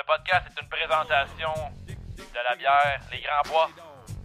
[0.00, 1.52] Ce podcast est une présentation
[1.86, 3.68] de la bière Les Grands Bois.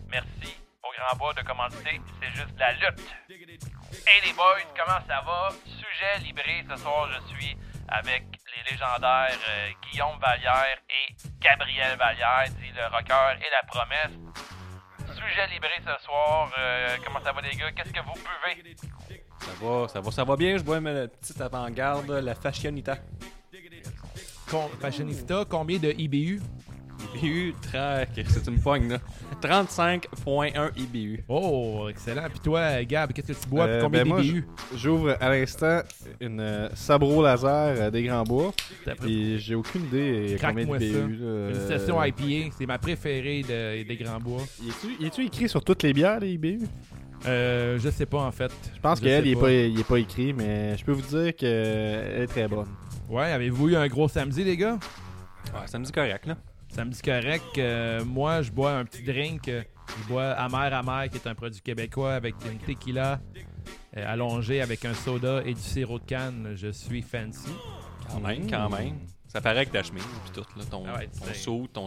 [0.09, 1.99] Merci aux Grands Bois de commenter.
[2.21, 3.03] C'est juste la lutte.
[4.07, 5.49] Hey les boys, comment ça va?
[5.65, 7.57] Sujet libré, ce soir je suis
[7.89, 8.23] avec
[8.55, 14.17] les légendaires euh, Guillaume Vallière et Gabriel Vallière, dit le rocker et la promesse.
[15.13, 17.71] Sujet libré ce soir, euh, comment ça va les gars?
[17.73, 18.75] Qu'est-ce que vous buvez?
[19.39, 20.57] Ça va, ça va, ça va bien.
[20.57, 22.95] Je bois ma petite avant-garde, la Fashionita.
[24.49, 26.39] Con- Fashionista, combien de IBU?
[27.21, 27.53] IBU,
[28.27, 28.99] c'est une poigne là.
[29.41, 31.23] 35.1 IBU.
[31.27, 32.27] Oh, excellent.
[32.29, 33.65] Puis toi, Gab, qu'est-ce que tu bois?
[33.65, 34.45] Euh, Puis combien ben moi, d'IBU?
[34.75, 35.79] J'ouvre à l'instant
[36.19, 37.47] une euh, Sabro laser
[37.79, 38.53] euh, des Grands Bois.
[39.01, 40.85] Puis j'ai aucune idée a combien de Craque-moi ça.
[41.07, 41.15] BU.
[41.19, 41.49] là.
[41.49, 44.41] Une session IPA, c'est ma préférée de- des Grands Bois.
[44.99, 46.59] Y est-tu- écrit sur toutes les bières, les IBU?
[47.27, 48.51] Euh, je sais pas en fait.
[48.75, 49.41] Je pense qu'elle, il est pas.
[49.41, 52.67] pas, il est pas écrit, mais je peux vous dire qu'elle est très bonne.
[53.09, 54.77] Ouais, avez-vous eu un gros samedi, les gars?
[55.53, 56.35] Ouais, ça me dit correct là.
[56.69, 57.57] Samedi correct.
[57.57, 59.47] euh, moi, je bois un petit drink.
[59.47, 59.63] euh,
[60.03, 63.19] Je bois Amer Amer, qui est un produit québécois avec une tequila
[63.95, 66.53] euh, allongée avec un soda et du sirop de canne.
[66.55, 67.49] Je suis fancy.
[68.11, 68.95] Quand même, quand même.
[69.27, 71.85] Ça paraît que ta chemise puis tout là, ton, Ah ouais, ton c'est- saut, ton,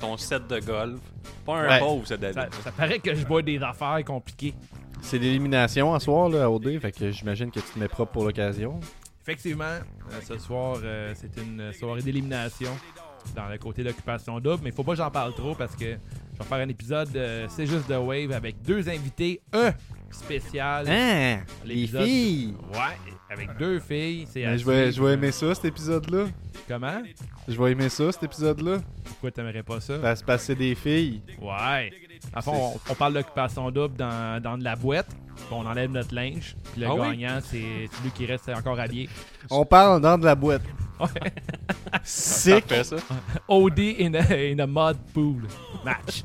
[0.00, 1.00] ton set de golf.
[1.46, 1.78] Pas un Ouais.
[1.78, 2.52] pauvre, Ça, David.
[2.62, 4.54] ça paraît que je bois des affaires compliquées.
[5.00, 8.12] C'est l'élimination à soir là, à OD, fait que j'imagine que tu te mets propre
[8.12, 8.78] pour l'occasion.
[9.22, 12.70] Effectivement, euh, ce soir, euh, c'est une soirée d'élimination
[13.36, 15.84] dans le côté d'occupation double, mais il faut pas que j'en parle trop parce que
[15.84, 19.70] je vais faire un épisode euh, C'est juste de Wave avec deux invités, E
[20.10, 20.86] spécial.
[20.88, 21.44] Hein?
[21.64, 22.56] Les filles!
[22.72, 24.26] Ouais, avec deux filles.
[24.28, 26.26] C'est Mais je vais, je vais aimer ça, cet épisode-là.
[26.66, 27.00] Comment?
[27.46, 28.78] Je vais aimer ça, cet épisode-là.
[29.04, 30.00] Pourquoi t'aimerais pas ça?
[30.00, 31.22] Ça se passer des filles.
[31.40, 31.92] Ouais.
[32.34, 35.08] En fond, on, on parle d'occupation double dans, dans de la boîte.
[35.50, 36.56] On enlève notre linge.
[36.72, 37.08] Puis le Ah oui?
[37.16, 39.08] gagnant, c'est celui qui reste encore habillé.
[39.50, 40.62] On parle dans de la boîte.
[42.04, 42.66] Sick!
[42.66, 42.96] Parfait ça.
[43.48, 45.42] OD in a, in a mud pool
[45.84, 46.22] match.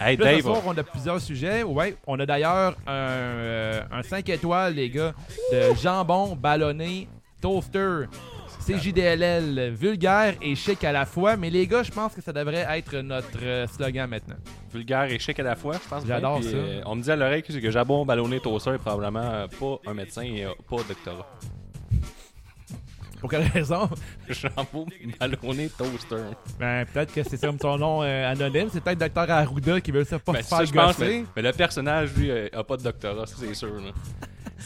[0.00, 1.62] Hey Là, ce Dave, soir, on a plusieurs sujets.
[1.62, 5.14] Ouais, on a d'ailleurs un, euh, un 5 étoiles, les gars,
[5.52, 7.08] de jambon ballonné,
[7.40, 8.04] toaster,
[8.66, 11.36] CJDLL, vulgaire et chic à la fois.
[11.36, 14.36] Mais les gars, je pense que ça devrait être notre euh, slogan maintenant.
[14.74, 16.04] Vulgaire et chic à la fois, je pense.
[16.06, 16.48] J'adore ça.
[16.50, 19.90] euh, on me dit à l'oreille que que Jabon ballonné toaster est probablement euh, pas
[19.90, 21.26] un médecin et euh, pas doctorat.
[23.20, 23.88] Pour quelle raison?
[24.28, 24.86] Jambon
[25.18, 26.16] ballonné toaster.
[26.58, 28.68] Ben, peut-être que c'est comme son nom euh, anonyme.
[28.70, 29.30] C'est peut-être Dr.
[29.30, 31.20] Arruda qui veut ça pas Ben, se ça, faire pense, gosser.
[31.20, 33.74] mais, mais le personnage, lui, a pas de doctorat, ça c'est sûr.
[33.74, 33.92] là.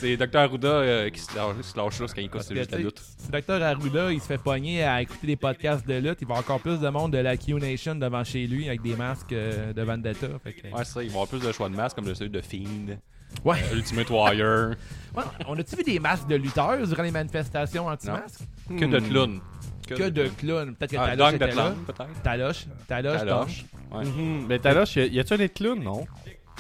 [0.01, 0.37] C'est Dr.
[0.39, 2.83] Arruda euh, qui se lâche, se lâche là quand il Parce que, juste la tu
[2.83, 3.03] sais, lutte.
[3.19, 3.63] Si Dr.
[3.63, 6.39] Arruda, il se fait pogner à écouter des podcasts de lutte, il va y avoir
[6.39, 9.83] encore plus de monde de la Q-Nation devant chez lui avec des masques euh, de
[9.83, 10.29] Vendetta.
[10.45, 12.15] Fait que- Ouais, c'est ça, ils vont avoir plus de choix de masques comme de
[12.15, 12.97] celui de Fiend,
[13.45, 13.57] Ouais.
[13.73, 14.71] euh, Ultimate Warrior,
[15.17, 18.41] Ouais, on a-tu vu des masques de lutteurs durant les manifestations anti-masques?
[18.69, 19.41] que de clowns.
[19.89, 20.75] Que de clowns.
[20.77, 21.63] Peut-être que Ah, Taloche Dunk de était là.
[21.63, 22.23] clown, peut-être.
[22.23, 22.67] Taloche.
[22.87, 23.19] Taloche.
[23.19, 23.65] Taloche.
[23.91, 24.05] Ouais.
[24.49, 25.83] Mais t'as là, y a-tu un nez de clown?
[25.83, 26.07] Non.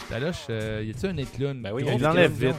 [0.08, 1.60] Taloche, euh, y a-tu un nez de clown?
[1.62, 2.28] Ben oui, Il question.
[2.28, 2.56] vite.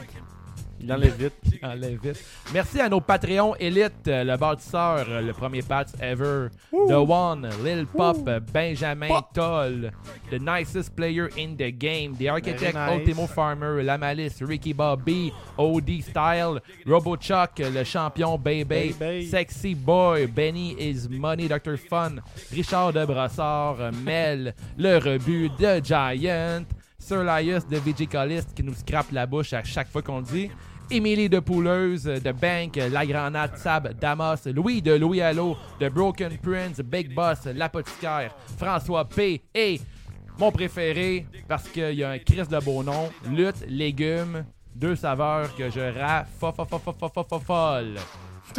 [0.80, 1.34] Il l'enlève vite.
[1.44, 2.24] Il enlève vite.
[2.52, 7.48] Merci à nos Patreons élites, euh, le bâtisseur, euh, le premier patch ever, The One,
[7.62, 9.90] Lil Pop, Benjamin Toll,
[10.30, 12.92] The Nicest Player in the Game, The Architect, nice.
[12.94, 19.26] Ultimo Farmer, La Malice, Ricky Bobby, OD Style, RoboChuck, le champion Baby, Baby.
[19.26, 21.76] Sexy Boy, Benny is Money, Dr.
[21.76, 22.20] Fun,
[22.52, 26.64] Richard de Brassard, Mel, Le Rebut, The Giant,
[26.98, 30.50] Sir Lias de Vigicalist qui nous scrape la bouche à chaque fois qu'on le dit.
[30.92, 36.36] Émilie de Pouleuse, de Bank, La Granate, Sab, Damas, Louis de Louis Allo, de Broken
[36.38, 39.42] Prince, Big Boss, L'Apothicaire, François P.
[39.54, 39.80] et
[40.38, 45.54] mon préféré, parce qu'il y a un Chris de beau nom, Lutte, Légumes, deux saveurs
[45.54, 45.80] que je
[47.40, 47.94] raffolle.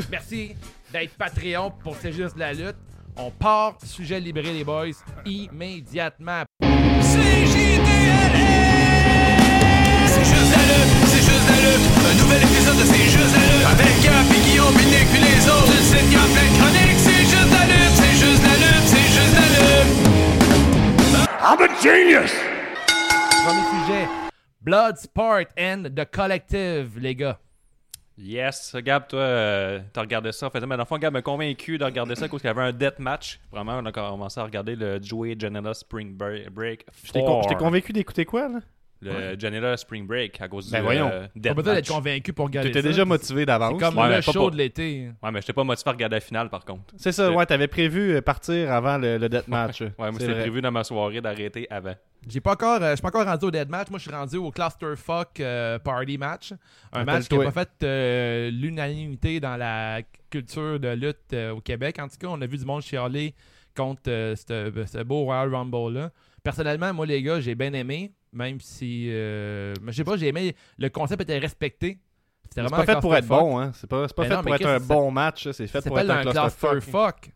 [0.10, 0.56] Merci
[0.92, 2.78] d'être Patreon pour C'est juste la lutte.
[3.18, 4.92] On part, sujet libéré les boys,
[5.26, 6.44] immédiatement.
[11.62, 13.68] Un nouvel épisode de C'est juste la lutte.
[13.70, 14.86] Avec Gap et Guillaume, puis
[15.22, 15.68] les autres.
[15.70, 16.98] Tu sais, y a plein de chroniques.
[16.98, 21.02] C'est juste la lutte, c'est juste la lutte, c'est juste la lutte.
[23.46, 24.08] Premier sujet,
[24.62, 27.38] Bloodsport and the Collective, les gars.
[28.18, 30.46] Yes, Gab, toi, euh, t'as regardé ça.
[30.48, 32.52] En fait, mais dans le fond, Gab m'a convaincu de regarder ça parce qu'il y
[32.52, 33.40] avait un death match.
[33.52, 36.86] Vraiment, on a commencé à regarder le Joey Janela Spring Bre- Break.
[37.04, 37.60] Je t'ai con- je t'ai 4.
[37.64, 38.60] convaincu d'écouter quoi, là?
[39.02, 41.10] Le Janela Spring Break à cause Ben du voyons.
[41.12, 41.96] euh, Pas besoin d'être match.
[41.98, 42.88] convaincu pour regarder T'étais ça.
[42.90, 43.80] déjà motivé d'avance.
[43.80, 45.10] Comme Ouais, le show pour- de l'été.
[45.24, 46.94] Ouais, mais j'étais pas motivé à regarder la finale par contre.
[46.98, 49.82] C'est ça, ouais, t'avais prévu euh, partir avant le, le deathmatch.
[49.98, 51.96] Ouais, moi c'était prévu dans ma soirée d'arrêter avant.
[52.30, 53.90] J'ai pas encore, euh, je suis pas encore rendu au dead match.
[53.90, 56.54] Moi, je suis rendu au clusterfuck euh, party match,
[56.94, 57.52] un match qui a Rappelle-toi.
[57.52, 61.98] pas fait euh, l'unanimité dans la culture de lutte euh, au Québec.
[62.00, 63.34] En tout cas, on a vu du monde chialer
[63.76, 66.12] contre euh, ce ce beau Royal Rumble là.
[66.44, 70.56] Personnellement, moi les gars, j'ai bien aimé, même si, euh, je sais pas, j'ai aimé.
[70.78, 72.00] Le concept était respecté.
[72.54, 73.72] C'est pas fait pour être bon, hein.
[73.74, 76.00] C'est pas, pas Mais fait non, pour être un bon match, c'est fait Ça pour
[76.00, 77.32] être un clusterfuck.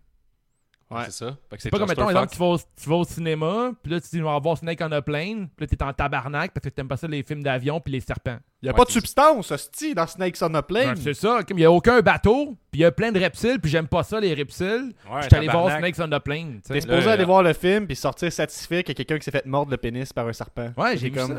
[0.92, 1.06] Ouais.
[1.06, 1.36] C'est ça.
[1.58, 4.22] C'est pas comme mettons, exemple, tu vas, au, tu vas au cinéma, puis là, tu
[4.22, 6.96] vas voir Snake on a plane, puis là, t'es en tabarnak parce que t'aimes pas
[6.98, 8.38] ça les films d'avion puis les serpents.
[8.62, 10.90] Il y a Ouais, pas de c'est- substance, hostie, dans Snakes on a Plane.
[10.90, 13.20] Ouais, c'est ça, comme il y a aucun bateau, puis il y a plein de
[13.20, 14.94] reptiles, puis j'aime pas ça, les reptiles.
[15.12, 15.76] Ouais, J'étais allé voir.
[15.78, 17.26] Snakes on the plane, tu T'es supposé Là, aller là.
[17.26, 19.78] voir le film puis sortir satisfait qu'il y a quelqu'un qui s'est fait mordre le
[19.78, 20.70] pénis par un serpent.
[20.78, 21.36] Ouais, j'ai vu comme-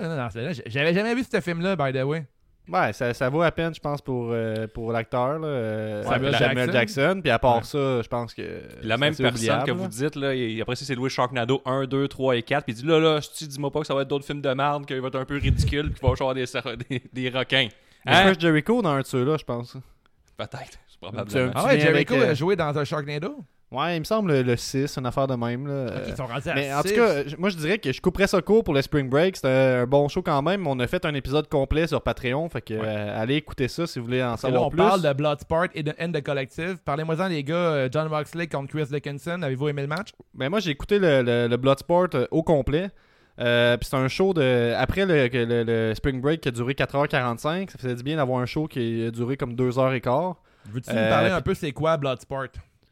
[0.66, 2.26] J'avais jamais vu ce film-là, by the way.
[2.68, 6.34] Ouais, ça, ça vaut à peine, je pense, pour, euh, pour l'acteur, là, euh, Samuel
[6.34, 7.00] Samuel, Jackson.
[7.02, 7.20] Jackson.
[7.22, 7.62] Puis à part Ouais.
[7.62, 8.42] ça, je pense que.
[8.42, 9.76] Puis la même personne oubliable, que là.
[9.76, 12.64] vous dites, là, et après ça, c'est loué Sharknado 1, 2, 3 et 4.
[12.64, 14.52] Puis il dit là, là, je dis-moi pas que ça va être d'autres films de
[14.52, 16.44] merde, qu'il va être un peu ridicule, puis qu'il va avoir des,
[16.90, 17.68] des, des requins.
[18.04, 18.32] Hein?
[18.38, 19.76] Jericho dans un de ceux-là, je pense.
[20.36, 20.56] Peut-être.
[20.88, 21.52] C'est Tu- probablement.
[21.54, 23.44] Ah Tu ouais, avec, Jericho euh, a joué dans un Sharknado?
[23.72, 25.66] Ouais, il me semble le, le 6, une affaire de même.
[25.66, 25.86] Là.
[26.06, 28.40] Ils sont rendus à mais en tout cas, moi je dirais que je couperais ça
[28.40, 29.34] court pour le Spring Break.
[29.36, 29.48] C'était
[29.82, 30.66] un bon show quand même.
[30.68, 32.48] On a fait un épisode complet sur Patreon.
[32.48, 34.70] Fait que euh, allez écouter ça si vous voulez en Parce que là, savoir on
[34.70, 34.76] plus.
[34.76, 36.76] parle de Bloodsport et de End the Collective.
[36.84, 37.54] Parlez-moi-en, les gars.
[37.56, 39.42] euh, John Moxley contre Chris Dickinson.
[39.42, 40.10] Avez-vous aimé le match?
[40.34, 42.90] Ben moi j'ai écouté le, le, le Bloodsport euh, au complet.
[43.40, 44.74] Euh, puis c'est un show de.
[44.78, 48.40] Après le, le, le Spring Break qui a duré 4h45, ça faisait du bien d'avoir
[48.40, 50.34] un show qui a duré comme 2h15.
[50.66, 52.46] Veux-tu Euh, nous parler un peu c'est quoi Bloodsport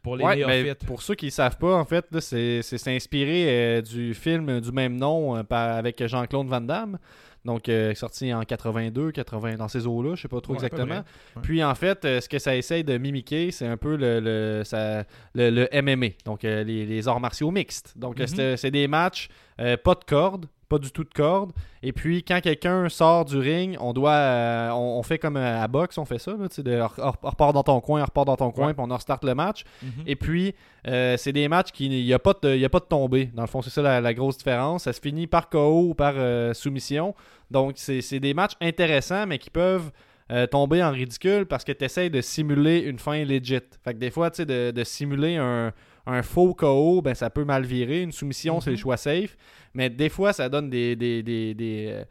[0.05, 2.61] pour les Ouais, pour ceux qui ne savent pas, en fait, c'est
[2.95, 6.97] inspiré euh, du film du même nom euh, par- avec Jean-Claude Van Damme.
[7.43, 10.95] Donc, euh, sorti en 82, 80, dans ces eaux-là, je sais pas trop Ouais, exactement.
[11.35, 11.41] Ouais.
[11.43, 15.03] Puis, en fait, ce que ça essaye de mimiquer, c'est un peu le, le, ça-
[15.35, 17.93] le, le MMA, donc les, les arts martiaux mixtes.
[17.97, 18.57] Donc, Mhm.
[18.57, 21.51] c'est- des matchs, pas de corde, pas du tout de corde.
[21.81, 25.63] Et puis, quand quelqu'un sort du ring, on doit, euh, on, on fait comme euh,
[25.63, 28.25] à boxe, on fait ça, là, de, on, on repart dans ton coin, on repart
[28.27, 29.63] dans ton coin, puis on restart le match.
[29.83, 29.89] Mhm.
[30.07, 30.55] Et puis,
[30.87, 31.85] euh, c'est des matchs qui.
[31.85, 33.25] Il n'y a, pas de- y a pas de tombée.
[33.33, 34.83] Dans le fond, c'est ça la, la grosse différence.
[34.83, 37.13] Ça se finit par KO ou par euh, soumission.
[37.51, 39.91] Donc, c'est c'est des matchs intéressants, mais qui peuvent
[40.31, 43.59] euh, tomber en ridicule parce que tu essaies de simuler une fin legit.
[43.83, 45.71] Fait que des fois, tu sais, de, de simuler un,
[46.07, 48.01] un faux KO, ben, ça peut mal virer.
[48.01, 48.81] Une soumission, c'est le Mhm.
[48.81, 49.35] choix safe.
[49.73, 50.95] Mais des fois, ça donne des.
[50.95, 52.03] des, des, des, euh,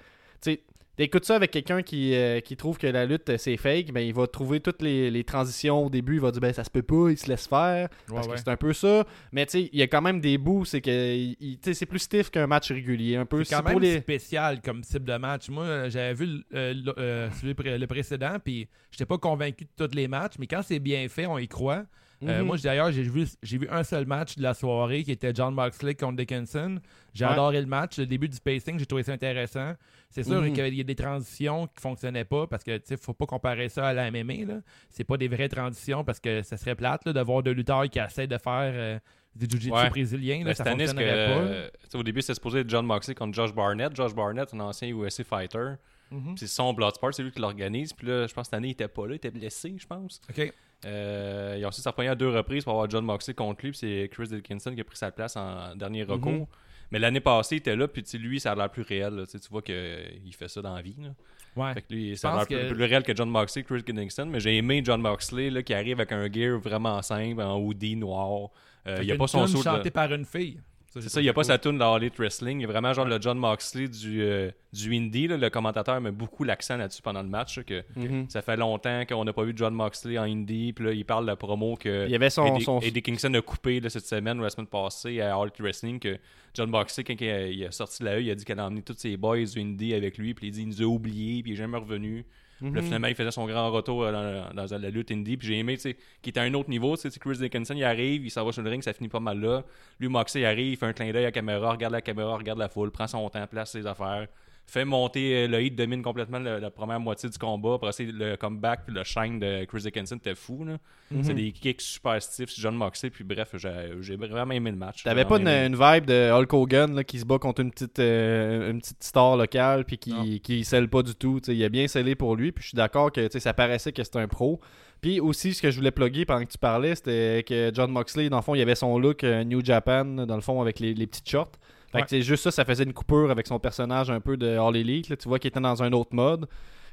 [0.42, 0.60] tu sais,
[0.96, 3.98] T'écoutes ça avec quelqu'un qui, euh, qui trouve que la lutte euh, c'est fake, ben
[4.00, 6.70] il va trouver toutes les, les transitions au début, il va dire ben ça se
[6.70, 7.88] peut pas, il se laisse faire.
[8.08, 8.34] Ouais, Parce ouais.
[8.34, 9.04] que c'est un peu ça.
[9.32, 11.34] Mais tu sais, il y a quand même des bouts, c'est que
[11.72, 13.16] c'est plus stiff qu'un match régulier.
[13.16, 13.98] Un peu C'est quand même les.
[13.98, 15.48] spécial comme type de match.
[15.48, 19.64] Moi, j'avais vu le- euh, le, euh, celui pré- le précédent, puis j'étais pas convaincu
[19.64, 21.82] de tous les matchs, mais quand c'est bien fait, on y croit.
[22.26, 22.46] Euh, Mhm.
[22.46, 25.54] moi, d'ailleurs, j'ai vu, j'ai vu un seul match de la soirée qui était John
[25.54, 26.78] Moxley contre Dickinson.
[27.12, 27.32] J'ai Ouais.
[27.32, 27.98] adoré le match.
[27.98, 29.74] Le début du pacing, j'ai trouvé ça intéressant.
[30.10, 30.52] C'est sûr Mhm.
[30.52, 33.88] qu'il y a des transitions qui fonctionnaient pas parce que, tu faut pas comparer ça
[33.88, 34.60] à la MMA.
[34.88, 37.88] C'est pas des vraies transitions parce que ça serait plate là, de voir deux lutteurs
[37.90, 38.98] qui essaient de faire euh,
[39.34, 39.90] du jiu-jitsu Ouais.
[39.90, 40.38] brésilien.
[40.38, 41.02] Là, Ben, ça que, pas.
[41.02, 43.94] euh, au début, c'était supposé être John Moxley contre Josh Barnett.
[43.96, 45.74] Josh Barnett, un ancien UFC fighter.
[46.10, 46.36] Mhm.
[46.36, 47.92] C'est son Bloodsport, c'est lui qui l'organise.
[47.92, 49.86] Puis là, je pense que cette année, il était pas là, il était blessé, je
[49.86, 50.20] pense.
[50.30, 50.52] OK.
[50.84, 53.70] Euh, il a aussi s'appoigné à deux reprises pour avoir John Moxley contre lui.
[53.70, 56.32] Puis c'est Chris Dickinson qui a pris sa place en dernier recours.
[56.32, 56.46] Mhm.
[56.90, 57.88] Mais l'année passée, il était là.
[57.88, 59.14] Puis lui, ça a l'air plus réel.
[59.14, 59.26] là.
[59.26, 60.96] Tu vois qu'il fait ça dans la vie.
[60.98, 61.10] là.
[61.56, 61.74] Ouais.
[61.74, 64.26] Fait que lui, ça a l'air plus, réel que John Moxley, Chris Dickinson.
[64.26, 67.96] Mais j'ai aimé John Moxley là, qui arrive avec un gear vraiment simple, en hoodie
[67.96, 68.50] noir.
[68.86, 69.62] Euh, il n'y a pas son saut de...
[69.62, 70.60] chantée par une fille.
[71.00, 72.58] C'est ça, il n'y a pas sa tune dans Elite Wrestling.
[72.60, 75.26] Il y a vraiment genre le John Moxley du, euh, du indie.
[75.26, 75.36] là.
[75.36, 77.56] Le commentateur met beaucoup l'accent là-dessus pendant le match.
[77.58, 78.26] là, que Mhm.
[78.28, 80.72] Ça fait longtemps qu'on n'a pas vu John Moxley en indie.
[80.72, 82.46] Puis là, il parle de la promo que Il y avait son.
[82.54, 82.80] Eddie, son...
[82.80, 85.98] Eddie Kingston a coupé là, cette semaine ou la semaine passée à Elite Wrestling.
[85.98, 86.18] Que
[86.54, 88.64] John Moxley, quand il a, il a sorti la E, il a dit qu'il a
[88.66, 90.34] emmené tous ses boys du indie avec lui.
[90.34, 91.42] Puis il dit qu'il nous a oubliés.
[91.42, 92.24] Puis il n'est jamais revenu.
[92.64, 92.86] Puis là, Mhm.
[92.86, 94.12] finalement, il faisait son grand retour euh,
[94.54, 95.36] dans, dans la lutte indie.
[95.36, 96.96] Puis j'ai aimé, tu sais, qu'il était à un autre niveau.
[96.96, 99.20] Tu sais, Chris Dickinson, il arrive, il s'en va sur le ring, ça finit pas
[99.20, 99.62] mal là.
[100.00, 102.36] Lui, Moxley, il arrive, il fait un clin d'œil à la caméra, regarde la caméra,
[102.36, 104.26] regarde la foule, prend son temps, place ses affaires.
[104.66, 107.74] Fait monter euh, le hit, domine complètement le- la première moitié du combat.
[107.74, 110.64] Après, c'est le comeback puis le shine de Chris Dickinson, c'était fou.
[110.64, 110.78] là.
[111.10, 111.22] Mhm.
[111.22, 113.10] C'est des kicks super stiffs, John Moxley.
[113.10, 113.54] Puis bref,
[114.00, 115.04] j'ai vraiment aimé le match.
[115.04, 118.70] T'avais pas une, vibe de Hulk Hogan là, qui se bat contre une petite, euh,
[118.70, 121.40] une petite star locale puis qui, qui scelle pas du tout.
[121.40, 122.50] T'sais, il a bien scellé pour lui.
[122.50, 124.60] Puis je suis d'accord que ça paraissait que c'était un pro.
[125.02, 128.30] Puis aussi, ce que je voulais plugger pendant que tu parlais, c'était que John Moxley,
[128.30, 130.94] dans le fond, il avait son look euh, New Japan, dans le fond, avec les,
[130.94, 131.52] les petites shorts.
[131.94, 132.02] Fait Ouais.
[132.04, 134.76] que c'est juste ça, ça faisait une coupure avec son personnage un peu de All
[134.76, 135.08] Elite.
[135.08, 135.16] là.
[135.16, 136.46] Tu vois qu'il était dans un autre mode.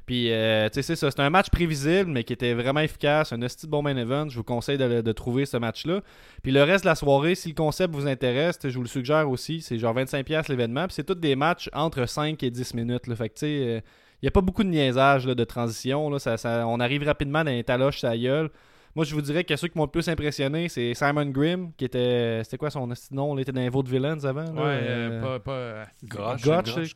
[0.06, 1.10] Puis, euh, tu sais, c'est ça.
[1.10, 3.32] C'était un match prévisible, mais qui était vraiment efficace.
[3.32, 4.28] Un hostie de bon main event.
[4.28, 6.00] Je vous conseille de, de trouver ce match-là.
[6.42, 9.30] Puis le reste de la soirée, si le concept vous intéresse, je vous le suggère
[9.30, 9.60] aussi.
[9.60, 10.86] C'est genre 25$ l'événement.
[10.86, 13.06] Puis c'est tous des matchs entre 5 et 10 minutes.
[13.06, 13.14] Là.
[13.14, 13.80] Fait que, tu sais, euh,
[14.20, 16.10] il n'y a pas beaucoup de niaisage là, de transition.
[16.10, 16.18] Là.
[16.18, 18.50] Ça, ça- on arrive rapidement dans les taloches, sa gueule.
[18.94, 21.86] Moi, je vous dirais que ceux qui m'ont le plus impressionné, c'est Simon Grimm, qui
[21.86, 22.40] était.
[22.44, 24.42] C'était quoi son nom Il était dans les Vaudevillains avant.
[24.44, 25.38] là, Ouais, euh, euh, pas.
[25.40, 26.94] pas euh, Gotch, Gotch,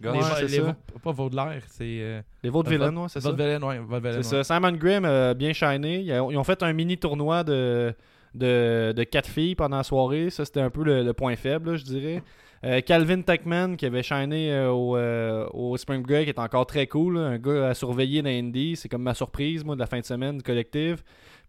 [1.03, 1.85] pas Vaudelaire, c'est.
[2.01, 3.31] Euh, Les Vaudevillains, ouais, c'est ça.
[3.31, 3.81] Vaudeville, ouais,
[4.23, 4.43] C'est ouais.
[4.45, 4.45] ça.
[4.45, 6.01] Simon Grimm, euh, bien shiné.
[6.01, 7.95] Ils ont, ils ont fait un mini tournoi de,
[8.35, 10.29] de, de quatre filles pendant la soirée.
[10.31, 12.23] Ça, c'était un peu le, le point faible, là, je dirais.
[12.65, 16.67] Euh, Calvin Techman, qui avait shiné euh, au, euh, au Spring Break, qui est encore
[16.67, 17.17] très cool.
[17.19, 17.21] là.
[17.27, 18.77] Un gars à surveiller dans Indy.
[18.77, 21.05] C'est comme ma surprise, moi, de la fin de semaine du collectif.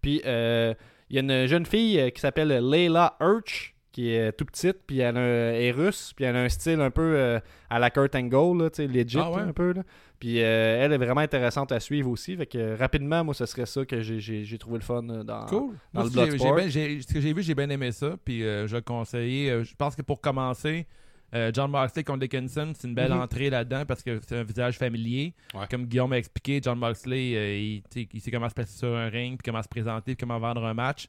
[0.07, 0.73] Puis, euh,
[1.09, 4.77] il y a une jeune fille euh, qui s'appelle Layla Urch, qui est tout petite,
[4.87, 7.77] puis elle a un- est russe, puis elle a un style un peu euh, à
[7.77, 9.41] la Kurt Angle, là, tu sais, legit, Ah ouais?
[9.41, 9.73] là, un peu.
[9.73, 9.83] Là.
[10.17, 12.37] Puis euh, elle est vraiment intéressante à suivre aussi.
[12.37, 15.45] Fait que euh, rapidement, moi, ce serait ça que j'ai- trouvé le fun euh, dans.
[15.47, 15.73] Cool.
[15.93, 16.59] dans Moi, le Bloodsport.
[16.59, 18.15] Ce que j'ai vu, j'ai bien aimé ça.
[18.23, 19.51] Puis euh, je vais le conseiller.
[19.51, 20.87] Euh, je pense que pour commencer,
[21.33, 23.19] euh, John Moxley contre Dickinson, c'est une belle Mhm.
[23.21, 25.33] entrée là-dedans parce que c'est un visage familier.
[25.53, 25.65] Ouais.
[25.69, 29.37] Comme Guillaume a expliqué, John Moxley, euh, il, sait comment se placer sur un ring,
[29.37, 31.07] puis comment se présenter, puis comment vendre un match.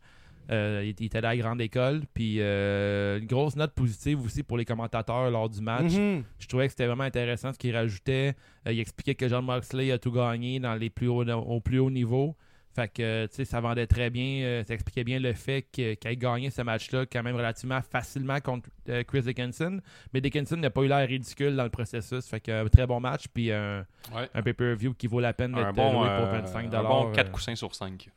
[0.50, 2.02] Euh, il, il était allé à la grande école.
[2.14, 5.92] Puis une grosse note positive aussi pour les commentateurs lors du match.
[5.92, 6.24] Mhm.
[6.38, 8.34] Je trouvais que c'était vraiment intéressant ce qu'il rajoutait.
[8.66, 11.90] Il expliquait que John Moxley a tout gagné dans les plus hauts, au plus haut
[11.90, 12.34] niveau.
[12.78, 14.42] Fait que, euh, tu sais, ça vendait très bien.
[14.44, 17.80] euh, ça expliquait bien le fait que- qu'il ait gagné ce match-là quand même relativement
[17.82, 19.80] facilement contre euh, Chris Dickinson.
[20.14, 22.26] Mais Dickinson n'a pas eu l'air ridicule dans le processus.
[22.28, 23.24] Fait que, un très bon match.
[23.34, 24.28] Puis un, Ouais.
[24.32, 27.10] un pay-per-view qui vaut la peine d'être Un bon, loué pour euh, 25 un bon
[27.12, 28.08] 4 euh, coussins sur 5.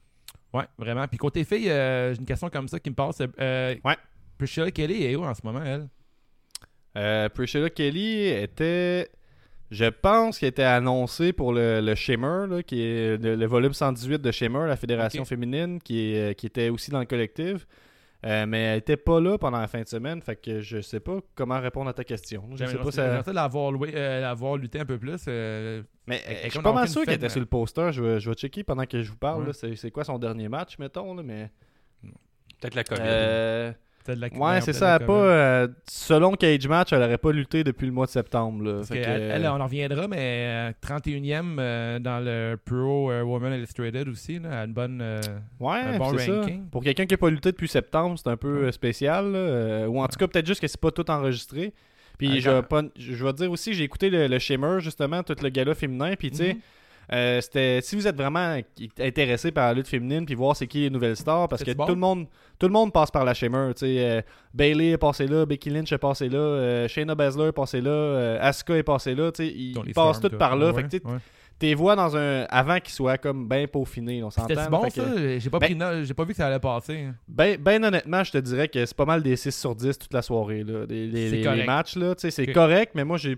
[0.53, 1.07] Ouais, vraiment.
[1.07, 3.21] Puis côté filles, euh, j'ai une question comme ça qui me passe.
[3.39, 3.97] Euh, Ouais.
[4.37, 5.87] Priscilla Kelly est où en ce moment, elle?
[6.97, 9.09] Euh, Priscilla Kelly était.
[9.71, 13.73] Je pense qu'il était annoncé pour le, le Shimmer, là, qui est le, le volume
[13.73, 17.65] 118 de Shimmer, la fédération féminine, qui, est, qui était aussi dans le collectif.
[18.23, 20.99] Euh, mais elle était pas là pendant la fin de semaine, fait que je sais
[20.99, 22.43] pas comment répondre à ta question.
[22.51, 25.23] Je sais J'aimerais pas ça- l'avoir euh, lutté un peu plus.
[25.27, 27.91] euh, Mais euh, je suis pas mal sûr qu'elle était sur le poster.
[27.91, 29.41] Je vais, je vais checker pendant que je vous parle.
[29.41, 29.47] Ouais.
[29.47, 29.53] là.
[29.53, 31.49] C'est, c'est quoi son dernier match, mettons, là, mais...
[32.61, 33.01] Peut-être la COVID.
[34.09, 34.97] Euh, la- Ouais, c'est ça.
[34.99, 38.63] elle pas, euh, selon Cage Match, elle aurait pas lutté depuis le mois de septembre.
[38.63, 38.73] Là.
[38.77, 42.57] Parce Fait que que, elle, elle, on en reviendra, mais euh, 31e euh, dans le
[42.63, 44.99] Pro euh, Woman Illustrated aussi, là, une bonne.
[45.01, 45.19] euh,
[45.59, 46.41] ouais, un bon c'est ça.
[46.41, 46.67] ranking.
[46.69, 49.31] Pour quelqu'un qui n'a pas lutté depuis septembre, c'est un peu euh, spécial.
[49.31, 49.37] là.
[49.37, 51.73] Euh, ou en tout cas, peut-être juste que c'est pas tout enregistré.
[52.17, 52.49] Puis je,
[52.97, 56.13] je vais te dire aussi, j'ai écouté le, le Shimmer, justement, tout le gala féminin.
[56.17, 56.59] Puis tu sais, Mhm.
[57.13, 58.57] Euh, c'était si vous êtes vraiment
[58.99, 61.85] intéressé par la lutte féminine, puis voir c'est qui les nouvelles stars, parce que bon?
[61.85, 62.27] tout le monde
[62.57, 63.73] tout le monde passe par la Shimmer.
[63.75, 64.21] tu sais, euh,
[64.53, 68.37] Bailey est passé là, Becky Lynch est passé là, euh, Shayna Baszler est passé là,
[68.41, 69.31] Asuka est passé là.
[69.31, 70.37] tu sais, Ils, passent tous tout.
[70.37, 70.71] par là.
[70.71, 71.07] Ouais, Fait que.
[71.61, 74.47] T'es vois dans un avant qu'ils soient comme bien peaufinés, on s'entend.
[74.49, 75.39] C'était bon que- ça?
[75.39, 77.07] J'ai pas, Ben- pris note- j'ai pas vu que ça allait passer.
[77.27, 80.11] ben, ben honnêtement, je te dirais que c'est pas mal des 6 sur 10 toute
[80.13, 80.63] la soirée.
[80.63, 80.85] Là.
[80.89, 83.37] Les, matchs, là, c'est correct, mais moi j'ai,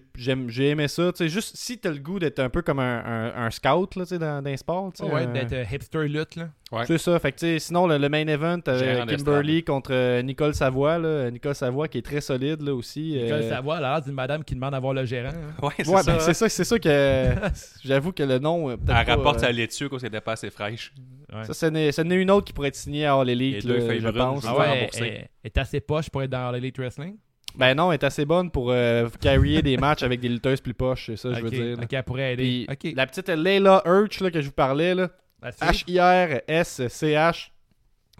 [0.70, 1.12] aimé ça.
[1.12, 3.96] Tu sais, juste si t'as le goût d'être un peu comme un, un- un scout
[3.98, 4.94] là, tu sais, dans, dans les sports.
[4.94, 6.50] tu sais, ouais, d'être hipster lutte là.
[6.74, 6.86] Ouais.
[6.88, 7.20] C'est ça.
[7.20, 8.60] Fait que, sinon, le, le main event,
[9.08, 10.98] Kimberly contre euh, Nicole Savoie.
[10.98, 11.30] Là.
[11.30, 13.14] Nicole Savoie qui est très solide là, aussi.
[13.22, 15.30] Nicole euh, Savoie, elle a l'air d'une madame qui demande à voir le gérant.
[15.30, 15.54] hein.
[15.62, 16.12] Ouais, c'est Ouais, ça.
[16.14, 17.30] ben, c'est ça, c'est ça que
[17.86, 18.70] j'avoue que le nom.
[18.70, 20.94] euh, Elle pas, rapporte euh, sa laitue quand c'était pas assez fraîche.
[21.34, 21.44] Ouais.
[21.44, 24.14] Ça, ce n'est, une autre qui pourrait être signée à All Elite, là, je brunes,
[24.14, 24.46] pense.
[24.48, 27.18] Ah ouais, elle, est assez poche pour être dans l'Elite Wrestling.
[27.56, 30.74] Ben non, elle est assez bonne pour euh, carrier des matchs avec des lutteuses plus
[30.74, 31.78] poches, c'est ça je veux dire.
[31.78, 31.84] là.
[31.84, 32.66] ok, elle pourrait aider.
[32.80, 32.94] Puis.
[32.96, 35.10] La petite Layla Urch là, que je vous parlais, là.
[35.44, 37.50] H-I-R-S-C-H,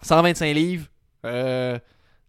[0.02, 0.86] 125 livres.
[1.24, 1.78] Euh,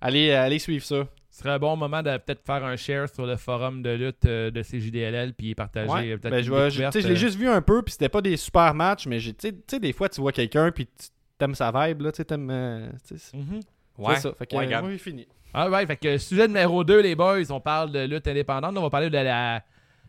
[0.02, 1.08] allez, allez suivre ça.
[1.30, 4.24] Ce serait un bon moment de peut-être faire un share sur le forum de lutte
[4.26, 6.12] euh, de CJDLL puis partager Ouais.
[6.14, 8.74] euh, peut-être Ben, je, vois- l'ai juste vu un peu, puis c'était pas des super
[8.74, 12.04] matchs, mais j'ai- tu sais- des fois, tu vois quelqu'un, puis tu t'aimes sa vibe,
[12.04, 12.50] là, tu t'aimes.
[12.50, 12.90] euh,
[13.34, 13.60] mhm.
[13.98, 14.16] Ouais.
[14.16, 14.32] ça.
[14.38, 15.28] Fait que, Ouais, euh, fini.
[15.54, 18.78] Ah ouais, fait que sujet numéro 2, les boys, on parle de lutte indépendante.
[18.78, 19.62] On va parler de la,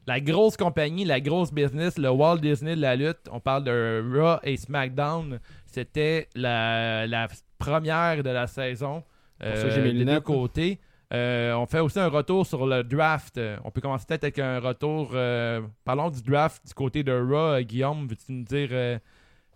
[0.06, 3.28] la grosse compagnie, la grosse business, le Walt Disney de la lutte.
[3.30, 5.40] On parle de Raw et SmackDown.
[5.66, 9.02] C'était la, la première de la saison
[9.40, 10.22] ça, euh, j'ai mes des deux lunettes.
[10.22, 10.80] côtés.
[11.12, 13.36] Euh, on fait aussi un retour sur le draft.
[13.38, 15.10] Euh, On peut commencer peut-être avec un retour.
[15.14, 17.34] euh, parlons du draft du côté de Raw.
[17.36, 18.98] Euh, Guillaume, veux-tu nous dire euh,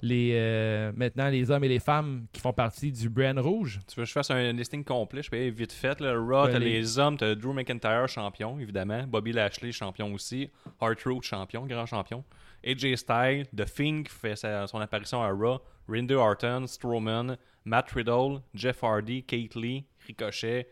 [0.03, 3.81] les, euh, maintenant les hommes et les femmes qui font partie du brand rouge?
[3.87, 5.23] Tu veux que je fasse un listing complet?
[5.23, 6.01] Je peux aller vite fait.
[6.01, 6.15] Là.
[6.15, 9.05] Raw, Ben, t'as les- les hommes, t'as Drew McIntyre, champion, évidemment.
[9.07, 10.51] Bobby Lashley, champion aussi.
[10.81, 12.25] Hart-Road, champion, grand champion.
[12.65, 15.61] AJ Styles, The qui fait sa- son apparition à Raw.
[15.89, 20.69] Randy Orton, Strowman, Matt Riddle, Jeff Hardy, Kate Lee, Ricochet,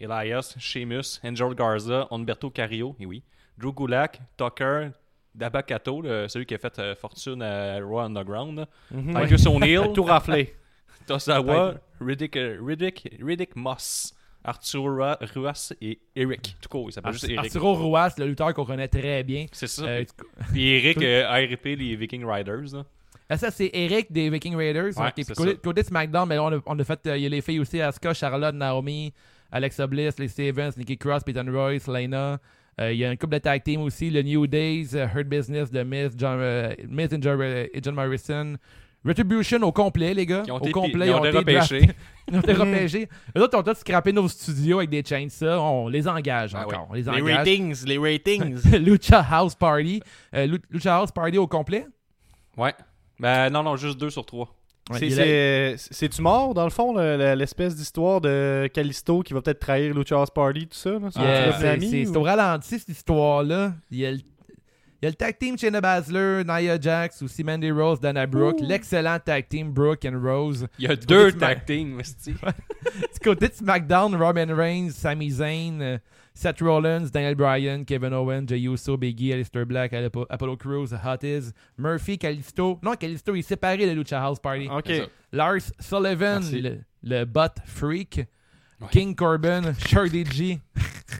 [0.00, 3.22] Elias, Sheamus, Angel Garza, Humberto Carrillo, et oui.
[3.58, 4.90] Drew Gulak, Tucker,
[5.34, 8.58] Dabakato, le- celui qui a fait euh, fortune à Raw Underground.
[8.58, 8.66] là.
[8.90, 9.22] Mhm.
[9.22, 10.54] Titus O'Neill, Tout raflé.
[11.06, 16.56] Tosawa, Riddick, euh, Riddick, Riddick Moss, Arthur Ra- Ruas et Eric.
[16.60, 17.38] Tout court, il s'appelle juste Eric.
[17.38, 19.46] Arturo Ruas, le lutteur qu'on connaît très bien.
[19.52, 19.84] C'est ça.
[19.84, 20.04] Euh,
[20.52, 22.72] Puis Eric euh, a RP les Viking Riders.
[22.74, 22.84] Là.
[23.28, 24.96] Ah, ça, c'est Eric des Viking Raiders.
[24.98, 27.06] Ouais, Ok, puis c'est côté, SmackDown, mais là, on, a, on a fait.
[27.06, 29.12] euh, Il y a les filles aussi Asuka, Charlotte, Naomi,
[29.50, 32.38] Alexa Bliss, les Stevens, Nikki Cross, Peyton Royce, Lena.
[32.80, 34.10] Euh, il y a une couple de tag team aussi.
[34.10, 36.38] Le New Days, euh, Hurt Business, The Miz, John,
[36.88, 38.56] Miz and John, et John Morrison.
[39.04, 40.44] Retribution au complet, les gars.
[40.46, 41.90] Ils ont au complet, ils ont été repêchés.
[42.30, 43.08] Ils ont été repêchés.
[43.36, 45.58] Eux autres ont tous scrappé nos studios avec des chainsaws.
[45.60, 46.86] On les engage Ah encore.
[46.88, 47.02] On les
[47.34, 48.62] ratings, les ratings.
[48.78, 50.00] Lucha House Party.
[50.32, 51.84] Euh, Lu- Lucha House Party au complet?
[52.56, 52.72] Ouais.
[53.18, 54.54] Ben non, non, juste deux sur trois.
[54.90, 59.40] Ouais, a- C'est-tu mort, dans le fond, le- le- l'espèce d'histoire de Callisto qui va
[59.40, 60.90] peut-être trahir Lucha House Party, tout ça?
[60.96, 61.10] Ou-
[62.08, 63.74] c'est au ralenti, cette histoire-là.
[63.92, 64.18] Il y a le,
[65.02, 68.60] il y a le tag team Shayna Baszler, Nia Jax, aussi Mandy Rose, Dana Brooke.
[68.60, 70.68] L'excellent tag team Brooke and Rose.
[70.78, 72.00] Il y a Du deux tag teams.
[72.24, 75.98] Du côté de SmackDown, Roman Reigns, Sami Zayn, euh,
[76.34, 81.52] Seth Rollins, Daniel Bryan, Kevin Owens, Jey Uso, Biggie, Aleister Black, Apollo, Apollo Crews, Hottiz,
[81.78, 82.78] Murphy, Kalisto.
[82.82, 84.68] Non, Kalisto, il est séparé de Lucha House Party.
[84.68, 85.08] Ok.
[85.32, 88.26] Lars Sullivan, le, le bot freak.
[88.82, 88.88] Ouais.
[88.90, 90.58] King Corbin, Shirley G.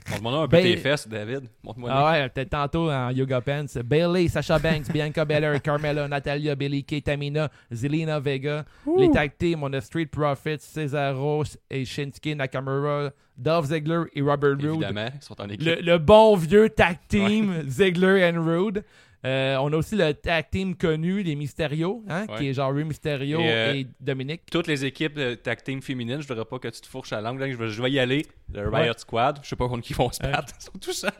[0.09, 1.41] Montre-moi un peu Ben- tes fesses, David.
[1.63, 3.65] Montre-moi Ah ouais, peut-être tantôt en yoga pants.
[3.85, 8.65] Bailey, Sasha Banks, Bianca Belair, Carmella, Natalia, Billy Kay, Tamina, Zelina Vega.
[8.97, 14.57] Les tag teams, on a Street Profits, Cesaro et Shinsuke Nakamura, Dolph Ziggler et Robert
[14.57, 14.65] Roode.
[14.83, 15.65] Évidemment, ils sont en équipe.
[15.65, 18.83] Le, le bon vieux tag team Ziggler and Roode.
[19.25, 22.37] Euh, on a aussi le tag team connu, les Mysterio, hein, Ouais.
[22.37, 24.41] qui est genre Rey Mysterio Et, et, euh, Dominique.
[24.51, 27.21] Toutes les équipes de tag team féminines, je voudrais pas que tu te fourches à
[27.21, 27.39] la langue.
[27.39, 28.25] là, Je vais, je vais y aller.
[28.53, 28.97] Le Riot Ouais.
[28.97, 30.53] Squad, je sais pas contre qui vont se battre.
[30.59, 31.11] Ils sont tous seuls.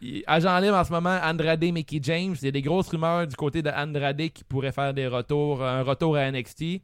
[0.00, 2.36] Il agent libre en ce moment, Andrade, Mickey James.
[2.40, 5.64] Il y a des grosses rumeurs du côté de Andrade qui pourrait faire des retours,
[5.64, 6.80] un retour à NXT.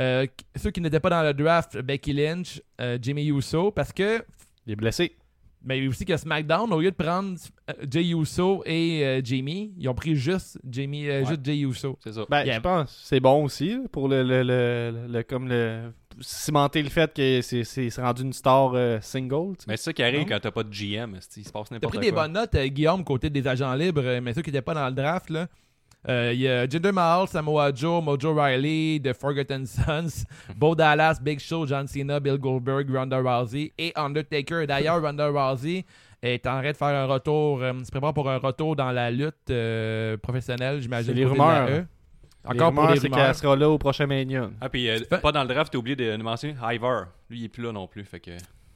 [0.00, 0.26] Euh,
[0.56, 4.22] ceux qui n'étaient pas dans le draft, Becky Lynch, euh, Jimmy Uso, parce que,
[4.66, 5.16] Il est blessé.
[5.66, 7.36] Mais aussi que SmackDown, au lieu de prendre
[7.68, 11.26] euh, Jey Uso et euh, Jamie, ils ont pris juste Jamie, euh, Ouais.
[11.26, 11.98] juste Jey Uso.
[12.02, 12.24] C'est ça.
[12.30, 12.54] Ben, Yeah.
[12.56, 16.88] je pense que c'est bon aussi pour le, le, le- le- comme le cimenter le
[16.88, 19.54] fait que c'est c'est- c'est rendu une star euh, single.
[19.68, 20.26] Mais c'est ça qui arrive Non?
[20.28, 21.18] quand t'as pas de GM.
[21.36, 22.04] Il se passe T'as n'importe pris quoi.
[22.06, 24.86] des bonnes notes, euh, Guillaume, côté des agents libres, mais ceux qui n'étaient pas dans
[24.86, 25.46] le draft, là.
[26.08, 30.24] Euh, Il y a Jinder Mahal, Samoa Joe, Mojo Riley, The Forgotten Sons,
[30.56, 34.66] Bo Dallas, Big Show, John Cena, Bill Goldberg, Ronda Rousey et Undertaker.
[34.66, 35.84] D'ailleurs, Ronda Rousey
[36.22, 39.10] est en train de faire un retour, euh, se prépare pour un retour dans la
[39.10, 41.12] lutte euh, professionnelle, j'imagine.
[41.12, 41.68] C'est les côté de la rumeurs.
[41.80, 41.84] E.
[42.44, 43.26] Les Encore pour rumeurs, les c'est rumeurs.
[43.26, 44.50] qu'elle sera là au prochain Mania.
[44.60, 47.06] Ah, puis euh, pas dans le draft, t'as oublié de, de mentionner Ivar.
[47.28, 48.04] Lui, il est plus là non plus.
[48.04, 48.30] Fait que.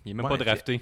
[0.04, 0.80] Il est même Ouais, pas drafté.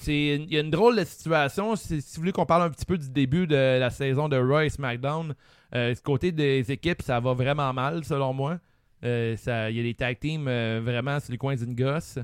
[0.00, 1.76] C'est il y a une drôle de situation.
[1.76, 4.68] Si, si vous voulez qu'on parle un petit peu du début de la saison de
[4.68, 5.34] SmackDown, euh,
[5.74, 8.58] du côté des équipes, ça va vraiment mal, selon moi.
[9.04, 9.36] Euh,
[9.70, 12.18] Il y a des tag teams euh, vraiment sur les coins d'une gosse.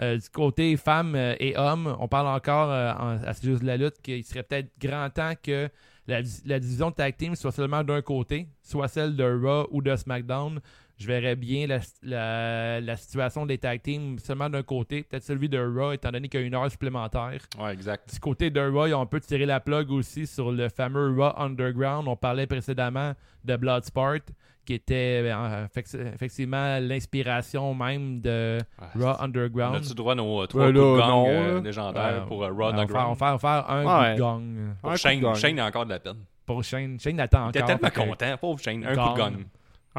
[0.00, 3.62] Euh, du côté femmes euh, et hommes, on parle encore euh, en- à ce juste
[3.62, 5.68] de la lutte qu'il serait peut-être grand temps que
[6.06, 9.80] la, la division de tag team soit seulement d'un côté, soit celle de Raw ou
[9.82, 10.60] de SmackDown.
[10.98, 15.48] Je verrais bien la, la- la situation des tag teams seulement d'un côté, peut-être celui
[15.48, 17.38] de Raw, étant donné qu'il y a une heure supplémentaire.
[17.58, 18.12] Ouais, exact.
[18.12, 22.08] Du côté de Raw, on peut tirer la plug aussi sur le fameux Raw Underground.
[22.08, 23.12] On parlait précédemment
[23.44, 24.18] de Bloodsport,
[24.64, 29.76] qui était euh, effec- effectivement l'inspiration même de Ouais, Raw On Underground.
[29.76, 32.26] a-tu droit à nos euh, trois Ouais, coups de là, gang non, euh, légendaires Ouais,
[32.26, 33.08] pour Raw on va faire, on Underground?
[33.10, 34.10] va faire- on va faire un Ouais.
[34.10, 34.74] coup de gang.
[34.80, 35.34] Pour Un coup Shane, de gang.
[35.36, 36.16] Shane a encore de la peine.
[36.44, 36.98] Pour Shane.
[36.98, 37.66] Shane attend Il était encore.
[37.78, 38.36] tellement fait que- content.
[38.40, 38.84] Pauvre Shane.
[38.84, 39.06] Un Gang.
[39.08, 39.34] coup de gang.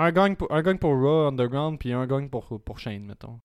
[0.01, 3.41] Un gang, pour, un gang pour Raw Underground, puis un gang pour, pour Shane, mettons.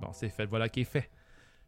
[0.00, 0.46] Bon, c'est fait.
[0.46, 1.10] Voilà qui est fait.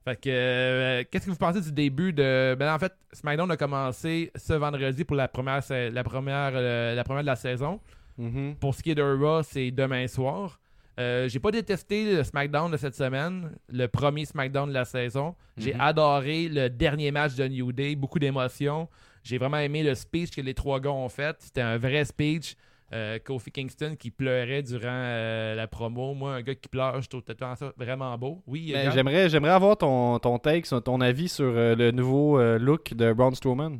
[0.04, 2.54] Fait que, euh, qu'est-ce que vous pensez du début de.
[2.56, 7.02] Ben, en fait, SmackDown a commencé ce vendredi pour la première, la première, euh, la
[7.02, 7.80] première de la saison.
[8.18, 8.54] Mhm.
[8.60, 10.60] Pour ce qui est de Raw, c'est demain soir.
[11.00, 15.34] Euh, j'ai pas détesté le SmackDown de cette semaine, le premier SmackDown de la saison.
[15.56, 15.80] J'ai Mhm.
[15.80, 18.86] adoré le dernier match de New Day, beaucoup d'émotions.
[19.22, 21.36] J'ai vraiment aimé le speech que les trois gars ont fait.
[21.40, 22.54] C'était un vrai speech.
[22.92, 26.12] Euh, Kofi Kingston qui pleurait durant euh, la promo.
[26.12, 28.42] Moi, un gars qui pleure, je trouve ça vraiment beau.
[28.48, 28.90] Oui, Ben?
[28.90, 33.78] J'aimerais j'aimerais avoir ton, ton take, ton avis sur le nouveau look de Braun Strowman.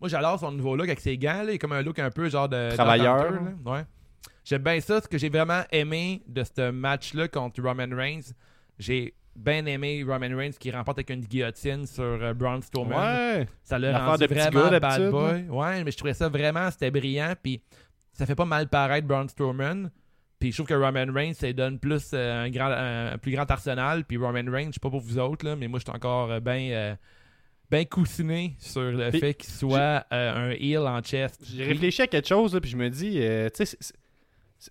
[0.00, 1.42] Moi, j'adore son nouveau look avec ses gants.
[1.42, 1.44] Là.
[1.44, 2.74] Il est comme un look un peu genre de.
[2.74, 3.32] Travailleur.
[3.64, 3.84] Ouais.
[4.46, 5.00] J'aime bien ça.
[5.00, 8.32] Ce que j'ai vraiment aimé de ce match-là contre Roman Reigns,
[8.78, 12.96] j'ai bien aimé Roman Reigns qui remporte avec une guillotine sur euh, Braun Strowman.
[12.96, 13.48] Ouais.
[13.64, 15.48] Ça l'a rendu de vraiment gars, bad boy.
[15.48, 17.34] Ouais, mais je trouvais ça vraiment, c'était brillant.
[17.42, 17.60] Puis
[18.12, 19.90] ça fait pas mal paraître Braun Strowman.
[20.38, 23.32] Puis je trouve que Roman Reigns, ça donne plus euh, un, grand, un, un plus
[23.32, 24.04] grand arsenal.
[24.04, 26.40] Puis Roman Reigns, je sais pas pour vous autres, là, mais moi, je suis encore
[26.40, 26.96] bien
[27.70, 31.42] ben coussiné sur le Puis, fait qu'il soit euh, un heel en chest.
[31.44, 33.76] J'ai réfléchi à quelque chose, là, puis je me dis, euh, tu sais,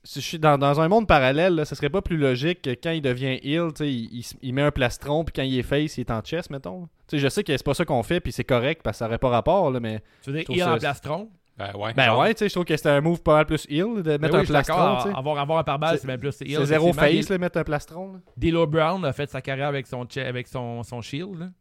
[0.04, 2.92] je suis dans, dans un monde parallèle, là, ça serait pas plus logique que quand
[2.92, 3.40] il devient
[3.76, 6.50] sais, il, il met un plastron, puis quand il est face, il est en chest,
[6.50, 6.90] mettons.
[7.14, 9.20] Je sais que c'est pas ça qu'on fait, puis c'est correct, parce que ça aurait
[9.20, 10.02] pas rapport, là, mais.
[10.24, 11.30] Tu veux dire heel ça- en plastron?
[11.58, 11.94] Ben ouais.
[11.94, 14.02] Ben ouais, tu sais, je trouve que c'était un move pas mal plus heel, de
[14.02, 14.76] Ben mettre oui, un plastron.
[15.16, 16.58] Avoir, avoir un pare-balles, C'est- même plus heel.
[16.58, 18.20] C'est zéro face, là, mettre un plastron.
[18.36, 21.52] D'Elo Brown a fait sa carrière avec son, avec son, son shield.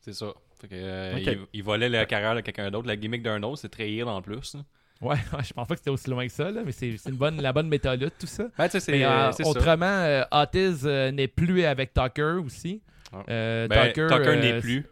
[0.00, 0.26] C'est ça.
[0.60, 2.86] Fait que, euh, il, il volait la carrière de quelqu'un d'autre.
[2.86, 4.54] La gimmick d'un autre, c'est très heal en plus.
[4.54, 4.60] là.
[5.08, 7.40] Ouais, je pense pas que c'était aussi loin que ça, là, mais c'est une bonne,
[7.42, 8.44] la bonne méthode, tout ça.
[8.56, 12.80] Ben, Mais, euh, autrement, euh, Otis euh, n'est plus avec Tucker aussi.
[13.12, 13.22] Ouais.
[13.28, 14.86] Euh, Ben, Tucker, Tucker n'est plus.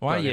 [0.00, 0.26] Ouais, il,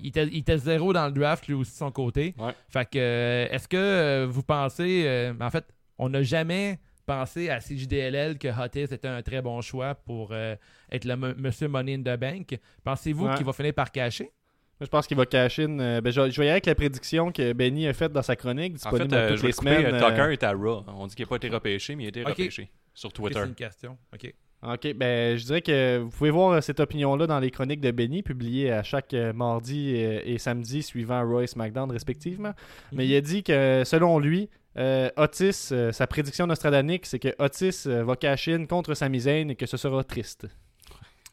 [0.00, 2.34] il- était, il était zéro dans le draft lui aussi de son côté.
[2.38, 2.52] Ouais.
[2.68, 5.64] Fait que est-ce que vous pensez en fait,
[5.98, 10.54] on n'a jamais pensé à CJDLL que Otis était un très bon choix pour euh,
[10.92, 12.58] être le Monsieur Money in the Bank.
[12.84, 13.34] Pensez-vous Ouais.
[13.36, 14.30] qu'il va finir par cacher?
[14.78, 15.78] Moi, je pense qu'il va cash in.
[15.80, 18.12] euh, ben, je, vais- je vais y aller avec la prédiction que Benny a faite
[18.12, 19.94] dans sa chronique, En disponible fait, euh, toutes je vais les couper, semaines.
[19.94, 20.84] euh, euh, Tucker est à Raw.
[20.88, 22.28] On dit qu'il n'a pas été repêché, mais il a été Ok.
[22.28, 23.38] repêché sur Twitter.
[23.42, 23.96] C'est une question.
[24.14, 24.34] OK.
[24.62, 28.22] Ok, ben je dirais que vous pouvez voir cette opinion-là dans les chroniques de Benny,
[28.22, 32.52] publiées à chaque mardi et samedi suivant Roy et SmackDown respectivement.
[32.92, 37.34] Mais il a dit que selon lui, euh, Otis, euh, sa prédiction nostradanique, c'est que
[37.38, 40.46] Otis euh, va cash in contre Sami Zayn et que ce sera triste.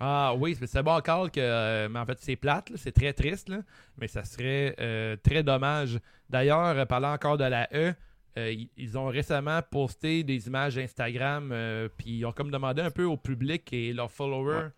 [0.06, 1.39] Ah oui, c'est bon encore que.
[1.39, 3.60] euh, mais en fait, c'est plate, c'est très triste, là,
[3.98, 5.98] mais ça serait euh, très dommage.
[6.30, 7.94] D'ailleurs, euh, parlant encore de la E,
[8.38, 11.54] euh, ils, ont récemment posté des images Instagram,
[11.98, 14.72] puis ils ont comme demandé un peu au public et leurs followers.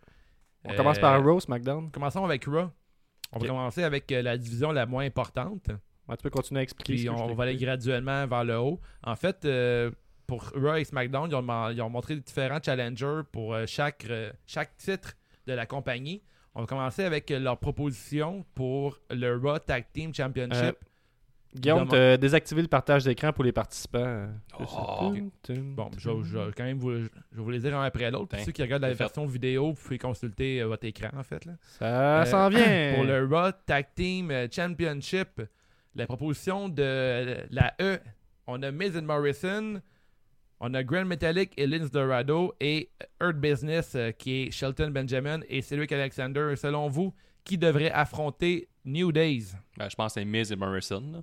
[0.63, 1.89] On commence par Raw, SmackDown.
[1.89, 2.69] Commençons avec Raw.
[3.31, 5.69] On va commencer avec la division la moins importante.
[6.07, 6.93] Ouais, tu peux continuer à expliquer.
[6.93, 8.79] Puis on va aller graduellement vers le haut.
[9.01, 9.47] En fait,
[10.27, 14.31] pour Raw et SmackDown, ils ont, ils ont montré différents challengers pour euh, chaque, euh,
[14.45, 15.13] chaque titre
[15.47, 16.21] de la compagnie.
[16.55, 20.75] On va commencer avec euh, leur proposition pour le Raw Tag Team Championship.
[21.53, 24.27] Guillaume, t'as désactivé le partage d'écran pour les participants.
[24.59, 25.13] Oh.
[25.49, 27.09] Bon, je, vais- quand même vous, je vais
[27.43, 28.27] vous les dire un après l'autre.
[28.27, 31.23] Pour Ben, ceux qui regardent la version vidéo, vous pouvez consulter euh, votre écran, en
[31.23, 31.45] fait.
[31.45, 31.53] Là.
[31.79, 31.85] Ça
[32.21, 32.93] Euh, s'en vient.
[32.95, 35.41] Pour le Raw Tag Team Championship,
[35.95, 37.99] la proposition de la E,
[38.47, 39.81] on a Miz and Morrison,
[40.67, 42.89] on a Grand Metallic et Lince Dorado et
[43.21, 46.53] Earth Business euh, qui est Shelton Benjamin et Cedric Alexander.
[46.55, 49.53] Selon vous, qui devrait affronter New Days?
[49.77, 51.03] Ben, je pense que c'est Miz et Morrison.
[51.13, 51.19] là.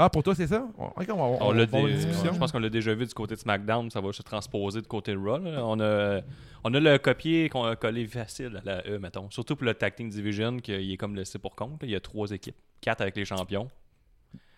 [0.00, 0.64] Ah, pour toi, c'est ça?
[0.78, 1.98] On, on on On l'a dé-.
[2.00, 4.86] Je pense qu'on l'a déjà vu du côté de SmackDown, ça va se transposer du
[4.86, 5.38] côté de Raw.
[5.38, 5.64] là.
[5.66, 6.20] On a,
[6.62, 9.28] on a le copier qu'on a collé facile à la E, mettons.
[9.30, 11.80] Surtout pour le Tag Team Division, qu'il est comme laissé pour compte.
[11.82, 12.56] Il y a trois équipes.
[12.80, 13.68] Quatre avec les champions.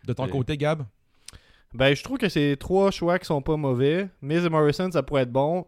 [0.05, 0.83] De ton Euh, côté, Gab?
[1.75, 4.09] Ben, je trouve que c'est trois choix qui sont pas mauvais.
[4.23, 5.67] Miz et Morrison, ça pourrait être bon.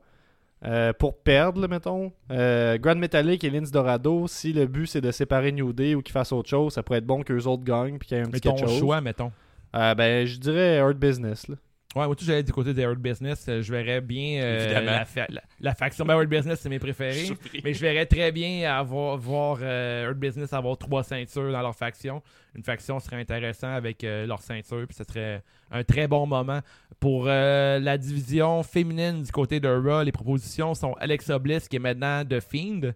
[0.64, 2.12] euh, pour perdre, là, mettons.
[2.30, 6.02] Euh, Grand Metallic et Lince Dorado, si le but c'est de séparer New Day ou
[6.02, 8.24] qu'ils fassent autre chose, ça pourrait être bon qu'eux autres gagnent puis qu'il y ait
[8.24, 8.78] un Mais petit ton quelque chose.
[8.78, 9.32] choix, mettons.
[9.74, 11.48] Euh, ben, je dirais Hurt Business.
[11.48, 11.56] Là.
[11.94, 13.44] Ouais, moi, tout, j'allais du côté des Earth Business.
[13.48, 16.06] Euh, Je verrais bien euh, la, fa- la- la faction.
[16.26, 17.26] Business, c'est mes préférés.
[17.64, 21.76] Mais je verrais très bien avoir, voir euh, Earth Business avoir trois ceintures dans leur
[21.76, 22.22] faction.
[22.54, 26.60] Une faction serait intéressant avec euh, leur ceinture, puis ce serait un très bon moment.
[26.98, 31.80] Pour la division féminine du côté de Raw, les propositions sont Alexa Bliss, qui est
[31.80, 32.92] maintenant The Fiend,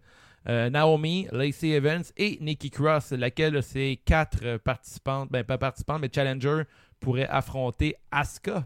[0.48, 6.00] euh, Naomi, Lacey Evans et Nikki Cross, laquelle de ces quatre participantes, ben pas participantes,
[6.00, 6.62] mais challenger,
[7.00, 8.64] pourraient affronter Asuka.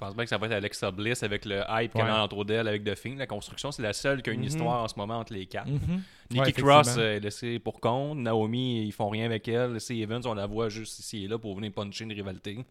[0.00, 2.08] Je pense bien que ça va être Alexa Bliss avec le hype qu'il y Ouais.
[2.08, 3.18] a autour d'elle avec The.
[3.18, 4.46] La construction, c'est la seule qui a une Mhm.
[4.46, 5.68] histoire en ce moment entre les quatre.
[5.68, 6.00] Mhm.
[6.30, 8.16] Nikki Ouais, Cross euh, est laissée pour compte.
[8.16, 9.74] Naomi, ils font rien avec elle.
[9.74, 12.64] Lacey Evans, on la voit juste ici et là pour venir puncher une rivalité.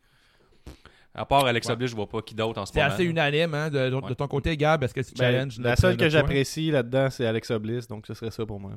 [1.14, 1.76] À part Alexa Ouais.
[1.76, 2.94] Bliss, je vois pas qui d'autre en ce C'est moment.
[2.94, 4.84] assez unanime, hein, de, de- ton côté, Gab.
[4.84, 8.16] Est-ce que tu Ben, challenges la seule que j'apprécie là-dedans, c'est Alexa Bliss, donc ce
[8.16, 8.72] serait ça pour moi.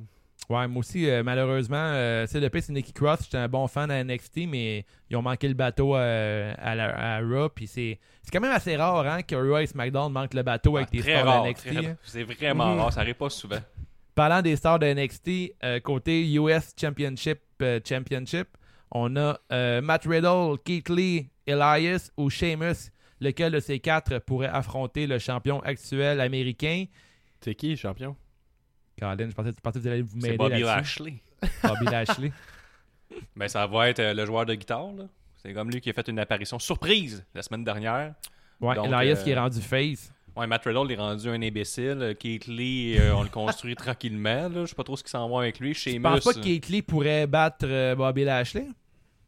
[0.48, 3.20] Ouais, moi aussi, euh, malheureusement, euh, c'est le pire, c'est Nikki Cross.
[3.24, 7.16] J'étais un bon fan à NXT, mais ils ont manqué le bateau euh, à, la,
[7.16, 7.48] à Raw.
[7.48, 10.76] Puis c'est, c'est quand même assez rare hein, que Raw et SmackDown manquent le bateau
[10.76, 11.66] avec Ah, des stars rare, de NXT.
[11.68, 11.96] très- hein.
[12.02, 12.80] C'est vraiment Mhm.
[12.80, 13.60] rare, ça arrive pas souvent.
[14.14, 18.48] Parlant des stars de NXT, euh, côté US Championship, euh, Championship,
[18.90, 22.90] on a euh, Matt Riddle, Keith Lee, Elias ou Sheamus.
[23.20, 26.86] Lequel de ces quatre pourrait affronter le champion actuel américain?
[27.40, 28.16] C'est qui, champion?
[28.96, 30.60] Caroline, je pensais, je pensais que vous allez vous m'aider C'est Bobby.
[30.62, 31.22] Lashley.
[31.62, 32.32] Bobby Lashley.
[33.36, 34.90] Ben, ça va être euh, le joueur de guitare.
[34.96, 35.04] là.
[35.36, 38.14] C'est comme lui qui a fait une apparition surprise la semaine dernière.
[38.58, 40.10] Ouais, Donc, Elias euh, qui est rendu face.
[40.34, 41.98] Ouais, Matt Riddle est rendu un imbécile.
[42.00, 44.48] Euh, Keith Lee, euh, on le construit tranquillement.
[44.48, 44.60] Là.
[44.62, 45.74] Je sais pas trop ce qui s'en va avec lui.
[45.74, 46.00] Je Sheamus.
[46.02, 48.66] pense pas que Keith Lee pourrait battre Bobby Lashley?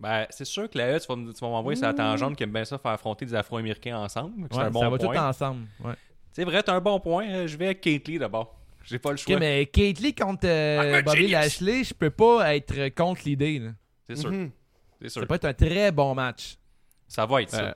[0.01, 2.53] Ben, c'est sûr que là, tu vas, tu vas m'envoyer sur la tangente qui aime
[2.53, 4.45] bien ça faire affronter des Afro-Américains ensemble.
[4.51, 5.13] Ouais, un bon ça va point.
[5.15, 5.67] tout ensemble.
[5.85, 5.93] Ouais.
[6.33, 7.47] C'est vrai, t'as un bon point.
[7.47, 8.55] Je vais avec Kate Lee d'abord.
[8.87, 9.35] J'ai pas le choix.
[9.35, 11.33] Ok, mais Kate Lee contre euh, I'm a Bobby genius.
[11.33, 13.59] Lashley, je peux pas être contre l'idée.
[13.59, 13.71] là.
[14.09, 14.31] C'est sûr.
[14.31, 14.51] Mhm.
[15.03, 15.21] C'est sûr.
[15.23, 16.57] Ça peut être un très bon match.
[17.09, 17.65] Ça va être ça.
[17.69, 17.73] Euh,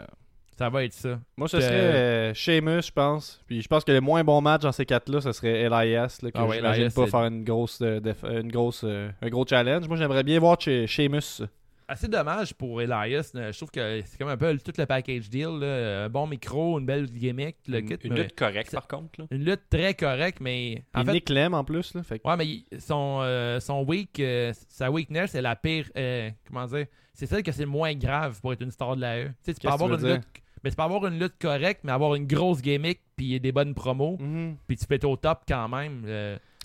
[0.59, 1.21] Ça va être ça.
[1.37, 3.41] moi, ce serait euh, Sheamus, je pense.
[3.47, 6.19] Puis je pense que le moins bon match dans ces quatre-là, ce serait Elias.
[6.23, 9.09] Là, que Ah ouais, j'imagine pas c'est- faire une grosse, euh, déf- une grosse, euh,
[9.23, 9.87] un gros challenge.
[9.87, 11.43] Moi, j'aimerais bien voir She- Sheamus.
[11.91, 13.31] Assez dommage pour Elias.
[13.33, 13.51] là.
[13.51, 15.49] Je trouve que c'est comme un peu tout le package deal.
[15.59, 16.05] là.
[16.05, 18.07] Un bon micro, une belle gimmick, le Une, kit.
[18.07, 19.21] une lutte correcte, c'est- par contre.
[19.21, 19.27] Là.
[19.31, 21.95] une lutte très correcte, mais en fait, Nick Lem en plus.
[21.95, 25.87] Là, fait que- Ouais, mais son, euh, son weak, euh, sa weakness, c'est la pire.
[25.97, 29.01] euh, comment dire C'est celle que c'est le moins grave pour être une star de
[29.01, 29.25] la E.
[29.29, 30.23] Tu sais, tu peux avoir tu une lutte.
[30.63, 33.75] Mais tu peux avoir une lutte correcte, mais avoir une grosse gimmick, puis des bonnes
[33.75, 34.57] promos, Mhm.
[34.67, 36.03] puis tu peux être au top quand même.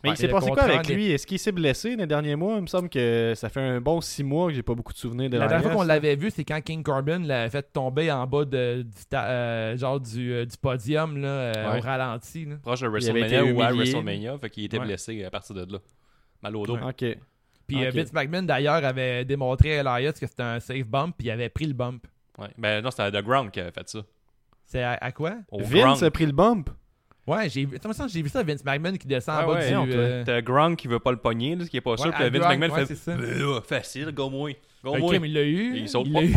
[0.03, 1.11] Mais Ouais, il s'est passé quoi avec des- lui?
[1.11, 2.55] Est-ce qu'il s'est blessé les derniers mois?
[2.57, 4.97] Il me semble que ça fait un bon six mois que j'ai pas beaucoup de
[4.97, 8.11] souvenirs de La dernière fois qu'on l'avait vu, c'est quand King Corbin l'avait fait tomber
[8.11, 11.79] en bas de, du, ta- euh, genre du, euh, du podium là, euh, Ouais.
[11.79, 12.43] au ralenti.
[12.45, 12.55] là.
[12.61, 13.71] Proche de WrestleMania ou à.
[13.71, 14.37] WrestleMania.
[14.39, 14.85] Fait qu'il était Ouais.
[14.85, 15.79] blessé à partir de là.
[16.41, 16.75] Mal au dos.
[16.77, 17.05] Ok.
[17.65, 17.85] Puis.
[17.91, 21.47] Vince McMahon, d'ailleurs, avait démontré à Elias que c'était un safe bump, puis il avait
[21.47, 22.05] pris le bump.
[22.37, 22.49] Ouais.
[22.57, 23.99] Ben non, c'était The Ground qui avait fait ça.
[24.65, 25.35] C'est à, à quoi?
[25.49, 26.03] Au Vince Ground.
[26.03, 26.69] a pris le bump?
[27.25, 27.77] Ouais, j'ai vu,
[28.09, 29.73] j'ai vu ça, Vince McMahon qui descend en bas ouais, du.
[29.73, 32.11] non, euh, T'as Ground qui veut pas le pogner, là, qui est pas sûr.
[32.11, 33.15] Puis Vince Ground, McMahon ouais, fait c'est ça.
[33.15, 34.51] Là, facile, go moi.
[34.83, 35.19] Go Ok, moi.
[35.19, 35.77] mais il l'a eu.
[35.77, 36.19] Il saute il pas.
[36.21, 36.33] l'a eu.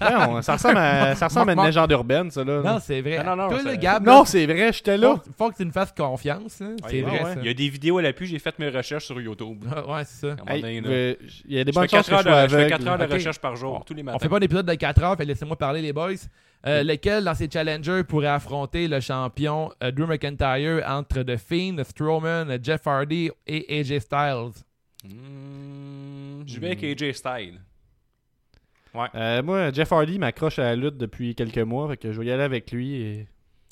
[0.00, 2.42] Ouais, on- ça ressemble à, ça ressemble à une légende urbaine, ça.
[2.42, 3.18] Là, Non, c'est vrai.
[3.18, 5.16] Ah, non, non, Toi, le Gab, Non, c'est vrai, j'étais là.
[5.16, 6.60] faut, faut que tu nous fasses confiance.
[6.62, 6.76] hein.
[6.82, 7.34] Ouais, c'est vrai, ouais.
[7.34, 7.40] ça.
[7.40, 9.62] Il y a des vidéos à l'appui, j'ai fait mes recherches sur YouTube.
[9.74, 10.36] Ah, ouais, c'est ça.
[10.48, 11.14] Euh,
[11.46, 12.70] Il y a des bonnes chances 4 que heures, je je fais aveugle.
[12.70, 14.18] quatre heures de recherche par jour, tous les On matins.
[14.20, 16.12] fait pas d'épisode de 4 heures, fait laissez-moi parler, les boys.
[16.66, 21.76] Euh, lequel, dans ces challengers, pourrait affronter le champion euh, Drew McIntyre entre The Fiend,
[21.84, 24.52] Strowman, Jeff Hardy et AJ Styles?
[25.04, 27.60] Hmm, je vais avec AJ Styles.
[29.14, 32.26] Euh, moi, Jeff Hardy m'accroche à la lutte depuis quelques mois, fait que je vais
[32.26, 32.94] y aller avec lui.
[32.94, 33.26] Et...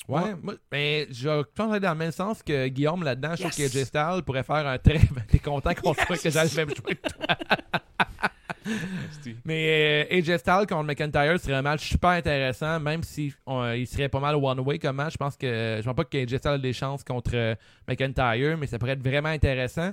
[0.08, 0.34] Ouais, Ouais.
[0.42, 3.34] moi, mais je pense dans le même sens que Guillaume là-dedans.
[3.36, 3.72] Je trouve Yes.
[3.72, 4.98] que AJ Styles pourrait faire un très.
[5.28, 7.26] T'es content qu'on soit que j'aille le même jouer que toi.
[9.44, 13.76] Mais euh, AJ Styles contre McIntyre serait un match super intéressant, même si on- euh,
[13.76, 15.12] il serait pas mal one-way comme match.
[15.14, 17.54] Je pense que je pense pas que AJ Styles a des chances contre euh,
[17.88, 19.92] McIntyre, mais ça pourrait être vraiment intéressant.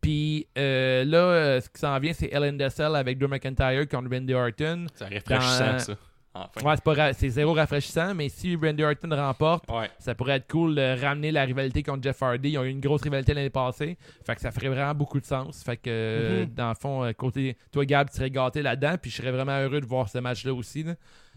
[0.00, 4.10] Puis euh, là, euh, ce qui s'en vient, c'est Ellen Dessel avec Drew McIntyre contre
[4.10, 4.86] Randy Orton.
[4.94, 5.96] C'est rafraîchissant, ça.
[6.32, 6.64] Enfin.
[6.64, 9.90] Ouais, c'est pas ra- c'est zéro rafraîchissant, mais si Randy Orton remporte, Ouais.
[9.98, 12.50] ça pourrait être cool de ramener la rivalité contre Jeff Hardy.
[12.50, 13.98] Ils ont eu une grosse rivalité l'année passée.
[14.24, 15.64] Fait que ça ferait vraiment beaucoup de sens.
[15.64, 16.54] Fait que, Mhm.
[16.54, 18.94] dans le fond, euh, côté toi, Gab, tu serais gâté là-dedans.
[19.02, 20.84] Puis je serais vraiment heureux de voir ce match-là aussi.
[20.84, 20.94] là.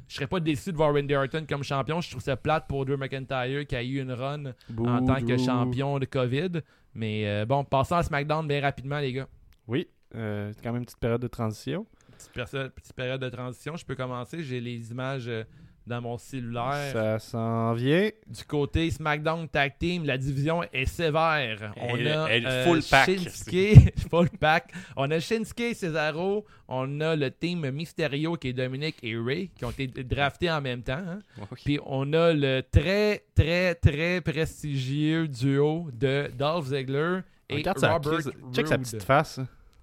[0.08, 2.00] Je serais pas déçu de voir Randy Orton comme champion.
[2.02, 4.44] Je trouve ça plate pour Drew McIntyre qui a eu une run
[4.78, 6.62] en tant que champion de COVID.
[6.94, 9.28] Mais euh, bon, passons à SmackDown bien rapidement, les gars.
[9.68, 11.88] Oui, euh, c'est quand même une petite période de transition.
[12.34, 13.76] Petite, période de transition.
[13.76, 14.44] Je peux commencer.
[14.44, 15.44] J'ai les images euh,
[15.86, 16.92] dans mon cellulaire.
[16.94, 18.10] Ça s'en vient.
[18.28, 21.74] Du côté SmackDown Tag Team, la division est sévère.
[21.78, 23.10] On Elle- a elle euh, full pack.
[23.10, 24.72] Shinsuke, full pack.
[24.96, 26.46] On a Shinsuke et Cesaro.
[26.70, 30.62] On a le team Mysterio qui est Dominic et Ray qui ont été draftés en
[30.62, 30.94] même temps.
[31.06, 31.20] hein.
[31.66, 37.92] Puis on a le très, très, très prestigieux duo de Dolph Ziggler et Regarde sa,
[37.94, 39.40] Robert crise- check sa petite face.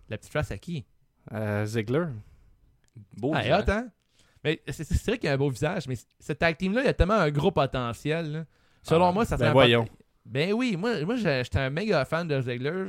[0.09, 0.85] La petite face à qui?
[1.33, 2.07] Euh, Ziggler.
[3.17, 3.33] Beau.
[3.35, 3.65] Ah, visage.
[3.67, 3.89] hot, hein?
[4.45, 6.95] Mais c'est c'est vrai qu'il a un beau visage, mais ce tag team-là, il a
[6.95, 8.33] tellement un gros potentiel.
[8.33, 8.45] là.
[8.83, 9.89] Selon Ah, moi, ça ben serait un voyons.
[10.25, 12.87] Ben oui, moi, moi j'ai- j'étais un méga fan de Ziggler.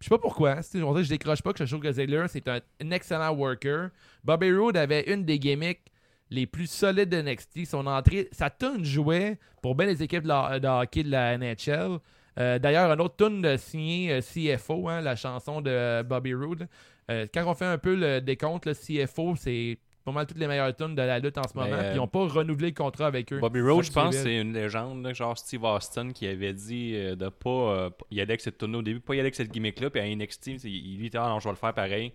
[0.00, 0.62] Je sais pas pourquoi.
[0.62, 2.90] c'est- On dirait que je décroche pas que je trouve que Ziggler, c'est un, un
[2.90, 3.90] excellent worker.
[4.22, 5.90] Bobby Roode avait une des gimmicks
[6.30, 7.64] les plus solides de NXT.
[7.66, 11.36] Son entrée, sa tune jouait pour bien les équipes de, la- de hockey de la
[11.38, 11.98] NHL.
[12.38, 16.34] Euh, D'ailleurs, un autre tune de signé euh, CFO, hein, la chanson de euh, Bobby
[16.34, 16.68] Roode.
[17.10, 20.46] Euh, quand on fait un peu le décompte, le CFO, c'est pas mal toutes les
[20.46, 21.68] meilleures tunes de la lutte en ce moment.
[21.70, 23.38] Mais, euh, Puis ils n'ont pas renouvelé le contrat avec eux.
[23.40, 27.14] Bobby Roode, je pense, c'est une légende, là, genre Steve Austin, qui avait dit euh,
[27.16, 29.50] de pas euh, y aller avec cette tournée au début, pas y aller avec cette
[29.50, 32.12] gimmick-là, puis à NXT, il lui était ah non, je vais le faire pareil.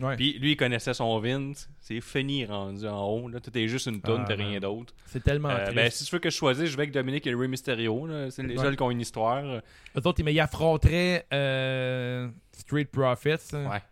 [0.00, 0.16] Ouais.
[0.16, 3.86] Puis lui, il connaissait son Vince, c'est fini rendu en haut, là, tout est juste
[3.86, 4.94] une toune, Ah, rien d'autre.
[5.04, 5.74] C'est tellement Euh, triste.
[5.74, 8.42] ben, si tu veux que je choisisse, je vais avec Dominique et Rey Mysterio, c'est
[8.42, 8.62] les Ouais.
[8.62, 9.44] seuls qui ont une histoire.
[9.44, 9.62] Eux
[10.06, 13.54] autres, ils affronteraient euh, Street Profits.
[13.54, 13.68] hein.
[13.68, 13.82] Ouais.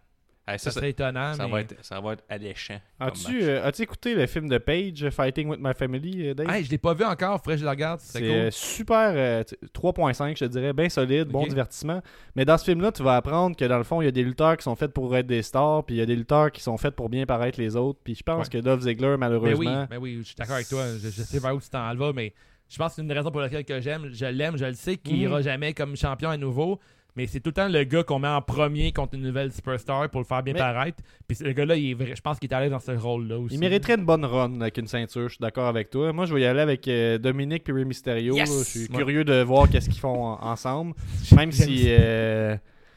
[0.59, 1.35] Ça, ça, serait étonnant.
[1.35, 1.51] ça mais...
[1.53, 2.81] va être, ça va être alléchant.
[2.99, 6.51] As-tu euh, as-tu écouté le film de Page, Fighting with My Family, euh, Dave?
[6.51, 8.01] Hey, je l'ai pas vu encore, faudrait que je le regarde.
[8.01, 8.29] C'est cool.
[8.31, 12.03] euh, super euh, t- 3.5, je te dirais, bien solide, bon divertissement.
[12.37, 14.23] Mais dans ce film-là, tu vas apprendre que dans le fond, il y a des
[14.23, 16.63] lutteurs qui sont faits pour être des stars, puis il y a des lutteurs qui
[16.63, 17.99] sont faits pour bien paraître les autres.
[18.03, 18.53] Puis je pense Ouais.
[18.53, 20.85] que Dolph Ziggler, Mais malheureusement, Ben oui, mais oui, je suis d'accord avec toi.
[20.99, 22.33] Je, je sais vers où tu t'en vas, mais
[22.69, 24.09] je pense que c'est une raison pour laquelle que j'aime.
[24.13, 25.23] Je l'aime, je le sais qu'il Mhm.
[25.23, 26.79] ira jamais comme champion à nouveau.
[27.17, 30.09] Mais c'est tout le temps le gars qu'on met en premier contre une nouvelle superstar
[30.11, 31.03] pour le faire bien Mais- paraître.
[31.27, 33.55] Puis ce gars-là, il est vrai, je pense qu'il est allé dans ce rôle-là aussi.
[33.55, 36.13] Il mériterait une bonne run avec une ceinture, je suis d'accord avec toi.
[36.13, 38.35] Moi, je vais y aller avec euh, Dominique et Rey Mysterio.
[38.37, 38.49] Yes!
[38.51, 38.57] là.
[38.59, 38.97] Je suis Ouais.
[38.99, 40.95] curieux de voir qu'est-ce qu'ils font en- ensemble.
[41.37, 42.57] Même si euh,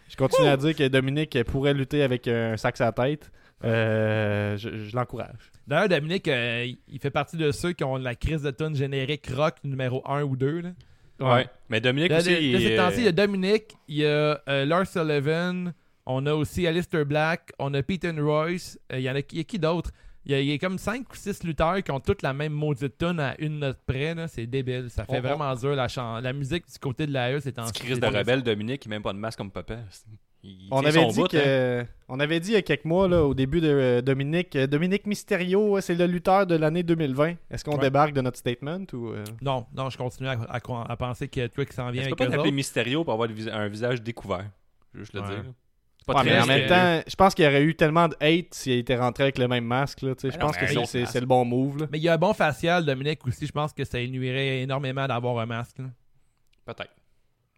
[0.10, 3.32] je continue à dire que Dominique pourrait lutter avec un sac à la tête,
[3.64, 5.52] euh, je, je l'encourage.
[5.68, 9.28] D'ailleurs, Dominique, euh, il fait partie de ceux qui ont la crise de tune générique
[9.34, 10.60] rock numéro 1 ou 2.
[10.62, 10.70] Là.
[11.20, 11.48] Ouais.
[11.70, 12.30] Mais Dominique aussi.
[12.30, 14.88] de- de il ces est- temps-ci, il y a Dominique, il y a euh, Lars
[14.88, 15.74] Sullivan,
[16.06, 19.38] on a aussi Alistair Black, on a Peyton Royce, euh, il y en a, il
[19.38, 19.92] y a qui d'autre?
[20.26, 22.32] Il y, a, il y a comme 5 ou 6 lutteurs qui ont toutes la
[22.32, 24.16] même maudite tune à une note près.
[24.30, 24.90] C'est débile.
[24.90, 25.76] Ça fait On- vraiment dur.
[25.76, 28.90] La, chan- la musique du côté de l'AE, c'est en crise de rebelle, Dominique, il
[28.90, 29.80] n'a même pas de masque comme papa.
[30.46, 31.86] Il On avait, son dit bout, hein.
[32.10, 34.68] on avait dit il y a quelques mois, là, au début de euh, Dominique, euh,
[34.68, 37.36] Dominique Mysterio, c'est le lutteur de l'année 2020.
[37.50, 37.80] Est-ce qu'on Ouais.
[37.80, 39.24] débarque de notre statement ou euh?
[39.42, 40.60] Non, non, je continue à, à
[40.92, 42.52] à penser que Twix s'en vient Tu avec peux pas.
[42.52, 44.50] Mysterio pour avoir un visage découvert?
[44.94, 45.28] Je veux juste le Ouais.
[45.30, 45.44] dire.
[46.06, 48.16] pas Ouais, très mais en même temps, je pense qu'il y aurait eu tellement de
[48.20, 50.02] hate s'il était rentré avec le même masque.
[50.02, 51.78] Là, je pense que c'est- le bon move.
[51.80, 51.88] là.
[51.90, 53.48] Mais il y a un bon facial, Dominique aussi.
[53.48, 55.78] Je pense que ça nuirait énormément d'avoir un masque.
[56.66, 56.92] Peut-être.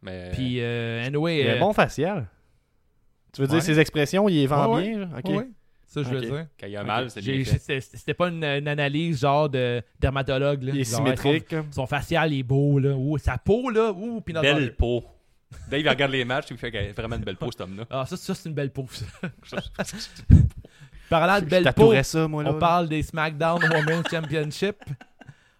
[0.04, 0.30] Mais.
[0.34, 1.40] Puis, euh, anyway.
[1.42, 2.28] Il a euh, un bon facial.
[3.36, 5.10] Tu veux dire ses expressions, il les vend Ouais, bien?
[5.24, 5.48] ouais, ouais.
[5.88, 6.48] Ça, je veux dire.
[6.60, 7.80] quand il y a mal, c'est bien fait.
[7.80, 10.64] C'était pas une, une analyse genre de dermatologue.
[10.64, 10.72] Là.
[10.74, 11.50] Il est Genre, symétrique.
[11.52, 12.80] Son, son facial est beau.
[12.80, 12.90] Là.
[12.96, 13.92] Ouh, sa peau, là.
[13.92, 14.22] Ouh.
[14.26, 15.04] Belle peau.
[15.70, 17.86] Dave il regarde les matchs, il fait qu'il a vraiment une belle peau, cet homme-là.
[17.90, 18.88] Ah, ça, ça c'est une belle peau.
[19.44, 19.58] ça.
[21.10, 22.44] Parlant de Je belle peau, tatouerais ça, moi.
[22.44, 24.78] Là, on parle des SmackDown Women's Championship.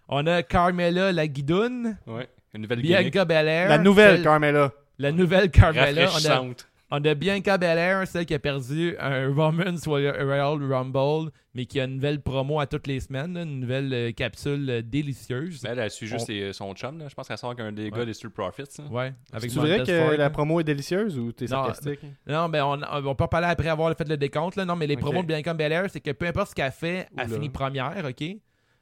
[0.08, 2.28] On a Carmella la guidoune, Ouais.
[2.52, 2.80] Une nouvelle.
[2.82, 3.68] Bianca Belair.
[3.68, 4.72] La nouvelle Carmella.
[4.98, 6.02] La nouvelle Carmella.
[6.02, 6.68] On a, Rafraîchissante.
[6.90, 11.84] On a Bianca Belair, celle qui a perdu un Women's Royal Rumble, mais qui a
[11.84, 15.62] une nouvelle promo à toutes les semaines, là, une nouvelle euh, capsule euh, délicieuse.
[15.64, 16.98] Mais elle, elle suit juste On- ses- son chum.
[16.98, 17.08] Là.
[17.08, 17.90] Je pense qu'elle sort avec un des Ouais.
[17.90, 18.62] gars des Street Profits.
[18.78, 18.84] hein.
[18.90, 22.00] Ouais, avec C'est vrai que Ford, la promo est délicieuse ou t'es Non, sarcastique?
[22.26, 24.56] Non, ben on, on peut en parler après avoir fait le décompte.
[24.56, 24.64] Là.
[24.64, 27.28] Non, mais les promos de Bianca Belair, c'est que peu importe ce qu'elle fait, elle
[27.28, 28.22] finit première, OK?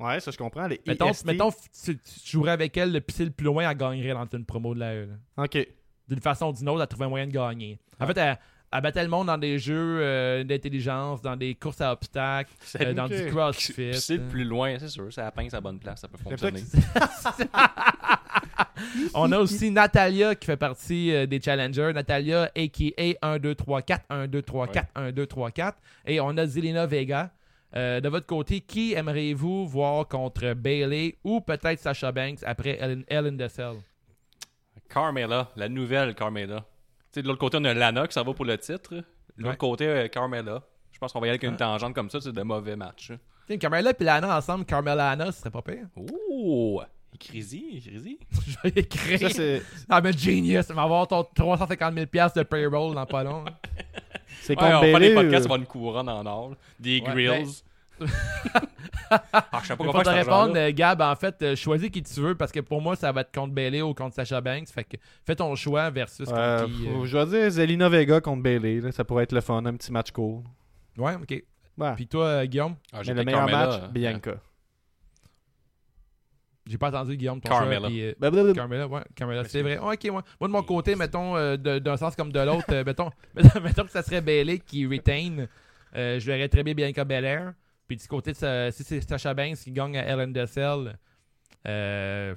[0.00, 0.66] Ouais, ça je comprends.
[0.66, 1.24] Les Mettons, EST.
[1.24, 4.44] mettons tu, tu jouerais avec elle, le pisser le plus loin, elle gagnerait dans une
[4.44, 5.06] promo de la E.
[5.06, 5.44] là.
[5.44, 5.66] Ok.
[6.08, 7.78] D'une façon ou d'une autre, elle trouvait un moyen de gagner.
[7.98, 8.38] En fait, elle,
[8.72, 12.92] elle battait le monde dans des jeux euh, d'intelligence, dans des courses à obstacles, euh,
[12.92, 13.94] dans du crossfit.
[13.94, 15.08] C'est le plus loin, c'est sûr.
[15.16, 16.60] La pince à la bonne place, ça peut ça fonctionner.
[19.14, 21.92] On a aussi Natalia qui fait partie euh, des challengers.
[21.94, 23.14] Natalia, a.k.a.
[23.22, 25.78] 1, 2, 3, 4, 1, 2, 3, 4, 1, 2, 3, 4.
[26.06, 27.30] Et on a Zelina Vega.
[27.76, 33.04] Euh, de votre côté, qui aimeriez-vous voir contre Bailey ou peut-être Sasha Banks après Ellen,
[33.08, 33.74] Ellen Dessel?
[34.94, 36.60] Carmella, la nouvelle Carmella.
[36.60, 36.64] Tu
[37.18, 38.94] sais, de l'autre côté, on a Lana qui s'en va pour le titre.
[38.94, 39.02] De
[39.38, 39.56] l'autre Ouais.
[39.56, 40.62] côté, euh, Carmella.
[40.92, 43.10] Je pense qu'on va y aller avec une tangente comme ça, c'est de mauvais matchs.
[43.10, 43.18] hein.
[43.46, 45.86] Tiens, Carmella et Lana ensemble, Carmella Lana, ce serait pas pire.
[45.96, 46.80] Ouh!
[47.18, 48.18] Crazy, crazy.
[48.46, 49.18] Je vais écrire.
[49.20, 50.66] Ça, c'est Ah, mais genius!
[50.70, 53.44] On va avoir ton 350 000 de payroll dans pas long.
[54.42, 56.54] c'est Ouais, on des podcasts, on va une couronne en or.
[56.78, 57.46] Des Ouais, grills.
[59.10, 62.20] Ah, je sais pas quoi te répondre, euh, Gab, en fait, euh, choisis qui tu
[62.20, 64.68] veux parce que pour moi, ça va être contre Bailey ou contre Sasha Banks.
[64.68, 66.88] Fait que fais ton choix versus euh, contre qui.
[66.88, 67.04] euh.
[67.04, 68.80] Je vais dire Zelina Vega contre Bailey.
[68.80, 70.42] là, Ça pourrait être le fun, un petit match court.
[70.98, 71.42] Ouais, ok.
[71.78, 71.94] Ouais.
[71.96, 74.34] Puis toi, euh, Guillaume, Ah, Mais le meilleur Carmella, match, euh, Bianca.
[76.66, 77.78] j'ai pas entendu Guillaume ton Carmella.
[77.80, 77.88] choix.
[77.88, 78.52] puis, euh, Blablabla.
[78.54, 79.78] Carmella, ouais, Carmella, c'est vrai.
[79.78, 80.10] Ok, ouais.
[80.10, 83.10] Moi, de mon côté, mettons, euh, d'un sens comme de l'autre, euh, mettons,
[83.62, 85.46] mettons que ça serait Bailey qui retain.
[85.96, 87.52] Euh, je verrais très bien Bianca Belair.
[87.86, 90.96] Puis du côté de sa- si c'est Sasha Banks qui gagne à Ellen Dessel,
[91.66, 92.34] euh,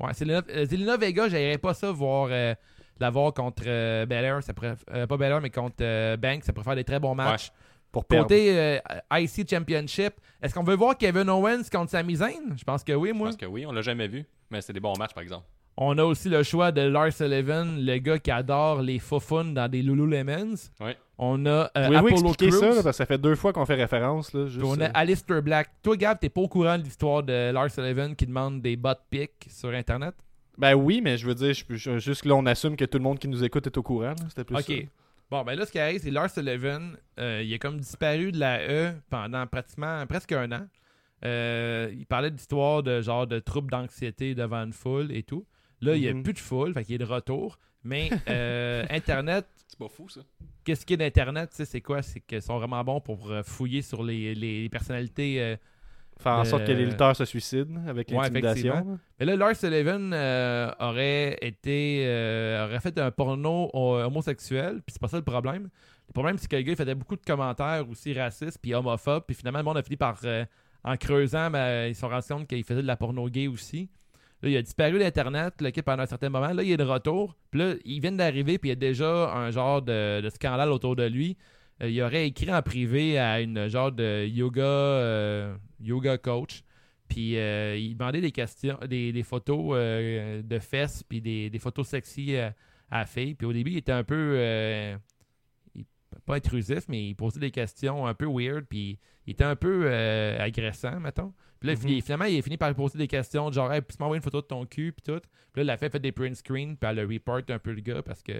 [0.00, 2.54] ouais, Zelina, euh, Zelina Vega, j'aimerais pas ça voir euh,
[3.00, 4.42] la voir contre euh, Belair.
[4.42, 6.44] Ça pourrait- euh, pas Belair, mais contre Banks.
[6.44, 7.50] Ça pourrait faire des très bons matchs.
[7.90, 8.24] Pour perdre.
[8.28, 8.80] Côté
[9.12, 12.54] IC Championship, est-ce qu'on veut voir Kevin Owens contre Sami Zayn?
[12.56, 13.28] Je pense que oui, Je moi.
[13.28, 14.26] pense que oui, on l'a jamais vu.
[14.50, 15.46] Mais c'est des bons matchs, par exemple.
[15.80, 19.68] On a aussi le choix de Lars Sullivan, le gars qui adore les faufounes dans
[19.70, 20.56] des Lululemons.
[20.80, 20.96] Ouais.
[21.18, 22.50] On a euh, Pouvez-vous Apollo Crews.
[22.50, 24.32] ça, là, parce que ça fait deux fois qu'on fait référence.
[24.32, 25.70] Là, juste, on a euh, Alistair Black.
[25.82, 28.90] Toi, Gab, t'es pas au courant de l'histoire de Lars Sullivan qui demande des bot
[29.08, 30.14] pics sur Internet?
[30.56, 32.98] Ben oui, mais je veux dire, je, je- juste que là, on assume que tout
[32.98, 34.14] le monde qui nous écoute est au courant.
[34.28, 34.64] C'était plus Ok.
[34.66, 34.74] ça.
[35.30, 38.40] Bon, ben là, ce qui arrive, c'est Lars Sullivan, euh, il a comme disparu de
[38.40, 40.66] la E pendant pratiquement presque un an.
[41.24, 45.44] Euh, il parlait d'histoire de genre de troubles d'anxiété devant une foule et tout.
[45.80, 46.22] Là, il n'y a Mhm.
[46.22, 47.58] plus de foule, fait qu'il est de retour.
[47.84, 50.20] Mais euh, Internet, C'est pas fou, ça.
[50.64, 52.02] qu'est-ce qu'il y a d'Internet, tu sais, c'est quoi?
[52.02, 55.40] C'est qu'ils sont vraiment bons pour euh, fouiller sur les, les personnalités.
[55.40, 55.56] euh.
[56.20, 58.72] Faire en sorte que les lutteurs se suicident avec Ouais, l'intimidation.
[58.72, 58.98] effectivement.
[59.20, 64.92] Mais là, Lars Sullivan euh, aurait été euh, aurait fait un porno ho- homosexuel, puis
[64.94, 65.68] c'est pas ça le problème.
[66.08, 69.26] Le problème, c'est que le gars il faisait beaucoup de commentaires aussi racistes puis homophobes,
[69.28, 70.44] puis finalement, le monde a fini par, euh,
[70.82, 73.88] en creusant, ben, ils se sont rendus compte qu'il faisait de la porno gay aussi.
[74.42, 76.52] Il a disparu d'Internet, pendant un certain moment.
[76.52, 77.36] Là, il est de retour.
[77.52, 81.36] Il vient d'arriver, puis il y a déjà un genre de, scandale autour de lui.
[81.82, 86.62] Euh, il aurait écrit en privé à une genre de yoga, euh, yoga coach.
[87.08, 92.54] Puis euh, il demandait des questions, des, photos de fesses, puis des, photos sexy à
[92.90, 93.34] la fille.
[93.34, 94.36] Puis au début, il était un peu.
[95.74, 95.84] il-
[96.26, 99.90] pas intrusif, mais il posait des questions un peu weird, puis il était un peu
[100.38, 101.32] agressant, mettons.
[101.60, 102.00] Puis là, Mhm.
[102.02, 104.46] finalement, il a fini par poser des questions, genre, hey, peux-tu m'envoyer une photo de
[104.46, 105.20] ton cul, puis tout.
[105.52, 107.80] Puis là, la fille a fait des print screens, puis elle report un peu le
[107.80, 108.32] gars, parce que.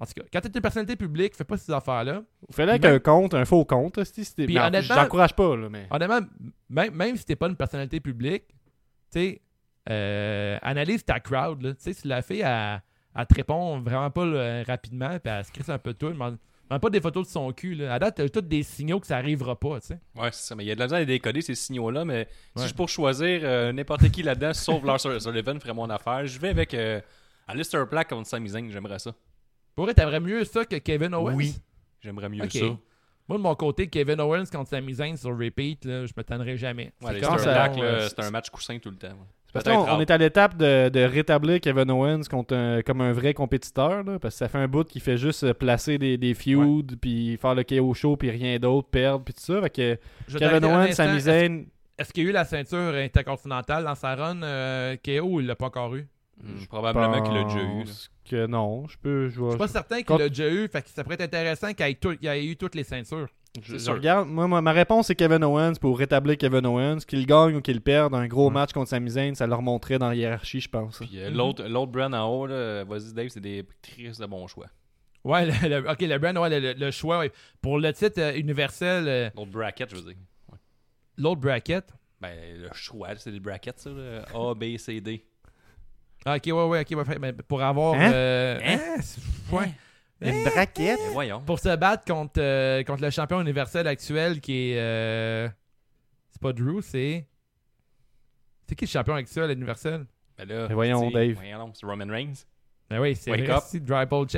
[0.00, 2.24] En tout cas, quand t'es une personnalité publique, fais pas ces affaires-là.
[2.52, 3.98] Puis même- qu'un compte, un faux compte.
[3.98, 5.86] hostie, c'était- Puis honnêtement- J'encourage pas, là, mais.
[5.90, 6.20] Honnêtement,
[6.68, 8.54] même, même si t'es pas une personnalité publique, tu
[9.20, 9.40] sais,
[9.88, 11.62] euh, analyse ta crowd.
[11.62, 11.74] là.
[11.74, 12.82] Tu sais, si la fille, elle,
[13.14, 16.36] elle te répond vraiment pas là, rapidement, puis elle se crisse un peu tout, demande,
[16.78, 17.74] pas des photos de son cul.
[17.74, 17.94] Là.
[17.94, 20.00] À date, t'as tous des signaux que ça arrivera pas, tu sais.
[20.14, 20.54] Ouais, c'est ça.
[20.54, 22.04] Mais il y a de la misère à décoder ces signaux-là.
[22.04, 26.26] Mais si je pour choisir euh, n'importe qui là-dedans, sauf Lars Sullivan, ferait mon affaire,
[26.26, 27.00] je vais avec euh,
[27.48, 28.70] Alistair Black contre Sami Zayn.
[28.70, 29.12] J'aimerais ça.
[29.74, 31.34] Pour vrai, t'aimerais mieux ça que Kevin Owens?
[31.34, 31.54] Oui.
[32.00, 32.66] J'aimerais mieux ça.
[33.28, 36.56] Moi, de mon côté, Kevin Owens contre Sami Zayn sur repeat, là, je me tannerai
[36.56, 36.92] jamais.
[37.00, 37.72] Ouais, C'est Black,
[38.08, 39.08] c'est un match coussin tout le temps.
[39.08, 39.14] ouais.
[39.52, 43.00] Parce Peut-être qu'on on est à l'étape de, de rétablir Kevin Owens contre un- comme
[43.02, 46.16] un vrai compétiteur, là, parce que ça fait un bout qu'il fait juste placer des,
[46.16, 49.60] des feuds, puis faire le KO show, puis rien d'autre, perdre, puis tout ça.
[49.60, 49.98] Fait que
[50.28, 50.92] je Kevin Owens.
[50.92, 51.64] Sami Zayn,
[51.98, 55.46] Est-ce qu'il y a eu la ceinture intercontinentale dans sa run euh, KO ou il
[55.46, 56.06] l'a pas encore eu?
[56.42, 57.84] Hmm, Probablement qu'il l'a déjà eu.
[57.84, 57.90] là.
[58.28, 58.88] que non.
[58.88, 59.28] Je peux.
[59.28, 61.86] Je, suis pas certain qu'il l'a déjà eu, fait que ça pourrait être intéressant qu'il
[61.86, 63.28] ait, tout- qu'il ait eu toutes les ceintures.
[63.60, 64.28] Je- regarde.
[64.28, 67.00] Moi, moi, ma réponse, c'est Kevin Owens pour rétablir Kevin Owens.
[67.06, 70.08] Qu'il gagne ou qu'il perde, un gros match contre Sami Zayn, ça le remonterait dans
[70.08, 70.98] la hiérarchie, je pense.
[70.98, 74.46] Puis euh, l'autre l'autre brand en haut, là, vas-y Dave, c'est des tristes de bons
[74.46, 74.66] choix.
[75.24, 77.18] Ouais, le, le- ok, le brand, ouais, le, le choix.
[77.18, 77.30] ouais.
[77.60, 80.16] Pour le titre euh, universel, euh, L'autre bracket, je veux dire.
[81.18, 81.84] l'autre bracket?
[82.20, 83.90] Ben, le choix, c'est des brackets, ça.
[83.90, 84.24] là.
[84.34, 85.24] A, B, C, D.
[86.24, 87.94] Ah, ok, ouais, ouais, ok, ouais, mais pour avoir.
[87.94, 88.12] Hein?
[88.12, 88.78] euh, Hein?
[88.96, 89.72] hein, ouais.
[90.24, 90.98] Une braquette.
[90.98, 91.40] Ben, voyons.
[91.40, 94.78] Pour se battre contre, euh, contre le champion universel actuel qui est.
[94.78, 95.48] euh,
[96.30, 97.26] c'est pas Drew, c'est.
[98.68, 100.06] C'est qui le champion actuel universel?
[100.38, 101.34] Ben là, Mais voyons, sais, Dave.
[101.34, 102.44] Voyons, donc, c'est Roman Reigns.
[102.88, 103.62] Ben oui, c'est Wake vrai, up.
[103.66, 103.80] c'est.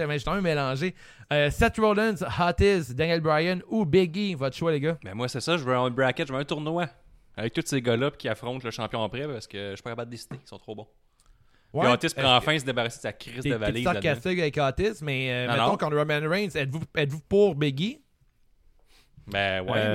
[0.06, 0.94] Mais je suis tombé mélangé.
[1.32, 4.96] Euh, Seth Rollins, Otis, Daniel Bryan ou Biggie, votre choix, les gars.
[5.02, 5.56] Ben, moi, c'est ça.
[5.56, 6.86] Je veux un bracket, je veux un tournoi.
[7.36, 10.10] Avec tous ces gars-là qui affrontent le champion après parce que je suis pas capable
[10.10, 10.38] de décider.
[10.44, 10.86] Ils sont trop bons.
[11.82, 13.84] Puis Otis prend enfin se débarrasser de sa crise de valise.
[13.84, 14.02] là-dedans.
[14.02, 18.00] sarcastique avec Otis, mais euh, Non, mettons contre Roman Reigns, êtes-vous êtes-vous pour Biggie?
[19.26, 19.92] Ben ouais, Euh,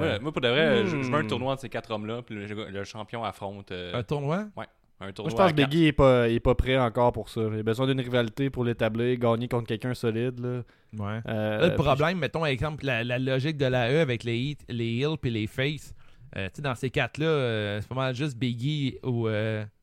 [0.00, 1.26] mais moi, moi, pour de vrai, je, je veux un hmm.
[1.26, 4.36] tournoi entre ces quatre hommes-là, puis le, le champion affronte euh, Un tournoi?
[4.38, 5.30] un Moi, tournoi.
[5.30, 5.56] je pense que.
[5.56, 7.42] Biggie est pas, est pas prêt encore pour ça.
[7.52, 10.40] Il a besoin d'une rivalité pour l'établir, gagner contre quelqu'un solide.
[10.40, 10.62] Là.
[10.98, 11.20] Ouais.
[11.28, 14.38] Euh, Là, le puis- problème, mettons, exemple, la, la logique de la E avec les,
[14.38, 15.94] hit- les heels puis les face.
[16.36, 19.28] euh, tu sais, dans ces quatre-là, euh, c'est pas mal juste Biggie ou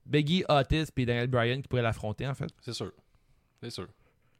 [0.07, 2.49] Biggie, Otis puis Daniel Bryan qui pourraient l'affronter, en fait.
[2.61, 2.91] C'est sûr.
[3.61, 3.87] C'est sûr.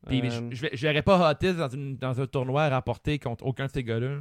[0.08, 3.46] Puis Euh, je, je, verrais pas Otis dans, une- dans un tournoi à rapporter contre
[3.46, 4.20] aucun de ces gars-là.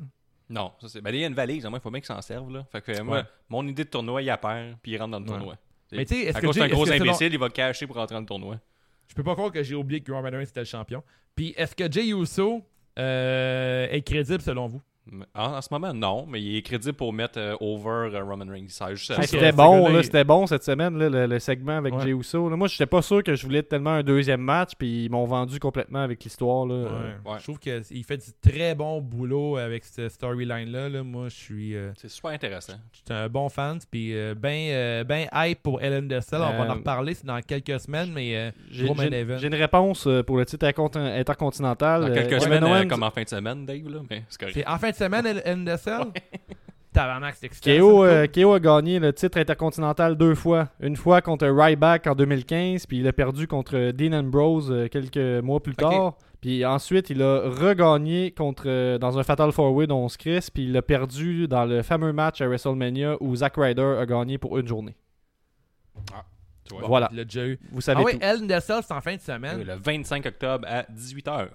[0.48, 1.00] Non, ça c'est.
[1.00, 2.52] Ben, il y a une valise, moi, il faut bien qu'ils s'en servent.
[2.52, 2.64] Là.
[2.70, 5.18] Fait que euh, moi, mon idée de tournoi, il a perd, puis il rentre dans
[5.18, 5.30] le Ouais.
[5.30, 5.56] tournoi.
[5.92, 8.20] Mais tu sais, est-ce que Jay- d'un gros imbécile, il va cacher pour rentrer dans
[8.20, 8.58] le tournoi.
[9.08, 11.02] Je peux pas croire que j'ai oublié que Roman Reigns était le champion.
[11.36, 12.62] Puis est-ce que Jay Uso
[12.98, 14.82] euh, est crédible selon vous?
[15.36, 18.44] En, en ce moment, non, mais il est crédible pour mettre euh, over euh, Roman
[18.50, 18.66] Reigns.
[18.68, 18.88] Ça.
[19.22, 22.02] c'était bon, là, c'était bon cette semaine, là, le, le segment avec Ouais.
[22.02, 22.48] Jey Uso.
[22.50, 25.24] Là, moi, j'étais pas sûr que je voulais tellement un deuxième match, puis ils m'ont
[25.24, 26.66] vendu complètement avec l'histoire.
[26.68, 27.36] Euh, ouais.
[27.38, 30.88] Je trouve qu'il fait du très bon boulot avec cette storyline-là.
[30.88, 31.02] là.
[31.04, 31.76] Moi, je suis.
[31.76, 32.74] euh, C'est super intéressant.
[32.92, 36.40] Je suis un bon fan, puis euh, ben, euh, ben hype pour Ellen Dessel.
[36.40, 38.86] On va en reparler, dans quelques semaines, mais euh, J'ai
[39.46, 42.08] une réponse pour le titre intercont- intercontinental.
[42.08, 44.00] Dans quelques semaines, euh, Owens- comme en fin de semaine, Dave, là.
[44.08, 44.24] Mais
[44.66, 46.04] en fin de semaine, Ellen- Ellen Dessel.
[46.92, 47.70] Tabarnak, c'est excitant.
[47.78, 50.68] KO, euh, KO a gagné le titre intercontinental deux fois.
[50.80, 55.44] Une fois contre Ryback en 2015, puis il a perdu contre Dean Ambrose euh, quelques
[55.44, 56.16] mois plus tard.
[56.40, 60.48] Puis ensuite, il a regagné contre euh, dans un Fatal 4-Way dont on se crisse,
[60.48, 64.38] puis il a perdu dans le fameux match à WrestleMania où Zack Ryder a gagné
[64.38, 64.96] pour une journée.
[66.64, 66.86] Tu vois.
[66.86, 67.08] Voilà.
[67.12, 67.58] il l'a déjà eu.
[67.72, 68.24] Vous savez Ah oui, tout.
[68.24, 69.58] Ellen Dessel, c'est en fin de semaine.
[69.58, 71.48] Oui, Le 25 octobre à 18h.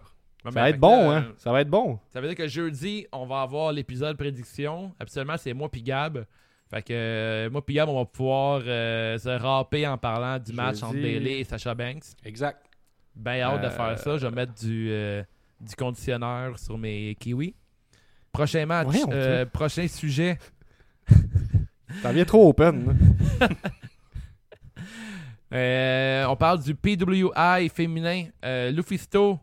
[0.44, 1.34] Ouais, Ça va être que bon, là, hein?
[1.38, 2.00] Ça va être bon.
[2.10, 4.92] Ça veut dire que jeudi, on va avoir l'épisode prédiction.
[5.00, 6.26] Habituellement, c'est moi puis Gab.
[6.70, 10.54] Fait que euh, moi puis Gab, on va pouvoir euh, se ramper en parlant du
[10.54, 10.84] match Jeudi.
[10.86, 12.04] entre Bailey et Sacha Banks.
[12.26, 12.66] Exact.
[13.16, 14.18] Ben hâte de Euh, faire ça.
[14.18, 15.22] Je vais mettre du, euh,
[15.60, 17.54] du conditionneur sur mes kiwis.
[18.32, 20.40] Prochain match, euh, prochain sujet.
[22.02, 22.98] Ça vient trop open.
[25.54, 28.28] Euh, on parle du PWI féminin.
[28.46, 29.38] Euh, Lufisto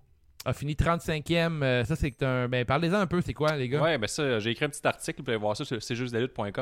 [0.44, 1.62] a fini 35e.
[1.62, 2.48] Euh, ça, c'est un.
[2.48, 3.82] Ben, parlez-en un peu, c'est quoi, les gars?
[3.82, 6.14] Ouais, ben ça, j'ai écrit un petit article, vous pouvez voir ça sur juste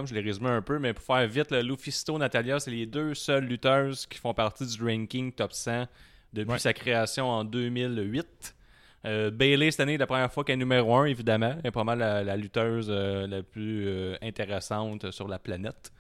[0.07, 3.15] je l'ai résumé un peu, mais pour faire vite, le Lufisto, Natalia, c'est les deux
[3.15, 5.87] seules lutteuses qui font partie du ranking top 100
[6.33, 6.59] depuis Ouais.
[6.59, 8.55] sa création en 2008.
[9.05, 11.55] Euh, Bailey, cette année, la première fois qu'elle est numéro 1, évidemment.
[11.63, 15.93] Elle est pas mal la, la lutteuse euh, la plus intéressante sur la planète.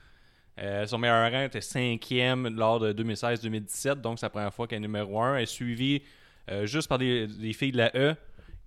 [0.58, 4.78] Euh, son meilleur rang était cinquième lors de 2016-2017, donc c'est la première fois qu'elle
[4.78, 5.36] est numéro 1.
[5.36, 6.02] Elle est suivie
[6.50, 8.14] euh, juste par des, des filles de la E.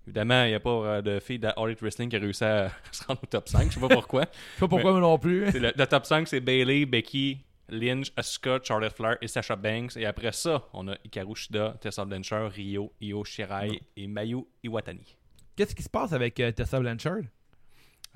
[0.06, 2.18] Évidemment, il n'y a pas euh, de filles de la All Elite Wrestling qui a
[2.18, 3.68] réussi à se rendre au top 5.
[3.68, 4.22] Je sais pas pourquoi.
[4.22, 5.44] Je sais pas pourquoi moi non plus.
[5.52, 9.96] Le top 5, c'est Bailey, Becky, Lynch, Asuka, Charlotte Flair et Sasha Banks.
[9.96, 15.16] Et après ça, on a Hikaru Shida, Tessa Blanchard, Ryo, Io Shirai et Mayu Iwatani.
[15.56, 17.22] Qu'est-ce qui se passe avec euh, Tessa Blanchard?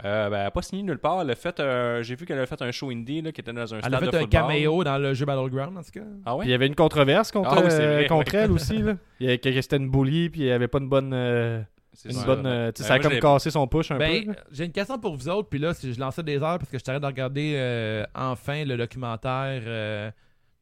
[0.05, 1.20] Euh, ben, elle n'a pas signé nulle part.
[1.22, 3.53] Elle a fait, euh, j'ai vu qu'elle a fait un show indie là, qui était
[3.53, 4.28] dans un Elle a stade fait de un football.
[4.40, 6.01] caméo dans le jeu Battleground, en tout cas.
[6.26, 6.55] Ah Puis il y ouais?
[6.55, 8.40] avait une controverse contre, Ah oui, euh, vrai, contre ouais.
[8.40, 8.78] elle aussi.
[8.78, 8.95] Là.
[9.20, 11.12] Il y avait que c'était une bully, puis il n'y avait pas une bonne.
[11.14, 11.62] euh,
[12.05, 12.26] une ça.
[12.26, 14.32] bonne euh, Ben, ça a moi, comme cassé son push un Ben, peu.
[14.51, 16.78] j'ai une question pour vous autres, puis là, si je lançais des heures parce que
[16.78, 20.11] je t'arrête de regarder euh, enfin le documentaire euh,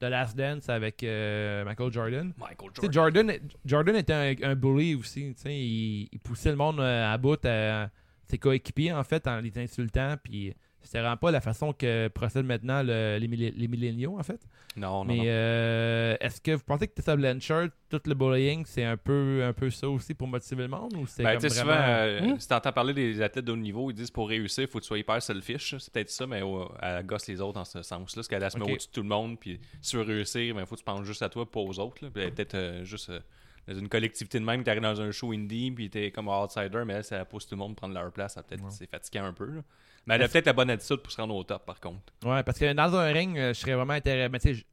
[0.03, 2.33] de Last Dance avec euh, Michael Jordan.
[2.39, 2.93] Michael Jordan.
[2.93, 3.33] Jordan,
[3.65, 5.33] Jordan était un, un bully aussi.
[5.35, 7.89] tu sais, Il, il poussait le monde à bout à
[8.33, 10.17] ses coéquipiers, en fait, en les insultant.
[10.23, 10.55] Puis
[10.85, 14.41] c'était vraiment pas la façon que procèdent maintenant le- les, les milléniaux, en fait.
[14.77, 18.83] Non, non, Mais euh, est-ce que vous pensez que Tessa Blanchard, tout le bullying, c'est
[18.85, 21.51] un peu, un peu ça aussi pour motiver le monde ou c'est Ben, comme sais,
[21.51, 21.85] souvent, vraiment...
[21.87, 22.41] euh, Hmm?
[22.41, 24.85] si t'entends parler des athlètes de haut niveau, ils disent pour réussir, il faut que
[24.85, 25.77] tu sois hyper selfish.
[25.79, 28.15] C'est peut-être ça, mais euh, elle gosse les autres dans ce sens-là.
[28.17, 28.71] Parce qu'elle se met Ok.
[28.73, 31.05] au-dessus de tout le monde, puis si tu veux réussir, il faut que tu penses
[31.07, 32.03] juste à toi, pas aux autres.
[32.05, 32.11] là.
[32.13, 33.21] Puis elle est peut-être euh, juste euh,
[33.69, 36.95] dans une collectivité de même, t'arrives dans un show indie, puis t'es comme outsider, mais
[36.95, 38.35] elle, ça pousse tout le monde prendre leur place.
[38.35, 38.71] Ça peut-être Ouais.
[38.71, 39.47] c'est fatigant un peu.
[39.47, 39.61] là.
[40.07, 42.01] Mais elle a peut-être la bonne attitude pour se rendre au top, par contre.
[42.25, 44.29] Ouais, parce que dans un ring, euh, je serais vraiment intéressé.
[44.31, 44.65] Mais tu sais,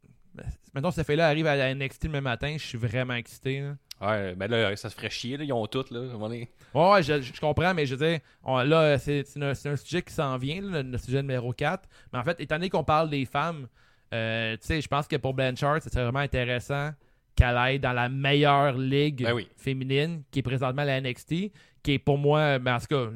[0.74, 3.62] Mettons, cette fille-là arrive à la NXT le même matin, je suis vraiment excité.
[3.62, 3.76] là.
[4.02, 5.44] Ouais, ben là, ça se ferait chier, là.
[5.44, 6.02] Ils ont toutes, là.
[6.02, 6.18] à.
[6.18, 9.70] Ouais, ouais, je, je comprends, mais je veux dire, on- là, c'est c'est un, c'est
[9.70, 11.90] un sujet qui s'en vient, là, le, sujet numéro 4.
[12.14, 13.68] Mais en fait, étant donné qu'on parle des femmes,
[14.14, 16.92] euh, tu sais, je pense que pour Blanchard, ce serait vraiment intéressant
[17.40, 19.48] qu'elle aille dans la meilleure ligue Ben oui.
[19.56, 23.10] féminine, qui est présentement la NXT, qui est pour moi, ben en tout cas,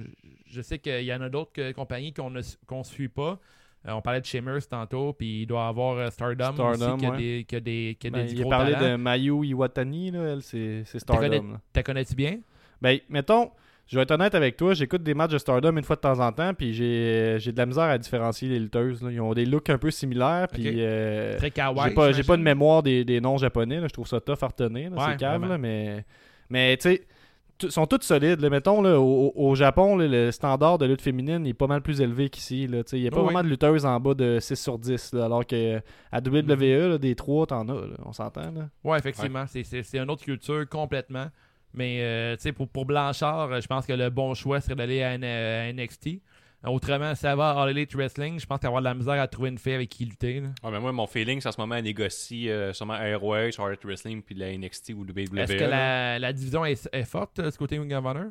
[0.48, 3.40] je, sais qu'il y en a d'autres compagnies qu'on ne qu'on suit pas.
[3.86, 6.98] Euh, on parlait de Shimmers tantôt, puis il doit y avoir euh, Stardom, Stardom, aussi,
[6.98, 7.18] qui a ouais.
[7.18, 8.92] des, qui a des, qui a Ben, des il a gros parlé talents.
[8.92, 11.60] de Mayu Iwatani, là, elle, c'est Stardom.
[11.74, 12.40] T'as connais-tu bien?
[12.82, 13.52] Ben, mettons,
[13.88, 16.20] je vais être honnête avec toi, j'écoute des matchs de Stardom une fois de temps
[16.20, 19.02] en temps, puis j'ai j'ai de la misère à différencier les lutteuses.
[19.04, 19.12] là.
[19.12, 20.76] Ils ont des looks un peu similaires, puis Ok.
[20.78, 21.90] euh, Très kawaii.
[21.90, 23.80] j'ai pas, j'ai pas de mémoire des, des noms japonais.
[23.80, 23.88] là.
[23.88, 24.90] Je trouve ça tough à retenir.
[24.92, 24.98] là.
[24.98, 25.48] Ouais, c'est cave, vraiment.
[25.48, 26.06] là, mais,
[26.50, 27.04] mais tu sais,
[27.58, 28.40] t- sont toutes solides.
[28.40, 28.50] là.
[28.50, 32.00] Mettons, là, au, au Japon, là, le standard de lutte féminine est pas mal plus
[32.02, 32.68] élevé qu'ici.
[32.68, 32.84] là.
[32.84, 34.80] Tu sais, Il n'y a pas Oui, vraiment de lutteuses en bas de 6 sur
[34.80, 35.80] 10, là, alors que
[36.12, 37.74] à WWE, là, des 3, t'en as.
[37.74, 37.96] là.
[38.06, 38.70] On s'entend, là?
[38.84, 39.46] Ouais, effectivement.
[39.48, 41.28] C'est- C'est c'est une autre culture complètement.
[41.74, 44.76] Mais euh, tu sais, pour, pour Blanchard, euh, je pense que le bon choix serait
[44.76, 46.20] d'aller à, N- à NXT.
[46.66, 48.40] Autrement, ça va à All Elite Wrestling.
[48.40, 50.40] Je pense qu'il va avoir de la misère à trouver une fille avec qui lutter.
[50.40, 50.48] là.
[50.64, 53.84] Ouais, mais moi, mon feeling, c'est en ce moment, elle négocie euh, sûrement ROH, Charlotte
[53.84, 55.40] Wrestling, puis la NXT ou WWE.
[55.40, 58.28] Est-ce que la, la division est, est forte euh, ce côté Ring of Honor?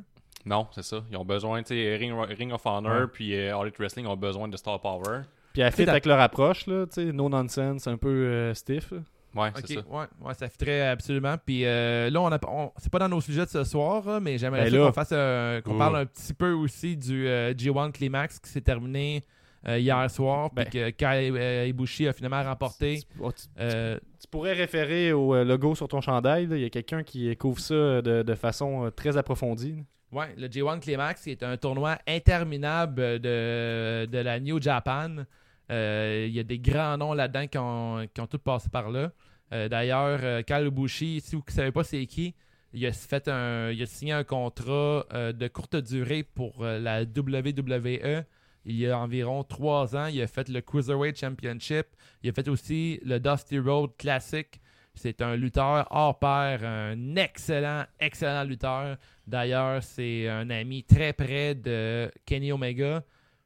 [0.46, 1.04] Non, c'est ça.
[1.10, 3.06] Ils ont besoin, tu sais, Ring, Ring of Honor Ouais.
[3.12, 5.20] puis euh, All Elite Wrestling ont besoin de Star Power.
[5.52, 8.92] Puis elle fit avec leur approche, là, tu sais, no nonsense, un peu euh, stiff.
[8.92, 8.98] là.
[9.34, 9.80] Ouais, Ok, c'est ça.
[9.88, 11.36] ouais, ouais, ça fitterait absolument.
[11.44, 14.86] Puis euh, là, on c'est pas dans nos sujets de ce soir, mais j'aimerais Ben
[14.86, 19.22] qu'on fasse qu'on parle un petit peu aussi du euh, G1 Climax qui s'est terminé
[19.68, 20.70] euh, hier soir, puis Ben.
[20.70, 23.00] que Kai euh, Ibushi a finalement remporté.
[23.20, 26.46] Oh, tu, tu pourrais référer au logo sur ton chandail.
[26.46, 26.56] là.
[26.56, 29.76] Il y a quelqu'un qui couvre ça de, de façon très approfondie.
[29.76, 29.82] là.
[30.12, 35.24] Ouais, le J1 Climax est un tournoi interminable de, de la New Japan.
[35.72, 39.10] Euh, Il y a des grands noms là-dedans qui ont, tous passé par là.
[39.52, 42.34] Euh, D'ailleurs, euh, Kyle Ibushi, si vous ne savez pas c'est qui,
[42.72, 48.24] il a, fait un, il a signé un contrat de courte durée pour la WWE.
[48.64, 51.88] Il y a environ trois ans, il a fait le Cruiserweight Championship.
[52.22, 54.58] Il a fait aussi le Dusty Road Classic.
[54.94, 58.96] C'est un lutteur hors pair, un excellent, excellent lutteur.
[59.26, 63.02] D'ailleurs, c'est un ami très près de Kenny Omega.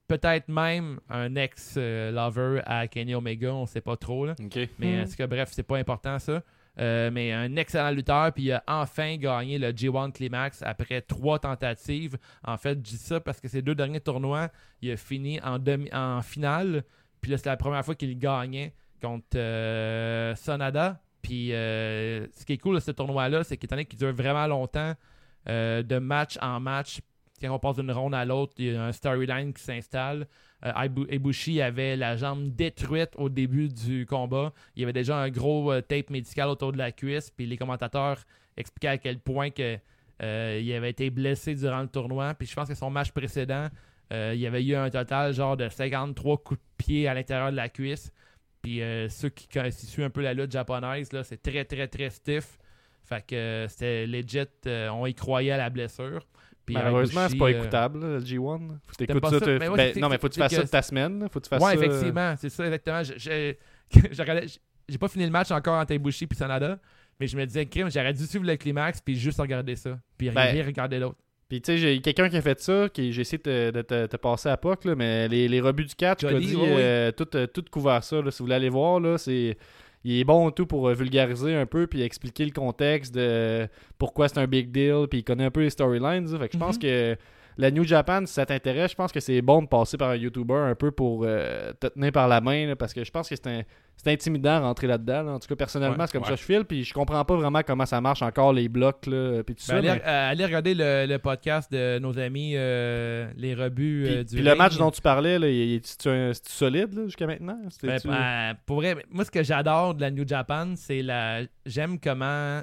[0.09, 4.27] Peut-être même un ex-lover à Kenny Omega, on sait pas trop.
[4.27, 4.35] Là.
[4.79, 5.01] Mais Mm.
[5.03, 6.43] en tout cas, bref, c'est pas important ça.
[6.79, 11.39] Euh, mais un excellent lutteur, puis il a enfin gagné le G1 Climax après trois
[11.39, 12.19] tentatives.
[12.45, 14.51] En fait, je dis ça parce que ces deux derniers tournois,
[14.83, 16.85] il a fini en, demi, en finale.
[17.23, 21.01] Puis là, c'est la première fois qu'il gagnait contre euh, Sonada.
[21.23, 24.47] Puis euh, ce qui est cool de ce tournoi-là, c'est qu'étant donné qu'il dure vraiment
[24.47, 24.95] longtemps,
[25.49, 27.01] euh, de match en match,
[27.41, 30.27] quand on passe d'une ronde à l'autre, il y a un storyline qui s'installe.
[30.65, 34.53] Euh, Ibu- Ibushi avait la jambe détruite au début du combat.
[34.75, 37.31] Il y avait déjà un gros euh, tape médical autour de la cuisse.
[37.31, 38.19] Puis les commentateurs
[38.57, 39.51] expliquaient à quel point
[40.23, 42.33] Euh, il avait été blessé durant le tournoi.
[42.35, 43.69] Puis je pense que son match précédent,
[44.15, 47.51] euh, il y avait eu un total genre de 53 coups de pied à l'intérieur
[47.51, 48.11] de la cuisse.
[48.63, 48.81] Puis
[49.11, 52.59] ceux qui, qui suivent un peu la lutte japonaise, c'est très, très, très stiff.
[53.05, 54.41] Fait que c'était legit.
[54.67, 56.27] on y croyait à la blessure.
[56.67, 58.37] Puis Malheureusement, c'est pas euh, écoutable, le G1.
[58.39, 59.31] Faut que t'écoutes ça.
[59.39, 59.41] ça?
[59.41, 61.29] te- Mais ouais, ben, non, mais faut que tu fasses ça de ta semaine.
[61.31, 61.81] Faut que tu fasses Ouais, ça.
[61.81, 63.03] euh, effectivement, c'est ça, exactement.
[64.89, 66.79] J'ai pas fini le match encore entre Ibushi puis Sanada,
[67.19, 69.99] mais je me disais, crime, j'aurais dû suivre le climax puis juste regarder ça.
[70.17, 71.19] Puis Ben, rien regarder l'autre.
[71.49, 73.83] Puis tu sais, j'ai quelqu'un qui a fait ça, qui j'ai essayé de, te- de
[73.83, 77.47] te- te passer à POC, là, mais les, les rebuts du catch, euh, tout, euh,
[77.47, 78.21] tout couvert ça.
[78.21, 78.31] là.
[78.33, 79.57] si vous voulez aller voir, là, c'est.
[80.09, 83.67] Il est bon tout pour euh, vulgariser un peu puis expliquer le contexte de
[83.99, 86.29] pourquoi c'est un big deal puis il connaît un peu les storylines.
[86.39, 86.83] Fait que je pense Mhm.
[86.83, 87.17] que
[87.59, 90.17] la New Japan, si ça t'intéresse, je pense que c'est bon de passer par un
[90.17, 93.29] YouTuber un peu pour euh, te tenir par la main là, parce que je pense
[93.29, 93.63] que c'est un-
[93.97, 95.23] c'est intimidant de rentrer là-dedans.
[95.23, 95.33] là.
[95.33, 96.29] En tout cas, personnellement, Ouais, c'est comme ouais.
[96.29, 99.07] ça que je file puis je comprends pas vraiment comment ça marche encore les blocs
[99.07, 99.77] là, puis tout Ben, ça.
[99.77, 104.15] allez, mais- euh, allez regarder le, le podcast de nos amis, euh, les rebuts Puis,
[104.17, 105.47] euh, du puis le match dont tu parlais, là,
[105.83, 106.11] c'est-tu
[106.45, 107.59] solide jusqu'à maintenant?
[107.83, 111.41] Ben, ben, pour vrai, moi, ce que j'adore de la New Japan, c'est la.
[111.65, 112.61] J'aime comment.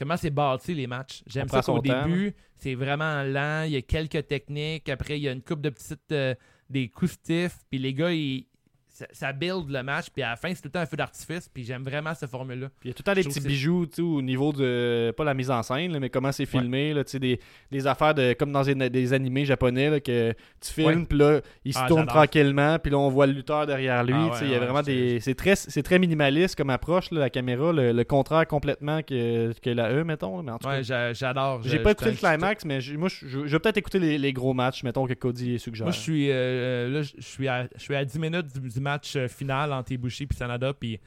[0.00, 1.22] Comment c'est bâti les matchs.
[1.26, 3.64] J'aime ça qu'au début, c'est vraiment lent.
[3.66, 4.88] Il y a quelques techniques.
[4.88, 6.10] Après, il y a une coupe de petites.
[6.12, 6.34] euh,
[6.70, 7.58] des coups stiffs.
[7.68, 8.46] Puis les gars, ils-
[9.00, 10.06] ça, ça build le match.
[10.12, 11.48] Puis à la fin, c'est tout le temps un feu d'artifice.
[11.52, 12.68] Puis j'aime vraiment cette formule-là.
[12.80, 15.12] Puis il y a tout le temps des petits bijoux au niveau de.
[15.16, 16.92] Pas la mise en scène, là, mais comment c'est filmé.
[16.94, 17.40] Là, tu sais, des,
[17.70, 21.40] des affaires de comme dans des, des animés japonais là, que tu filmes, puis là,
[21.64, 24.14] il se Ah, tourne tranquillement, puis là, on voit le lutteur derrière lui.
[24.14, 25.20] Ah ouais, y a ouais, vraiment c'est- des.
[25.20, 27.72] C'est très, très minimaliste comme approche, la caméra.
[27.72, 30.42] Le, le contraire complètement que, que la E, mettons.
[30.42, 30.82] Mais en tout cas,
[31.12, 31.62] j'adore.
[31.64, 34.82] j'ai pas écouté le climax, mais moi, je, vais peut-être écouter les, les gros matchs,
[34.82, 35.86] mettons, que Cody suggère.
[35.86, 38.80] Moi, je suis, euh, là, je suis, à, je suis à 10 minutes du, du
[38.80, 40.72] match euh, final entre Ibushi et Sanada.
[40.74, 40.98] Puis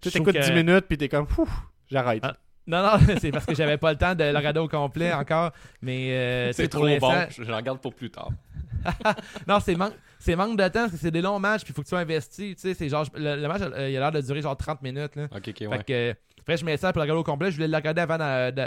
[0.00, 1.48] Tu t'écoutes que- 10 minutes, puis t'es comme, Ouf,
[1.90, 2.20] j'arrête.
[2.22, 2.36] Ah,
[2.66, 5.52] Non, non, c'est parce que j'avais pas le temps de le regarder au complet encore.
[5.82, 7.12] Mais euh, C'est trop bon.
[7.30, 8.30] Je, je l'en garde pour plus tard.
[9.46, 11.62] Non, c'est manque, c'est manque de temps parce que c'est des longs matchs.
[11.64, 12.54] Puis il faut que tu sois investi.
[12.54, 14.82] Tu sais, c'est genre, le, le match, euh, il a l'air de durer genre 30
[14.82, 15.16] minutes.
[15.16, 15.24] Là.
[15.34, 15.84] Ok, ok, Fait ouais.
[15.84, 16.14] que, euh,
[16.48, 17.50] après, je mets ça pour le regarder au complet.
[17.50, 18.16] Je voulais le regarder avant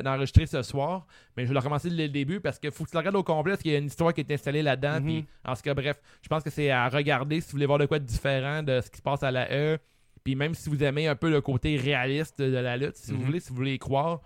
[0.03, 1.07] d'enregistrer ce soir.
[1.35, 3.15] Mais je vais le recommencer dès le début parce qu'il faut que tu le regardes
[3.15, 4.99] au complet parce qu'il y a une histoire qui est installée là-dedans.
[4.99, 5.03] Mhm.
[5.05, 7.79] Puis, en ce cas, bref, je pense que c'est à regarder si vous voulez voir
[7.79, 9.79] de quoi de différent de ce qui se passe à la E.
[10.23, 13.17] Puis même si vous aimez un peu le côté réaliste de la lutte, si vous
[13.17, 13.23] Mhm.
[13.25, 14.21] voulez, si vous voulez y croire,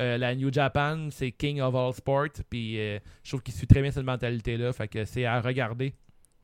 [0.00, 2.30] euh, la New Japan, c'est King of All Sport.
[2.50, 4.72] Puis euh, je trouve qu'il suit très bien cette mentalité-là.
[4.72, 5.94] Fait que c'est à regarder.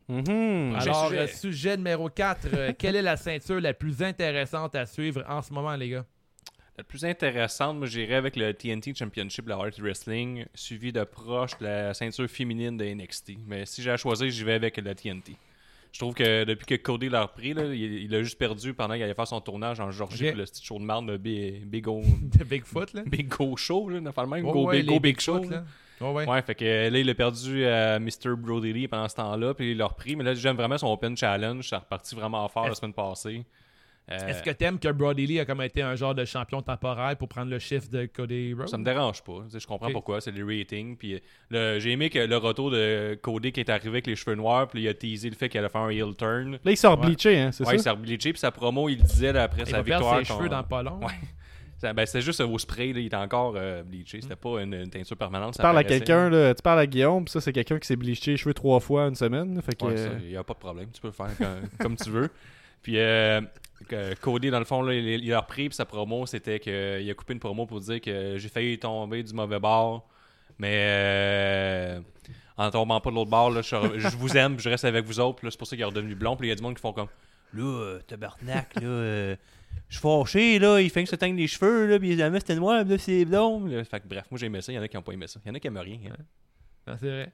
[0.08, 0.76] Mhm.
[0.78, 1.18] Alors, sujet.
[1.18, 2.72] euh, sujet numéro 4.
[2.78, 6.04] quelle est la ceinture la plus intéressante à suivre en ce moment, les gars?
[6.76, 11.56] La plus intéressante, moi, j'irais avec le TNT Championship, la Hard Wrestling, suivi de proche
[11.58, 13.34] de la ceinture féminine de NXT.
[13.46, 15.36] Mais si j'ai à choisir, j'y vais avec la TNT.
[15.92, 18.94] Je trouve que depuis que Cody l'a repris, là, il, il a juste perdu pendant
[18.94, 20.30] qu'il allait faire son tournage en Georgie, Ok.
[20.32, 22.02] puis le petit show de marde de Big, Big, O,
[22.38, 23.02] De Bigfoot, là?
[23.06, 24.44] Big Go Show, là, le même.
[24.44, 25.44] Ouais, Go, ouais, Big, Go Big Show.
[25.44, 25.62] là.
[26.00, 26.26] Ouais, ouais.
[26.28, 28.34] Ouais, fait que euh, là, il a perdu à Mr.
[28.36, 30.16] Brody Lee pendant ce temps-là, puis il l'a repris.
[30.16, 31.66] Mais là, j'aime vraiment son Open Challenge.
[31.68, 33.44] Ça a reparti vraiment fort la semaine passée.
[34.10, 37.16] Euh, Est-ce que t'aimes que Brody Lee a comme été un genre de champion temporaire
[37.16, 38.68] pour prendre le chiffre de Cody Rhodes?
[38.68, 39.40] Ça me dérange pas.
[39.46, 40.20] Tu sais, Je comprends pourquoi.
[40.20, 40.96] C'est les ratings.
[40.98, 44.14] Puis euh, le- j'ai aimé que le retour de Cody qui est arrivé avec les
[44.16, 46.58] cheveux noirs, puis il a teasé le fait qu'il allait faire un heel turn.
[46.62, 47.06] Là, il sort Ouais.
[47.06, 47.84] bleaché, hein, c'est Ouais, il ça?
[47.84, 50.18] s'est rebleaché, puis sa promo, il disait là, après Il sa va perdre victoire.
[50.26, 50.98] ses cheveux dans pas long.
[51.00, 51.12] Ouais.
[51.94, 54.18] Ben, c'était juste au spray, là, il était encore euh, bleaché.
[54.22, 55.54] C'était pas une, une teinture permanente.
[55.54, 58.30] Tu parles à quelqu'un, là, tu parles à Guillaume, ça, c'est quelqu'un qui s'est bleaché
[58.30, 59.60] les cheveux trois fois en une semaine.
[59.60, 60.88] Fait que, Ouais, ça, euh, il n'y a pas de problème.
[60.94, 62.30] Tu peux le faire comme, comme tu veux.
[62.84, 63.40] Puis euh,
[64.20, 65.68] Cody, dans le fond, là, il, a repris.
[65.68, 69.22] Puis sa promo, c'était qu'il a coupé une promo pour dire que j'ai failli tomber
[69.24, 70.08] du mauvais bord.
[70.58, 72.00] Mais euh,
[72.56, 75.40] en tombant pas de l'autre bord, là, je, vous aime, je reste avec vous autres.
[75.50, 76.36] C'est pour ça qu'il est redevenu blond.
[76.36, 77.08] Puis il y a du monde qui font comme
[77.54, 78.82] Là, euh, tabarnak, là.
[78.82, 79.36] euh,
[79.88, 82.56] je suis fâché, là, il fait que se teigne les cheveux, là, puis jamais c'était
[82.56, 83.68] noir, là, c'est blond.
[83.84, 85.28] Fait que bref, moi j'ai aimé ça, il y en a qui n'ont pas aimé
[85.28, 85.38] ça.
[85.44, 85.98] Il y en a qui aiment rien.
[86.10, 86.96] hein.
[87.00, 87.32] C'est vrai.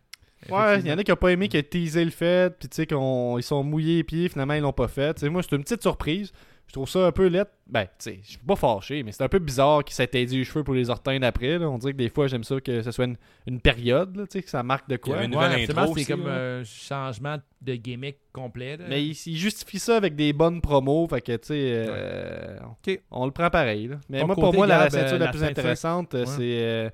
[0.49, 2.69] Ouais, il y en a qui n'ont pas aimé, qui a teasé le fait, puis
[2.69, 2.97] tu sais, qu'ils
[3.43, 5.23] sont mouillés les pieds, finalement, ils l'ont pas fait.
[5.25, 6.33] Moi, c'est une petite surprise.
[6.67, 7.51] Je trouve ça un peu lettre.
[7.67, 10.39] Ben, tu sais, je suis pas fâché, mais c'est un peu bizarre qu'il s'est dit
[10.39, 11.59] les cheveux pour les orteils après.
[11.59, 11.69] là.
[11.69, 13.17] On dirait que des fois, j'aime ça que ce soit une,
[13.49, 15.17] une période, tu sais, que ça marque de Il y quoi.
[15.19, 18.77] Ouais, nouvelle absolument, intro c'est comme un changement de gimmick complet.
[18.77, 18.85] là.
[18.89, 23.01] Mais il, il justifie ça avec des bonnes promos, fait que, tu sais, euh, Ok.
[23.11, 23.89] on le prend pareil.
[23.89, 23.97] là.
[24.09, 26.21] Mais Ton moi, pour moi, la, la Gab, ceinture euh, la, la plus intéressante, euh,
[26.21, 26.27] Ouais.
[26.27, 26.91] c'est euh,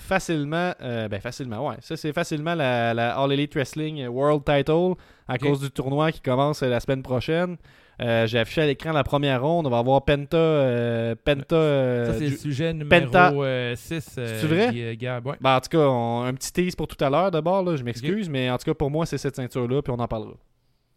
[0.00, 4.94] facilement, euh, ben facilement, ouais, ça c'est facilement la, la All Elite Wrestling World Title
[5.28, 7.56] à cause du tournoi qui commence euh, la semaine prochaine.
[8.02, 9.66] Euh, J'ai affiché à l'écran la première ronde.
[9.66, 10.36] On va avoir Penta.
[10.38, 13.30] euh, Penta ça, c'est le sujet Penta.
[13.30, 13.44] numéro
[13.76, 14.00] 6.
[14.14, 14.70] C'est vrai?
[14.70, 15.36] ouais.
[15.40, 17.76] Ben, en tout cas, on- un petit tease pour tout à l'heure d'abord.
[17.76, 20.32] Je m'excuse, mais en tout cas, pour moi, c'est cette ceinture-là, puis on en parlera.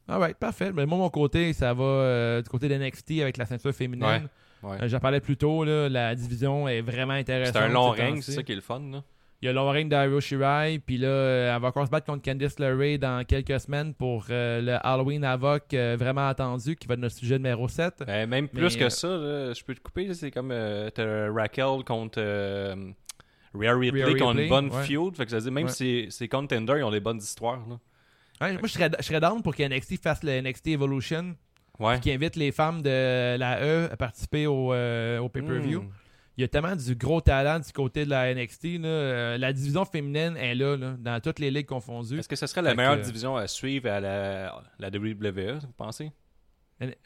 [0.08, 0.72] Ah ouais, parfait.
[0.74, 4.06] Mais moi, mon côté, ça va du côté de NXT avec la ceinture féminine.
[4.06, 4.22] Ouais.
[4.64, 4.78] Ouais.
[4.82, 7.56] Euh, J'en parlais plus tôt, là, la division est vraiment intéressante.
[7.56, 8.82] C'est un long règne, c'est ça qui est le fun.
[8.92, 9.04] Là.
[9.42, 11.92] Il y a le long règne d'Ario Shirai, puis là, euh, elle va encore se
[11.92, 16.78] battre contre Candice LeRae dans quelques semaines pour euh, le Halloween Havoc euh, vraiment attendu,
[16.78, 18.04] qui va être notre sujet numéro 7.
[18.08, 20.14] Ben, même Mais, plus que ça, là, je peux te couper.
[20.14, 22.22] C'est comme euh, t'as Raquel contre
[23.54, 24.84] Rhea Ripley, Rhea qui ont une bonne ouais.
[24.84, 25.16] feud.
[25.18, 25.72] Fait que ça veut dire, même Ouais.
[25.72, 27.60] si ces contenders, ils ont des bonnes histoires.
[27.68, 27.80] Là.
[28.42, 31.36] Ouais, moi, je serais, je serais down pour que NXT fasse le NXT Evolution,
[31.80, 32.00] Ouais.
[32.00, 35.82] qui invite les femmes de la E à participer au, euh, au pay-per-view.
[35.82, 35.90] Mm.
[36.38, 38.80] Il y a tellement du gros talent du côté de la NXT.
[38.80, 38.88] là.
[38.88, 42.18] Euh, la division féminine est là, là, dans toutes les ligues confondues.
[42.20, 45.60] Est-ce que ce serait la Fait meilleure que- division à suivre à la, la WWE,
[45.62, 46.12] vous pensez?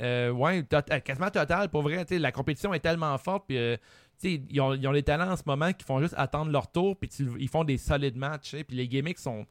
[0.01, 1.70] Euh, ouais, tot- euh, quasiment total.
[1.70, 3.45] Pour vrai, la compétition est tellement forte.
[3.47, 3.76] Puis, euh,
[4.24, 6.97] ils, ont, ils ont des talents en ce moment qui font juste attendre leur tour.
[6.97, 7.09] Puis
[7.39, 8.55] ils font des solides matchs.
[8.68, 9.45] Puis les gimmicks sont.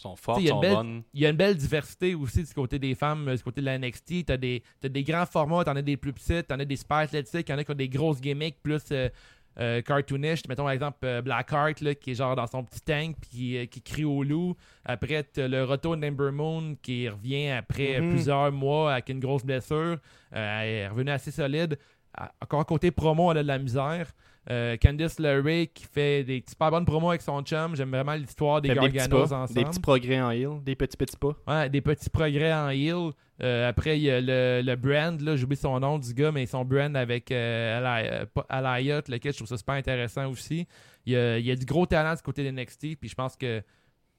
[0.00, 1.02] Sont fortes, Tu sais, il y a sont une belle- bonnes.
[1.12, 3.66] Il y a une belle diversité aussi du côté des femmes, euh, du côté de
[3.66, 4.24] la NXT.
[4.24, 6.96] T'as des, t'as des grands formats, t'en as des plus petits, t'en as des super
[6.98, 9.10] athlétiques, y'en a qui ont des grosses gimmicks plus euh,
[9.58, 10.40] euh, cartoonish.
[10.48, 13.56] Mettons par exemple euh, Blackheart là, qui est genre dans son petit tank puis qui,
[13.58, 14.54] euh, qui crie au loup.
[14.86, 18.10] Après, t'as le retour d'Ember Moon qui revient après Mhm.
[18.10, 19.98] plusieurs mois avec une grosse blessure.
[20.34, 21.78] Euh, elle est revenue assez solide.
[22.16, 24.10] À- Encore côté promo, elle a de la misère.
[24.48, 27.76] Euh, Candice LeRae qui fait des super bonnes promos avec son chum.
[27.76, 29.52] J'aime vraiment l'histoire des Fait des pas, ensemble.
[29.52, 31.36] des petits progrès en heal, des petits petits pas.
[31.46, 33.10] Ouais, des petits progrès en heal.
[33.42, 36.46] Euh, après, il y a le, le brand, là, j'oublie son nom du gars, mais
[36.46, 40.66] son brand avec euh, Ali- euh, lequel je trouve ça super intéressant aussi.
[41.06, 43.14] Il y a, il y a du gros talent du côté de NXT, puis je
[43.14, 43.62] pense que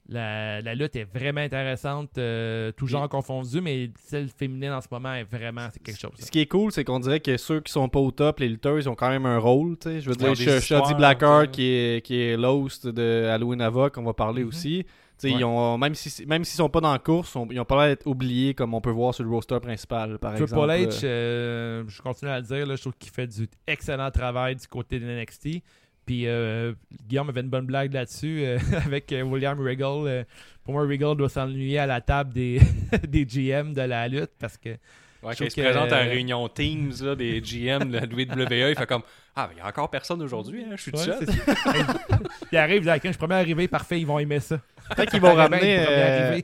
[0.08, 4.88] la, la lutte est vraiment intéressante, euh, tout genre confondu, mais celle féminine en ce
[4.90, 6.12] moment est vraiment c'est quelque chose.
[6.18, 8.48] Ce qui est cool, c'est qu'on dirait que ceux qui sont pas au top, les
[8.48, 9.76] lutteurs, ils ont quand même un rôle.
[9.84, 14.02] Je veux dire, Sh- histoires, Blackheart, qui est, qui est l'host de Halloween Havoc, on
[14.02, 14.48] va parler Mhm.
[14.48, 14.86] aussi.
[15.24, 15.30] Ouais.
[15.38, 17.76] ils ont, même s'ils même s'ils sont pas dans la course, on- ils ont pas
[17.86, 20.68] l'air d'être oubliés comme on peut voir sur le roster principal, par Triple exemple.
[20.72, 24.56] H, euh, je continue à le dire, là, je trouve qu'il fait du excellent travail
[24.56, 25.62] du côté de NXT.
[26.06, 26.72] Puis euh,
[27.08, 30.06] Guillaume avait une bonne blague là-dessus euh, avec euh, William Regal.
[30.06, 30.24] Euh,
[30.64, 32.60] pour moi, Regal doit s'ennuyer à la table des,
[33.08, 34.70] des GM de la lutte parce que
[35.22, 38.04] Ouais, Je quand il se présente à la réunion Teams là, des GM de la
[38.04, 39.02] WWE, il fait comme
[39.36, 41.26] Ah, mais il y a encore personne aujourd'hui, hein, je suis tout Ouais, seul.
[42.52, 44.58] il arrive, là, quand je suis premier arrivé, parfait, ils vont aimer ça.
[44.96, 46.40] Peut-être qu'ils vont ramener euh,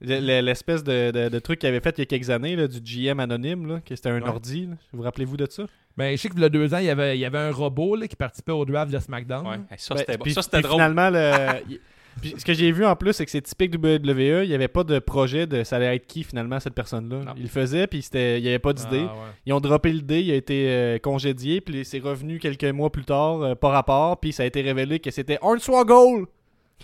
[0.00, 2.80] l'espèce de, de- de truc qu'ils avaient fait il y a quelques années, là, du
[2.80, 4.28] GM anonyme, là, que c'était un Ouais.
[4.28, 4.66] ordi.
[4.66, 4.76] là.
[4.92, 5.64] Vous vous rappelez-vous de ça?
[5.96, 7.38] Ben, je sais que il y a deux ans, il y avait, il y avait
[7.38, 9.46] un robot là, qui participait au draft de SmackDown.
[9.46, 9.58] Ouais.
[9.58, 10.24] Ben, c'était bon.
[10.24, 10.80] puis- Ça, c'était drôle.
[10.80, 11.76] Finalement, le-
[12.20, 14.42] puis ce que j'ai vu en plus, c'est que c'est typique WWE.
[14.44, 17.32] Il n'y avait pas de projet de ça allait être qui finalement cette personne-là.
[17.36, 19.06] Il le faisait, puis c'était- il n'y avait pas d'idée.
[19.08, 19.30] Ah, ouais.
[19.46, 23.04] Ils ont droppé l'idée, il a été euh, congédié, puis c'est revenu quelques mois plus
[23.04, 26.26] tard, euh, par rapport, puis ça a été révélé que c'était Hornswoggle!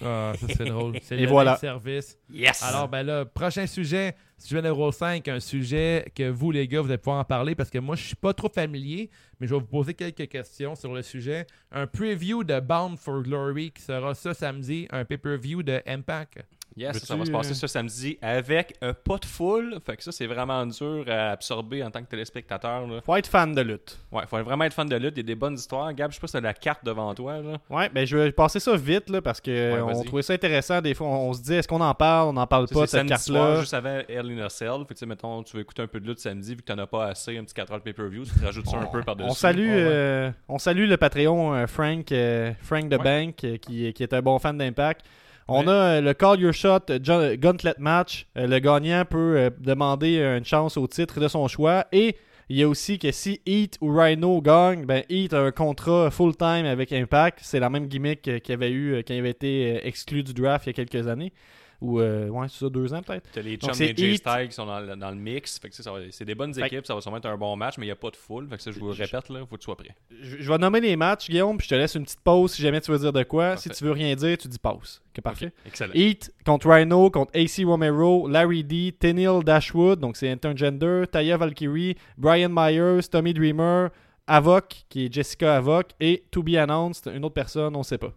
[0.04, 0.98] Ah, ça c'est drôle.
[1.02, 1.52] C'est Et le voilà.
[1.52, 2.18] même service.
[2.32, 2.62] Yes!
[2.62, 6.88] Alors, ben là, prochain sujet, sujet numéro 5, un sujet que vous, les gars, vous
[6.88, 9.60] allez pouvoir en parler parce que moi, je suis pas trop familier, mais je vais
[9.60, 11.46] vous poser quelques questions sur le sujet.
[11.72, 16.38] Un preview de Bound for Glory qui sera ce samedi, un pay-per-view de Impact.
[16.76, 19.78] Yes, ça, va se passer euh, ce samedi avec un pas de foule.
[19.84, 22.86] Fait que ça, c'est vraiment dur à absorber en tant que téléspectateur.
[22.86, 23.00] Là.
[23.04, 23.98] Faut être fan de lutte.
[24.12, 25.14] Ouais, faut vraiment être fan de lutte.
[25.16, 25.92] Il y a des bonnes histoires.
[25.92, 27.38] Gab, je sais pas si t'as la carte devant toi.
[27.40, 27.56] Là.
[27.68, 30.80] Ouais, ben je vais passer ça vite, là, parce que Ouais, on trouvait ça intéressant.
[30.80, 32.28] Des fois, on, on se dit, est-ce qu'on en parle?
[32.28, 33.60] On n'en parle Ça, pas de cette carte-là.
[33.60, 34.84] juste avant Hell in a Cell.
[34.86, 36.86] Fait que, mettons, tu veux écouter un peu de lutte samedi, vu que t'en as
[36.86, 39.28] pas assez, un petit 4 heures de pay-per-view, tu te rajoutes ça un peu par-dessus.
[39.30, 39.74] On salue, ouais.
[39.74, 42.98] euh, on salue le Patreon euh, Frank, euh, Frank Ouais.
[42.98, 45.04] Bank, euh, qui, qui est un bon fan d'Impact.
[45.48, 45.68] On Ouais.
[45.72, 48.26] a euh, le Call Your Shot euh, John- Gauntlet Match.
[48.36, 51.86] Euh, le gagnant peut euh, demander une chance au titre de son choix.
[51.92, 52.16] Et
[52.50, 56.10] il y a aussi que si Heat ou Rhino gagne, ben Heat a un contrat
[56.10, 57.38] full-time avec Impact.
[57.42, 60.22] C'est la même gimmick euh, qu'il avait eu euh, quand il avait été euh, exclu
[60.22, 61.32] du draft il y a quelques années.
[61.80, 63.28] Ou, euh, ouais, c'est ça, deux ans peut-être.
[63.32, 64.16] T'as les chums des J Heat.
[64.18, 65.60] Styles qui sont dans le, dans le mix.
[65.60, 67.36] Fait que ça, ça va- c'est des bonnes Fait équipes, ça va sûrement être un
[67.36, 68.48] bon match, mais il n'y a pas de foule.
[68.48, 69.94] Fait que ça, je vous le répète, là, faut que tu sois prêt.
[70.20, 72.62] Je, je vais nommer les matchs, Guillaume, puis je te laisse une petite pause si
[72.62, 73.50] jamais tu veux dire de quoi.
[73.50, 73.70] Parfait.
[73.72, 75.00] Si tu veux rien dire, tu dis pause.
[75.16, 75.52] Ok, parfait.
[75.66, 75.92] Excellent.
[75.94, 81.94] Heat contre Rhino, contre AC Romero, Larry D, Tenille Dashwood, donc c'est intergender, Taya Valkyrie,
[82.16, 83.90] Brian Myers, Tommy Dreamer,
[84.26, 88.12] Avoc, qui est Jessica Avoc, et To Be Announced, une autre personne, on sait pas.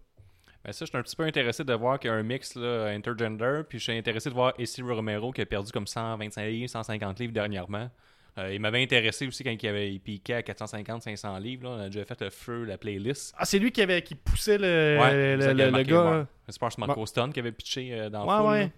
[0.64, 2.56] Ben ça, je suis un petit peu intéressé de voir qu'il y a un mix
[2.56, 3.62] là, intergender.
[3.68, 7.20] Puis je suis intéressé de voir AC Romero qui a perdu comme 125 livres, 150
[7.20, 7.90] livres dernièrement.
[8.38, 11.64] Euh, il m'avait intéressé aussi quand il, avait, il piquait à 450-500 livres.
[11.64, 11.70] Là.
[11.72, 13.34] On a déjà fait le feu, la playlist.
[13.38, 16.20] Ah, c'est lui qui, avait, qui poussait le, Ouais, le, le- le gars.
[16.20, 16.24] ouais.
[16.48, 18.70] C'est pas Marco Stone qui avait pitché euh, dans Ouais, le là.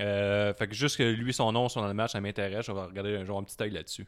[0.00, 2.66] Euh, fait que juste que lui, son nom soit dans le match, ça m'intéresse.
[2.66, 4.06] Je vais regarder, vais avoir un petit œil là-dessus.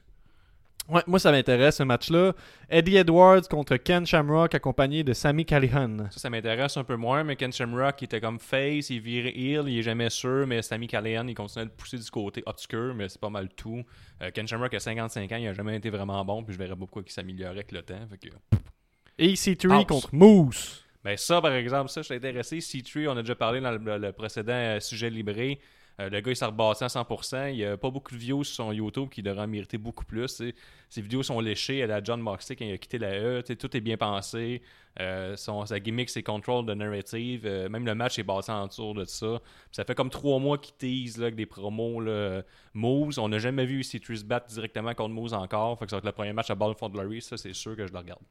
[0.89, 2.33] Ouais, moi, ça m'intéresse ce match-là.
[2.69, 6.09] Eddie Edwards contre Ken Shamrock accompagné de Sammy Callihan.
[6.11, 9.33] Ça, ça m'intéresse un peu moins, mais Ken Shamrock, il était comme face, il virait
[9.37, 12.95] heel, il est jamais sûr, mais Sammy Callahan, il continue de pousser du côté obscur,
[12.97, 13.83] mais c'est pas mal tout.
[14.23, 16.71] Euh, Ken Shamrock a 55 ans, il a jamais été vraiment bon, puis je verrais
[16.71, 18.07] pas pourquoi il s'améliorait avec le temps.
[18.11, 18.35] Fait que...
[19.19, 19.85] EC3 House.
[19.87, 20.85] contre Moose.
[21.05, 22.59] Ben ça, par exemple, ça, je suis intéressé.
[22.59, 25.61] C3, on a déjà parlé dans le, le précédent euh, sujet libré.
[26.01, 27.51] Euh, le gars, il s'est rebassé à 100%.
[27.51, 30.27] Il n'y a pas beaucoup de views sur son YouTube qui devrait mériter beaucoup plus.
[30.27, 30.55] tu sais.
[30.89, 33.43] Ses vidéos sont léchées à la John Moxley quand il a quitté la E.
[33.43, 34.63] Tout est bien pensé.
[35.01, 37.43] Euh, sa gimmick, c'est control de narrative.
[37.47, 39.41] Euh, même le match est basé en tour de ça.
[39.71, 42.01] Ça fait comme trois mois qu'il tease là, avec des promos.
[42.01, 42.43] Là,
[42.75, 45.79] Moose, on n'a jamais vu C3 se battre directement contre Moose encore.
[45.79, 47.23] Fait que ça va être le premier match à Ball for Glory.
[47.23, 48.23] Ça, c'est sûr que je le regarde.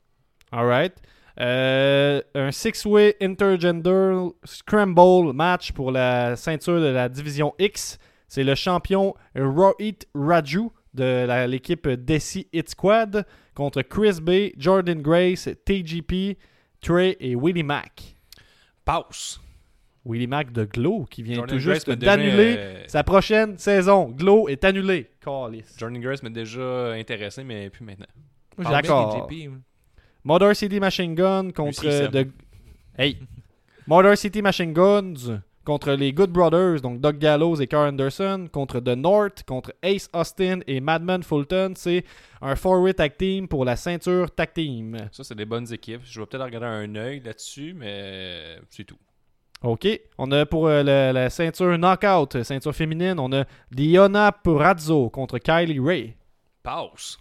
[0.51, 1.01] Alright.
[1.39, 7.97] Euh, un six-way intergender scramble match pour la ceinture de la division X.
[8.27, 15.49] C'est le champion Rohit Raju de l'équipe Desi Hit Squad contre Chris Bay, Jordan Grace,
[15.65, 16.37] TGP,
[16.81, 18.15] Trey et Willie Mack.
[18.85, 19.39] Pause.
[20.03, 24.09] Willie Mack de Glow qui vient Jordan tout Grace juste d'annuler euh, sa prochaine saison.
[24.09, 25.11] Glow est annulé.
[25.23, 25.75] Calisse.
[25.77, 28.07] Jordan Grace m'a déjà intéressé, mais plus maintenant.
[28.57, 29.29] D'accord.
[30.23, 32.27] Motor City Machine Gun contre de...
[32.97, 33.17] Hey.
[33.87, 38.79] Motor City Machine Guns contre les Good Brothers, donc Doug Gallows et Carl Anderson, contre
[38.79, 41.73] The North, contre Ace Austin et Madman Fulton.
[41.75, 42.03] C'est
[42.41, 44.97] un four-way tag team pour la ceinture tag team.
[45.11, 46.01] Ça, c'est des bonnes équipes.
[46.03, 48.97] Je vais peut-être regarder un œil là-dessus, mais c'est tout.
[49.63, 49.87] OK.
[50.17, 55.37] On a pour euh, la, la ceinture Knockout, ceinture féminine, on a Liona Purazzo contre
[55.37, 56.15] Kylie Ray.
[56.63, 57.19] Pause.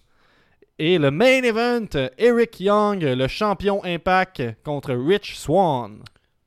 [0.82, 6.02] Et le main event, Eric Young, le champion Impact, contre Rich Swan.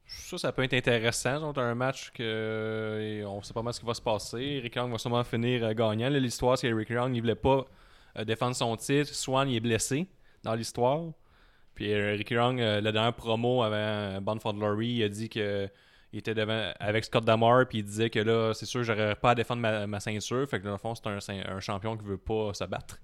[0.08, 1.40] Ça, ça peut être intéressant.
[1.40, 4.42] Donc, un match que euh, on sait pas mal ce qui va se passer.
[4.42, 6.10] Eric Young va sûrement finir euh, gagnant.
[6.10, 7.64] L'histoire, c'est qu'Eric Young, il voulait pas
[8.18, 9.14] euh, défendre son titre.
[9.14, 10.08] Swan, il est blessé
[10.42, 11.12] dans l'histoire.
[11.76, 15.70] Puis euh, Eric Young, la dernière promo avant Bound for Glory, il a dit que
[16.12, 19.32] il était devant avec Scott Damar, puis il disait que là, c'est sûr, j'aurais pas
[19.32, 20.50] à défendre ma, ceinture.
[20.50, 22.98] Fait que dans le fond, c'est un champion qui veut pas se battre.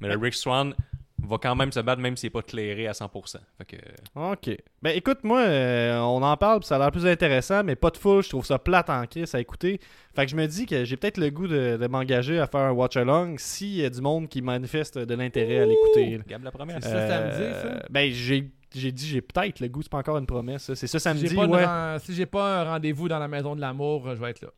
[0.00, 0.74] Mais le Rick Swan
[1.22, 3.38] va quand même se battre, même s'il n'est pas clairé à 100%.
[3.58, 3.76] Fait que,
[4.14, 4.56] Ok.
[4.82, 7.90] Ben écoute, moi, euh, on en parle, puis ça a l'air plus intéressant, mais pas
[7.90, 9.80] de full, je trouve ça plate en crise à écouter.
[10.14, 12.60] Fait que je me dis que j'ai peut-être le goût de, de m'engager à faire
[12.60, 16.20] un watch-along s'il y a du monde qui manifeste de l'intérêt à l'écouter.
[16.28, 16.78] Gab la première.
[16.82, 17.82] C'est ça samedi, ça?
[17.90, 20.64] Ben j'ai j'ai dit j'ai peut-être le goût, c'est pas encore une promesse.
[20.64, 20.74] ça.
[20.74, 21.98] C'est ça Si samedi, j'ai pas, ouais.
[22.00, 24.48] si j'ai pas un rendez-vous dans la maison de l'amour, je vais être là.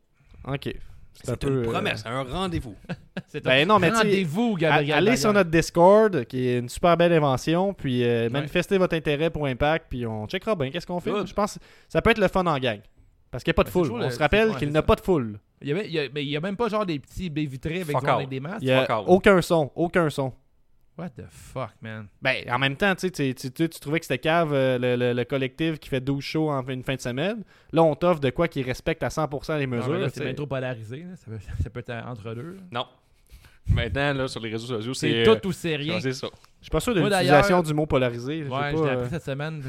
[0.46, 0.74] Ok.
[1.24, 2.74] C'est un peu, une euh, promesse, un rendez-vous.
[3.26, 4.96] C'est Ben un non, mais tu sais, rendez-vous, Gabriel.
[4.96, 9.28] Allez sur notre Discord, qui est une super belle invention, puis euh, manifestez votre intérêt
[9.30, 11.10] pour Impact, puis on checkera bien qu'est-ce qu'on fait.
[11.10, 11.26] Good.
[11.26, 12.80] Je pense que ça peut être le fun en gang.
[13.30, 13.92] Parce qu'il n'y a pas de Ben, foule.
[13.92, 15.38] On le- se rappelle qu'il n'a pas de foule.
[15.60, 17.28] Il y, a, il y a- mais il y a même pas genre des petits
[17.28, 18.62] baies vitrées avec, genre, des masques.
[18.62, 19.70] Il n'y a aucun son.
[19.74, 20.32] Aucun son.
[20.98, 22.08] What the fuck, man?
[22.20, 24.78] Ben, en même temps, tu, sais, tu, tu, tu- tu trouvais que c'était cave euh,
[24.78, 27.44] le, le- le collectif qui fait 12 shows en une fin de semaine.
[27.72, 30.08] Là, on t'offre de quoi qui respecte à 100% les mesures.
[30.12, 31.04] c'est bien trop polarisé.
[31.08, 31.14] là.
[31.16, 32.56] Ça, peut, ça peut être entre deux.
[32.56, 32.60] là.
[32.72, 32.86] Non.
[33.70, 35.40] Maintenant, là, sur les réseaux sociaux, C'est c'est.
[35.40, 36.00] tout ou c'est euh, rien.
[36.00, 36.28] C'est ça.
[36.58, 38.38] Je suis pas sûr de l'utilisation du mot polarisé.
[38.42, 39.62] Je sais Ouais, pas, je l'ai euh, appris cette semaine.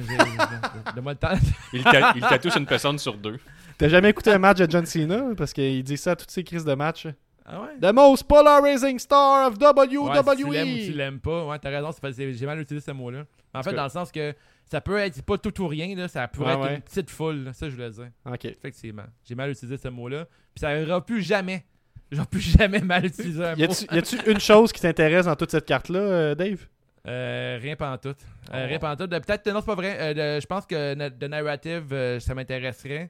[0.95, 1.33] Donne-moi le temps.
[1.73, 3.37] Il, ta- il tatoue une personne sur deux.
[3.77, 5.23] T'as jamais écouté un match de John Cena?
[5.37, 7.07] Parce qu'il dit ça à toutes ses crises de match.
[7.51, 7.79] Ah ouais?
[7.81, 10.51] The most polarizing star of Ouais, si tu WWE.
[10.53, 11.45] l'aimes ou tu l'aimes pas.
[11.45, 11.91] Ouais, t'as raison.
[11.93, 13.23] pas- J'ai mal utilisé ce mot-là.
[13.53, 14.33] En fait, dans le sens que
[14.65, 15.95] ça peut être pas tout ou rien.
[15.95, 16.75] Là, ça pourrait Ouais, être ouais.
[16.75, 17.43] une petite foule.
[17.45, 17.53] là.
[17.53, 18.09] Ça, je voulais dire.
[18.25, 18.45] Ok.
[18.45, 19.05] Effectivement.
[19.27, 20.25] J'ai mal utilisé ce mot-là.
[20.53, 21.65] Puis ça ira plus jamais.
[22.11, 23.73] J'aurai plus jamais mal utilisé un Y mot.
[23.95, 26.67] y a-tu une chose qui t'intéresse dans toute cette carte-là, euh, Dave?
[27.07, 28.17] Euh, rien pantoute.
[28.53, 28.67] Euh, Oh.
[28.67, 29.11] Rien pantoute.
[29.13, 30.39] Euh, Peut-être, non, c'est pas vrai.
[30.41, 33.09] Je pense que de narrative, ça m'intéresserait.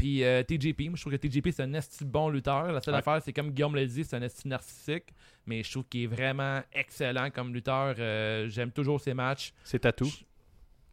[0.00, 2.72] Puis euh, TJP, moi je trouve que TJP c'est un esti de bon lutteur.
[2.72, 3.00] La seule Ouais.
[3.00, 5.12] affaire, c'est comme Guillaume l'a dit, c'est un esti narcissique.
[5.44, 7.94] Mais je trouve qu'il est vraiment excellent comme lutteur.
[7.98, 9.52] Euh, j'aime toujours ses matchs.
[9.62, 10.06] C'est tatou.
[10.06, 10.24] Je-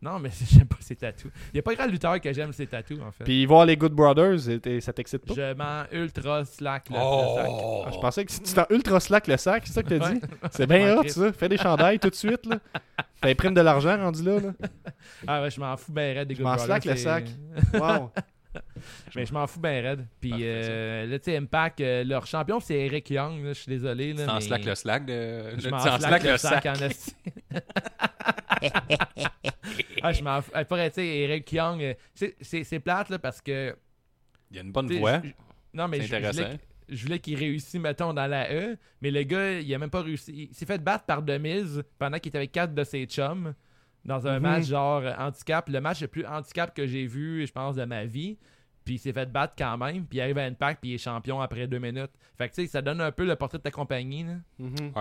[0.02, 1.32] Non, mais j'aime pas ses tatous.
[1.48, 3.24] Il n'y a pas grand lutteur que j'aime ses tatous, en fait.
[3.24, 5.34] Puis voir les Good Brothers, et- et ça t'excite pas?
[5.34, 7.84] Je m'en ultra slack le, le Oh!
[7.88, 10.06] Ah, je pensais que si tu t'en ultra slack le sac, c'est ça que t'as
[10.06, 10.14] sac.
[10.16, 10.22] dit?
[10.52, 11.32] C'est bien m'en hot, ça.
[11.34, 12.60] Fais des chandails tout de suite, là.
[13.22, 14.52] T'imprimes de l'argent rendu là, là.
[15.26, 17.26] Ah ouais, je m'en fous ben raide des Je Good m'en Brothers, slack le sac.
[17.74, 18.12] Wow.
[19.16, 20.06] Mais je m'en fous ben raide.
[20.20, 23.44] Puis euh, là, tu sais, Impact, euh, leur champion, c'est Eric Young.
[23.44, 24.14] là, Je suis désolé.
[24.14, 25.58] là, C'est en mais- slack le slack de.
[25.58, 26.66] Je le- m'en c'est en slack, le sac.
[26.66, 27.16] en esti.
[30.02, 30.52] ah, je m'en fous.
[30.54, 33.76] Ah, Pour être, tu sais, Eric Young, euh, c'est- c'est c'est plate là, parce que.
[34.52, 35.22] Il y a une bonne tu sais, voix.
[35.24, 35.30] je-
[35.74, 36.58] Non, mais C'est je, je voulais intéressant.
[36.90, 40.02] je voulais qu'il réussisse, mettons, dans la E, mais le gars, il a même pas
[40.02, 40.48] réussi.
[40.52, 43.54] Il s'est fait battre par Demise pendant qu'il était avec quatre de ses chums
[44.08, 44.42] dans un Mhm.
[44.44, 45.70] match genre euh, handicap.
[45.70, 48.38] Le match le plus handicap que j'ai vu, je pense, de ma vie.
[48.86, 50.06] Puis il s'est fait battre quand même.
[50.06, 52.12] Puis il arrive à Impact, puis il est champion après deux minutes.
[52.38, 54.24] Fait que tu sais, ça donne un peu le portrait de ta compagnie.
[54.24, 54.34] Là.
[54.60, 54.94] Mhm.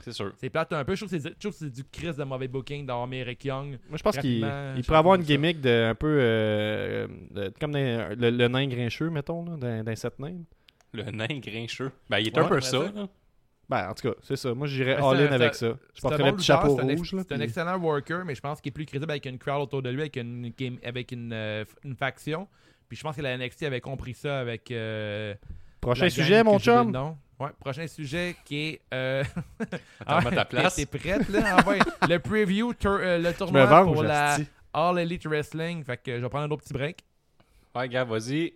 [0.00, 0.32] C'est sûr.
[0.36, 0.94] C'est plate un peu.
[0.96, 3.78] Je trouve que c'est du Chris de mauvais booking d'avoir mis Eric Young.
[3.88, 4.40] Moi, je pense qu'il
[4.84, 5.26] pourrait avoir une ça.
[5.28, 9.84] gimmick de un peu euh, de- comme dans- le, le nain grincheux, mettons, là, d'un,
[9.84, 10.34] d'un set nain.
[10.92, 11.92] Le nain grincheux.
[12.10, 12.92] Ben, il est Ouais, un peu ouais, ça.
[12.92, 13.08] ça.
[13.74, 14.54] Ben, en tout cas, c'est ça.
[14.54, 15.66] Moi, j'irais all-in un- avec ça.
[15.66, 17.14] Je un porterais bon le petit chapeau un rouge.
[17.18, 19.82] C'est un excellent worker, mais je pense qu'il est plus crédible avec une crowd autour
[19.82, 22.46] de lui, avec une, game- avec une, euh, une faction.
[22.88, 24.70] Puis je pense que la NXT avait compris ça avec.
[24.70, 25.34] euh,
[25.80, 26.90] Prochain sujet, mon chum?
[26.90, 27.16] nom.
[27.40, 28.80] Ouais, prochain sujet qui est.
[28.94, 29.24] Euh...
[30.06, 30.76] Attends, mets ta place.
[30.76, 31.40] T'es prête, là?
[31.58, 31.78] Ah ouais.
[32.08, 34.36] Le preview, euh, le tournoi venge, pour la.
[34.72, 35.82] All Elite Wrestling.
[35.84, 36.98] Fait que je vais prendre un autre petit break.
[37.74, 38.52] Ouais, gars, vas-y.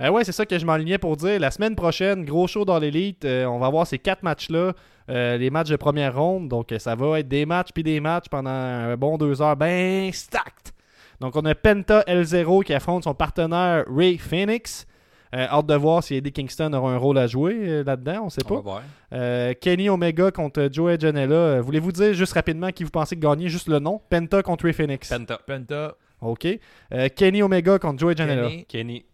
[0.00, 1.40] Euh, ouais, c'est ça que je m'enlignais pour dire.
[1.40, 3.24] La semaine prochaine, gros show dans l'élite.
[3.24, 4.72] Euh, on va avoir ces quatre matchs-là.
[5.08, 6.48] euh, les matchs de première ronde.
[6.48, 9.56] Donc, euh, ça va être des matchs puis des matchs pendant un bon deux heures.
[9.56, 10.72] Ben stacked.
[11.20, 14.86] Donc, on a Penta L0 qui affronte son partenaire Ray Phoenix.
[15.34, 18.24] Euh, hâte de voir si Eddie Kingston aura un rôle à jouer euh, là-dedans.
[18.26, 18.54] On sait On pas.
[18.56, 18.82] va voir.
[19.12, 21.34] Euh, Kenny Omega contre Joey Janela.
[21.34, 24.00] Euh, Voulez-vous dire juste rapidement qui vous pensez gagner Juste le nom?
[24.10, 25.08] Penta contre Ray Phoenix.
[25.08, 25.38] Penta.
[25.46, 26.46] Penta, OK.
[26.92, 28.48] Euh, Kenny Omega contre Joey Janela.
[28.48, 29.04] Kenny, Kenny.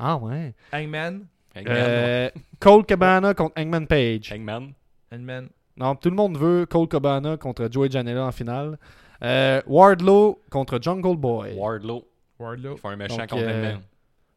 [0.00, 0.54] Ah ouais.
[0.72, 1.66] Hangman, Hangman.
[1.76, 4.32] Euh, Cole Cabana contre Hangman Page.
[4.32, 4.72] Hangman.
[5.12, 5.48] Hangman.
[5.76, 8.78] Non, tout le monde veut Cole Cabana contre Joey Janela en finale.
[9.22, 11.52] Euh, Wardlow contre Jungle Boy.
[11.54, 12.04] Wardlow.
[12.38, 12.72] Wardlow.
[12.76, 13.80] Il faut un méchant Donc, contre euh, Hangman.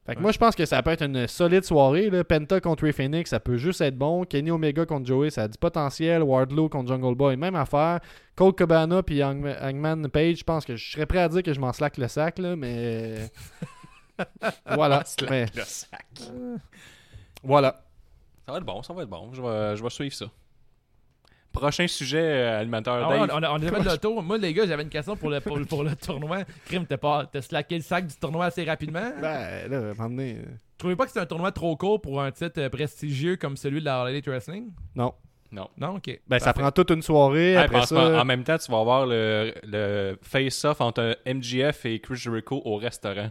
[0.06, 2.10] Fait que moi, je pense que ça peut être une solide soirée.
[2.10, 2.26] Là.
[2.26, 4.26] Penta contre Ray Phoenix, ça peut juste être bon.
[4.26, 6.22] Kenny Omega contre Joey, ça a du potentiel.
[6.24, 8.02] Wardlow contre Jungle Boy, même affaire.
[8.36, 11.54] Cole Cabana puis Hang- Hangman Page, je pense que je serais prêt à dire que
[11.54, 13.16] je m'en slack le sac, là, mais.
[14.66, 15.04] voilà.
[15.06, 16.06] Slack Mais le sac.
[17.44, 17.84] voilà.
[18.46, 19.32] Ça va être bon, ça va être bon.
[19.34, 20.26] Je vais, je vais suivre ça.
[21.52, 23.30] Prochain sujet, euh, animateur Ah ouais, Dave.
[23.40, 24.24] on, a, on a fait le tour.
[24.24, 26.40] Moi, les gars, j'avais une question pour le, pour, le- pour le tournoi.
[26.66, 29.12] Crime, t'as pas t'as slacké le sac du tournoi assez rapidement?
[29.22, 30.46] Ben, là, à un moment donné, euh,
[30.80, 33.82] Trouvez pas que c'est un tournoi trop court pour un titre euh, prestigieux comme celui
[33.82, 34.72] de la Elite Wrestling?
[34.96, 35.14] Non.
[35.52, 35.70] Non.
[35.78, 36.20] Non, ok.
[36.28, 37.56] Ben, ça prend toute une soirée.
[37.56, 38.20] Après ça.
[38.20, 42.78] En même temps, tu vas avoir le, le face-off entre MGF et Chris Jericho au
[42.78, 43.30] restaurant.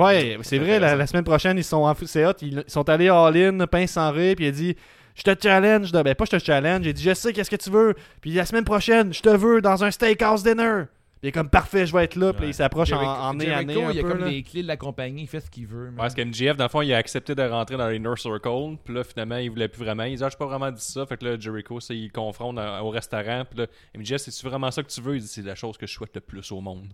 [0.00, 3.08] Ouais, c'est vrai, la, semaine prochaine, ils sont en c'est hot, ils, ils sont allés
[3.08, 4.76] all-in, pince sans rire, puis il a dit
[5.14, 7.50] Je te challenge, de- ben pas je te challenge, il a dit Je sais qu'est-ce
[7.50, 10.84] que tu veux, puis la semaine prochaine, je te veux dans un steakhouse dinner.
[11.22, 13.62] Il est comme parfait, je vais être là, puis il s'approche en, en nez à
[13.62, 13.74] nez.
[13.74, 14.28] Il a peu, comme là.
[14.28, 15.92] les clés de la compagnie, il fait ce qu'il veut.
[15.94, 18.76] Parce que MGF, dans le fond, il a accepté de rentrer dans l'Inner Circle.
[18.82, 20.04] Puis là, finalement, il voulait plus vraiment.
[20.04, 21.04] Il dit Ah, je pas vraiment dit ça.
[21.04, 23.44] Fait que là, Jericho, c'est- il confronte au restaurant.
[23.48, 25.16] Puis là, MGF, c'est-tu vraiment ça que tu veux?
[25.16, 26.86] Il dit C'est la chose que je souhaite le plus au monde.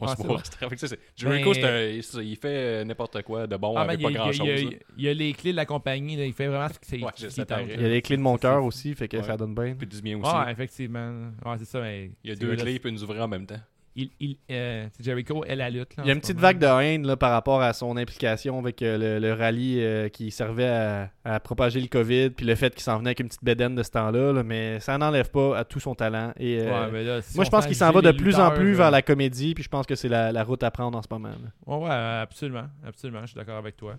[0.00, 0.42] On Ah, se c'est voit au vrai.
[0.42, 0.68] restaurant.
[0.70, 3.74] Fait que ça, c'est- Jericho, c'est un- il- c'est- fait euh, n'importe quoi de bon
[3.76, 4.46] Ah, avec pas il, y a- grand-chose.
[4.46, 4.76] il y a- là.
[4.96, 7.10] il y a les clés de la compagnie, là, il fait vraiment ce qu'il Ouais,
[7.18, 9.74] Il y a les clés de mon cœur C'est- aussi, fait que ça donne bien.
[9.76, 10.32] Puis du mien aussi.
[10.32, 11.32] Ouais, effectivement.
[11.58, 11.80] C'est ça.
[11.80, 13.55] Mais Il y a c'est deux clés, il peut nous ouvrir en même temps.
[13.98, 15.96] Il, il, euh, Jericho et la lutte.
[15.96, 16.48] là, Il y a une petite moment.
[16.48, 20.08] vague de haine là, par rapport à son implication avec euh, le, le rallye euh,
[20.10, 23.28] qui servait à, à propager le COVID, puis le fait qu'il s'en venait avec une
[23.28, 26.32] petite bédaine de ce temps-là, là, mais ça n'enlève pas à tout son talent.
[26.38, 28.74] Et, Ouais, mais là, si moi, je pense qu'il s'en va de plus en plus
[28.74, 31.08] vers la comédie, puis je pense que c'est la, la route à prendre en ce
[31.10, 31.30] moment.
[31.30, 31.36] là.
[31.66, 31.90] Ouais, ouais,
[32.22, 32.66] absolument.
[32.86, 33.96] Absolument, je suis d'accord avec toi.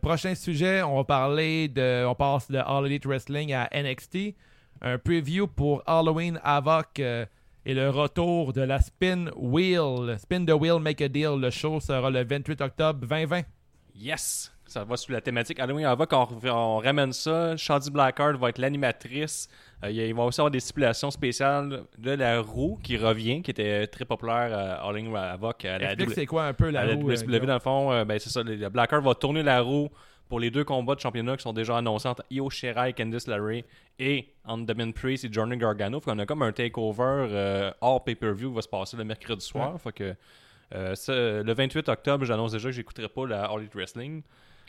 [0.00, 2.06] Prochain sujet, on va parler de.
[2.06, 4.34] On passe de All Elite Wrestling à NXT.
[4.80, 7.02] Un preview pour Halloween Havoc
[7.66, 10.16] et le retour de la Spin Wheel.
[10.20, 11.38] Spin the Wheel, Make a Deal.
[11.40, 13.42] Le show sera le 28 octobre 2020.
[13.96, 14.52] Yes!
[14.66, 17.56] Ça va sur la thématique Halloween Havoc, on, on ramène ça.
[17.56, 19.48] Shady Blackheart va être l'animatrice.
[19.84, 23.86] Euh, il va aussi avoir des stipulations spéciales de la roue qui revient, qui était
[23.88, 25.64] très populaire à Halloween Havoc.
[25.64, 27.10] À la Explique c'est quoi un peu la à la roue.
[27.10, 28.42] euh, dans le fond, euh, ben, c'est ça.
[28.44, 29.88] Blackheart va tourner la roue
[30.28, 33.62] pour les deux combats de championnat qui sont déjà annoncés entre Io Shirai, Candice LeRae
[33.98, 36.00] et entre Damien Priest et Johnny Gargano.
[36.00, 39.44] Fait qu'on a comme un takeover euh, hors pay-per-view qui va se passer le mercredi
[39.44, 39.80] soir.
[39.80, 40.14] Fait que
[40.74, 44.22] euh, le 28 octobre, j'annonce déjà que j'écouterai pas la All Elite Wrestling.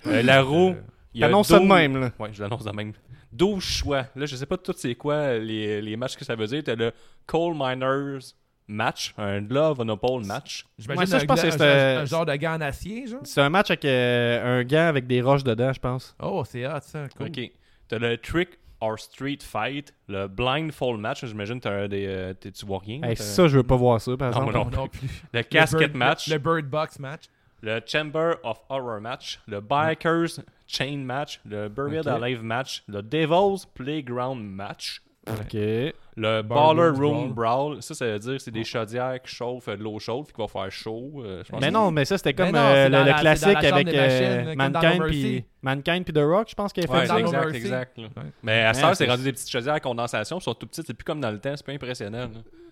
[0.05, 0.75] Euh, la roue,
[1.13, 2.11] il y a ça de 12 même, là.
[2.19, 2.93] Ouais, je l'annonce de même.
[3.31, 4.05] 12 choix.
[4.15, 6.63] Là, je sais pas tout c'est quoi les, les matchs que ça veut dire.
[6.63, 6.91] T'as le
[7.25, 8.19] Coal Miners
[8.67, 10.65] match, un Love on a Pole match.
[10.77, 13.07] J'imagine Ouais, ça, un, je pense que un- c'était- un genre de gant en acier,
[13.07, 13.21] genre.
[13.23, 16.15] C'est un match avec euh, un gant avec des roches dedans, je pense.
[16.21, 17.07] Oh, c'est hot, ça.
[17.17, 17.27] Cool.
[17.27, 17.51] Ok.
[17.87, 18.49] T'as le Trick
[18.79, 21.25] or Street Fight, le Blindfold match.
[21.25, 23.01] J'imagine t'as des, euh, t'es- tu vois rien.
[23.03, 24.53] Hey, ça, je veux pas voir ça, par Non, exemple.
[24.53, 24.69] moi non.
[24.71, 25.07] Non, non plus.
[25.33, 27.23] Le Le Casket Bird- match, Le, le Bird Box match.
[27.61, 32.21] le Chamber of Horror match, le Bikers Chain match, le Buried Ok.
[32.21, 35.57] Alive match, le Devil's Playground match, Ok.
[36.19, 39.77] Le Baller Room Brawl, ça, ça veut dire que c'est des chaudières qui chauffent euh,
[39.77, 41.21] de l'eau chaude, puis qui va faire chaud.
[41.23, 43.87] euh, je pense Mais que- non, mais ça c'était comme non, euh, le, classique avec
[43.89, 45.45] euh, Mankind puis.
[45.75, 47.97] Mankind puis The Rock, je pense qu'il a fait Ouais, dans exact, exact.
[47.97, 48.03] là.
[48.15, 48.23] Ouais.
[48.43, 50.93] Mais à ça, c'est c'est- rendu des petites chaudières à condensation, sont tout petites, c'est
[50.93, 52.19] plus comme dans le temps, c'est pas impressionnant.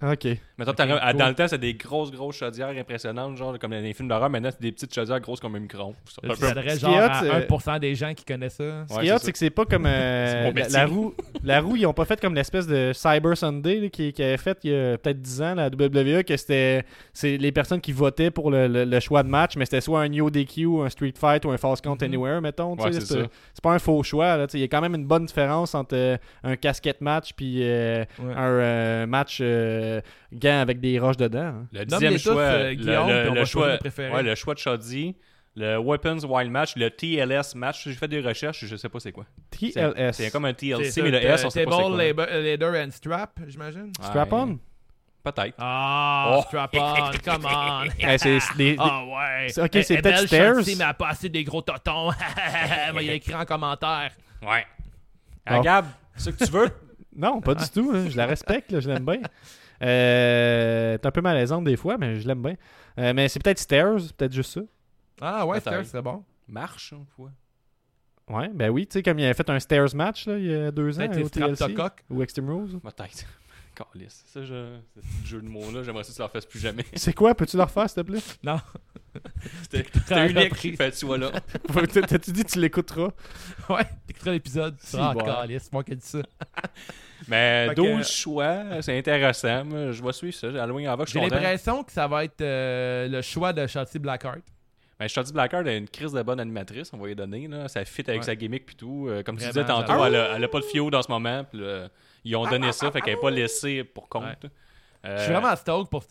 [0.02, 0.12] là.
[0.12, 0.26] Ok.
[0.26, 1.18] À- cool.
[1.18, 4.30] dans le temps, c'est des grosses, grosses chaudières impressionnantes, genre comme dans les films d'horreur.
[4.30, 5.94] Maintenant, c'est des petites chaudières grosses comme un micro.
[6.10, 8.26] Ça Un peu- s'adresse Ce qui genre est hot, à c'est- 1% des gens qui
[8.26, 8.86] connaissent ça.
[8.90, 9.24] Ce qui est c'est hot, ça.
[9.26, 11.14] c'est que c'est pas comme euh, la, roue.
[11.46, 14.38] La roue, ils ont pas fait comme l'espèce de Cyber Sunday là, qui, qui avait
[14.38, 16.84] fait il y a peut-être 10 ans la WWE que c'était
[17.14, 20.02] c'est les personnes qui votaient pour le, le- le choix de match, mais c'était soit
[20.02, 22.04] un New DQ, un Street Fight ou un False Count Mhm.
[22.04, 22.76] Anywhere, mettons.
[22.86, 23.28] Ouais, c'est c'est ça.
[23.54, 24.38] c'est pas un faux choix.
[24.38, 27.60] là, Il y a quand même une bonne différence entre euh, un casquette match puis
[27.64, 28.34] euh, Ouais.
[28.36, 30.02] un euh, match euh,
[30.34, 31.40] gant avec des roches dedans.
[31.40, 31.68] hein.
[31.72, 34.24] Le dixième tous, choix, euh, le, Guillaume, le- puis on le va choisir choix, ouais,
[34.24, 35.16] le choix de Shoddy,
[35.58, 37.84] le Weapons Wild Match, le TLS Match.
[37.88, 39.26] J'ai fait des recherches, je sais pas c'est quoi.
[39.52, 40.12] C'est- TLS.
[40.16, 42.82] C'est comme un TLC, C'est mais le S, on sait pas c'est quoi.
[42.84, 43.92] and Strap, j'imagine.
[44.02, 44.60] Strap-on?
[45.26, 45.56] Peut-être.
[45.58, 46.42] Ah, Oh.
[46.48, 47.84] strap-on, come on.
[48.00, 49.48] Eh, c'est des- des- Ah ouais.
[49.50, 50.54] C'est- ok, Elle- c'est est peut-être Stairs.
[50.66, 52.12] Mais elle a pas assez des gros totons.
[53.02, 54.12] Il a écrit en commentaire.
[54.44, 54.66] Ouais.
[55.46, 55.56] Ah.
[55.58, 56.70] Ah, Gab, c'est ce que tu veux?
[57.16, 57.92] Non, pas du tout.
[57.92, 58.08] là.
[58.08, 59.20] Je la respecte, là, je l'aime bien.
[59.82, 62.56] Euh, T'es un peu malaisante des fois, mais je l'aime bien.
[63.00, 64.62] Euh, mais c'est peut-être Stairs, peut-être juste ça.
[65.22, 65.74] Ah ouais, Peut-être.
[65.86, 66.24] Stairs, c'est bon.
[66.48, 67.32] Marche, une fois.
[68.30, 70.54] Ouais, ben oui, tu sais, comme il avait fait un Stairs match là, il y
[70.54, 71.76] a deux ans Peut-être au TLC
[72.10, 72.80] ou Extreme Rules.
[72.80, 73.26] Peut-être.
[74.26, 74.78] Ça, je...
[74.96, 76.86] ce petit jeu de mots-là, j'aimerais que ça leur fasse plus jamais.
[76.96, 77.36] C'est quoi?
[77.36, 78.20] Peux-tu le refaire, s'il te plaît?
[78.44, 78.60] Non.
[79.62, 80.78] C'était unique.
[80.78, 81.32] Fait, tu vois là.
[82.08, 83.10] T'as-tu dit que tu l'écouteras?
[83.70, 84.78] Ouais, t'écouteras l'épisode.
[84.78, 85.26] Tu Si, seras bon.
[85.72, 86.20] moi qui ai dit ça.
[87.28, 89.64] Mais Fait que- 12 choix, c'est intéressant.
[89.66, 90.48] Moi, je vais suivre ça.
[90.48, 93.66] Halloween en va, je suis J'ai l'impression que ça va être euh, le choix de
[93.66, 94.42] Shotzi Blackheart.
[95.00, 97.48] Ben, je te dis, Blackheart a une crise de bonne animatrice, on va lui donner.
[97.50, 97.68] Là.
[97.68, 98.26] Ça fit avec Ouais.
[98.26, 99.08] sa gimmick puis tout.
[99.10, 101.46] Euh, comme tu disais tantôt, elle, a, elle a pas de fio dans ce moment.
[102.24, 104.24] Ils ont donné ça, fait qu'elle n'est pas laissée pour compte.
[104.24, 104.50] Ouais.
[105.06, 106.08] Euh, Je suis vraiment stoked pour ce,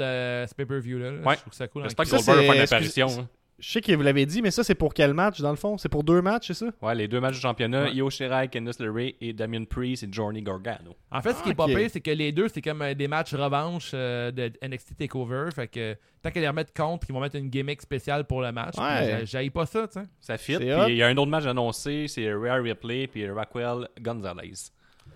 [0.48, 1.10] ce pay-per-view-là.
[1.12, 1.20] là.
[1.26, 1.34] Ouais.
[1.34, 1.82] Je trouve ça cool.
[1.84, 3.28] J'espère que Ça, Goldberg va faire une apparition.
[3.60, 5.78] Je sais que vous l'avez dit, mais ça, c'est pour quel match, dans le fond?
[5.78, 6.66] C'est pour deux matchs, c'est ça?
[6.82, 7.92] Ouais, les deux matchs de championnat, Ouais.
[7.94, 10.96] Io Shirai, Candice LeRae et Damien Priest et Johnny Gargano.
[11.12, 11.74] En fait, ce qui est Ah, pas ok.
[11.76, 15.50] pire, c'est que les deux, c'est comme euh, des matchs revanche euh, de NXT TakeOver.
[15.54, 18.50] Fait que tant qu'à les remettre contre, ils vont mettre une gimmick spéciale pour le
[18.50, 18.76] match.
[18.76, 18.98] Ouais.
[18.98, 20.06] Puis, j'a- J'haïs pas ça, tu sais.
[20.20, 20.56] Ça fit.
[20.56, 24.52] Puis il y a un autre match annoncé, c'est Rhea Ripley puis Raquel Gonzalez.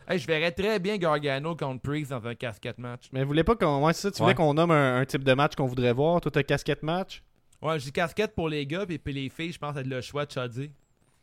[0.08, 3.08] Hey, je verrais très bien Gargano contre Priest dans un casquette match.
[3.12, 3.84] Mais vous voulez pas qu'on.
[3.84, 6.20] Ouais, c'est ça, tu voulais qu'on nomme un, un type de match qu'on voudrait voir?
[6.20, 7.22] Toi, t'as casquette match?
[7.60, 10.26] Ouais, j'ai casquette pour les gars, puis, puis les filles, je pense être le choix
[10.26, 10.70] de Chuddy.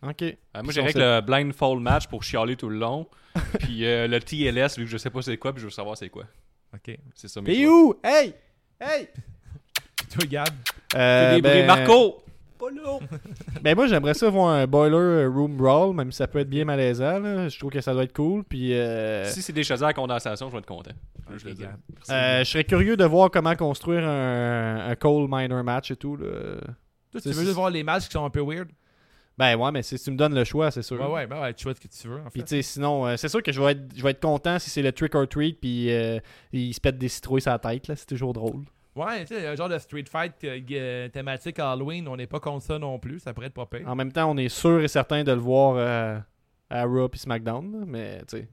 [0.01, 0.21] Ok.
[0.21, 3.07] Euh, moi, j'irais avec le blindfold match pour chialer tout le long.
[3.59, 5.97] puis euh, le TLS, vu que je sais pas c'est quoi, puis je veux savoir
[5.97, 6.25] c'est quoi.
[6.73, 6.97] Ok.
[7.13, 7.73] C'est ça mes choix.
[7.73, 7.95] où?
[8.03, 8.33] Hey!
[8.79, 9.07] Hey!
[10.11, 10.49] Toi, Gab.
[10.95, 11.65] Euh, Des ben.
[11.65, 12.23] Marco!
[12.59, 12.99] Pas là!
[13.61, 16.65] Ben moi j'aimerais ça voir un boiler room brawl, même si ça peut être bien
[16.65, 17.19] malaisant.
[17.19, 17.49] là.
[17.49, 18.43] Je trouve que ça doit être cool.
[18.43, 20.91] Puis euh, Si c'est des chaudières à condensation, je vais être content.
[21.35, 21.63] Je le dis.
[22.09, 26.15] Euh, je serais curieux de voir comment construire un, un coal miner match et tout.
[26.15, 26.27] là.
[27.11, 28.67] Toi, tu veux juste voir les matchs qui sont un peu weird?
[29.37, 30.97] Ben ouais, mais si tu me donnes le choix, c'est sûr.
[31.01, 32.45] Ouais, ouais, ben ouais, tu choisis ce que tu veux, en Puis fait.
[32.47, 34.69] tu sais, sinon, euh, c'est sûr que je vais être, je vais être content si
[34.69, 36.19] c'est le trick or treat, puis euh,
[36.53, 38.63] il se pète des citrouilles sur la tête, là, c'est toujours drôle.
[38.95, 42.39] Ouais, tu sais, un genre de street fight euh, euh, thématique Halloween, on n'est pas
[42.39, 43.87] contre ça non plus, ça pourrait être pas pire.
[43.87, 46.17] En même temps, on est sûr et certain de le voir euh,
[46.69, 48.47] à Raw puis SmackDown, mais tu sais,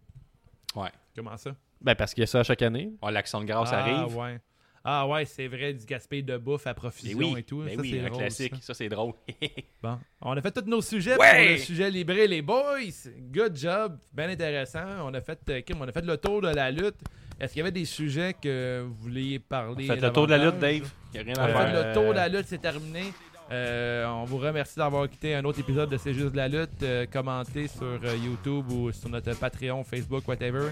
[1.15, 1.55] Comment ça?
[1.81, 2.93] ben parce qu'il y a ça à chaque année.
[3.03, 4.17] Ouais, l'action de grâce ah, arrive.
[4.17, 4.41] ouais.
[4.85, 7.59] Ah ouais, c'est vrai, du gaspillage de bouffe à profusion oui, et tout.
[7.59, 8.55] mais ça, oui, c'est un drôle, classique.
[8.57, 8.63] ça.
[8.63, 9.13] Ça, c'est drôle.
[9.83, 11.45] Bon, on a fait tous nos sujets Ouais!
[11.45, 12.79] pour le sujet libré, les boys.
[13.33, 14.85] Good job, bien intéressant.
[15.05, 16.99] On a fait, euh, Kim, on a fait le tour de la lutte.
[17.41, 20.45] Est-ce qu'il y avait des sujets que vous vouliez parler Faites le tour de la
[20.45, 20.59] lutte?
[20.59, 20.89] Dave.
[21.15, 21.61] Il a rien à a faire.
[21.83, 23.13] fait le tour de la lutte, c'est terminé.
[23.51, 26.83] Euh, on vous remercie d'avoir écouté un autre épisode de C'est juste de la lutte.
[26.83, 30.71] Euh, commentez sur euh, YouTube ou sur notre Patreon, Facebook, whatever.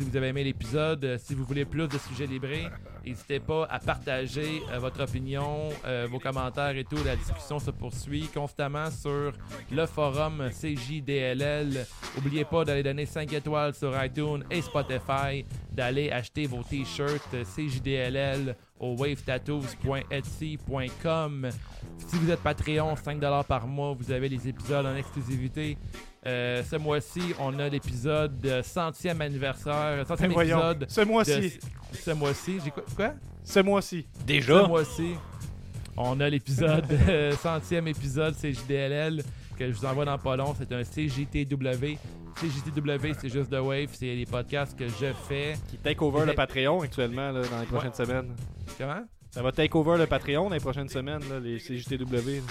[0.00, 2.68] Si vous avez aimé l'épisode, euh, si vous voulez plus de sujets librés,
[3.04, 6.96] n'hésitez pas à partager euh, votre opinion, euh, vos commentaires et tout.
[7.04, 9.34] La discussion se poursuit constamment sur
[9.70, 11.86] le forum CJDLL.
[12.16, 18.56] N'oubliez pas d'aller donner 5 étoiles sur iTunes et Spotify, d'aller acheter vos t-shirts CJDLL
[18.78, 21.50] au wavetattoos.etsy.com.
[21.98, 25.76] Si vous êtes Patreon, 5$ par mois, vous avez les épisodes en exclusivité.
[26.26, 31.06] Euh, ce mois-ci, on a l'épisode de centième anniversaire, centième Ben voyons, épisode ce de
[31.06, 31.60] mois-ci,
[31.94, 32.58] ce mois-ci.
[32.62, 32.82] J'ai quoi?
[32.94, 33.14] quoi?
[33.42, 34.06] ce mois-ci.
[34.18, 34.66] Ce Déjà?
[34.66, 35.14] mois-ci,
[35.96, 36.84] on a l'épisode,
[37.42, 39.22] centième épisode CJDLL
[39.58, 40.54] que je vous envoie dans pas long.
[40.58, 41.96] C'est un CJTW.
[42.36, 45.54] CJTW, c'est juste de Wave, c'est les podcasts que je fais.
[45.68, 48.34] Qui take over le Patreon actuellement là, dans les prochaines semaines.
[48.78, 49.04] Comment?
[49.30, 52.36] Ça va take over le Patreon dans les prochaines semaines, là, les CJTW.
[52.36, 52.42] là.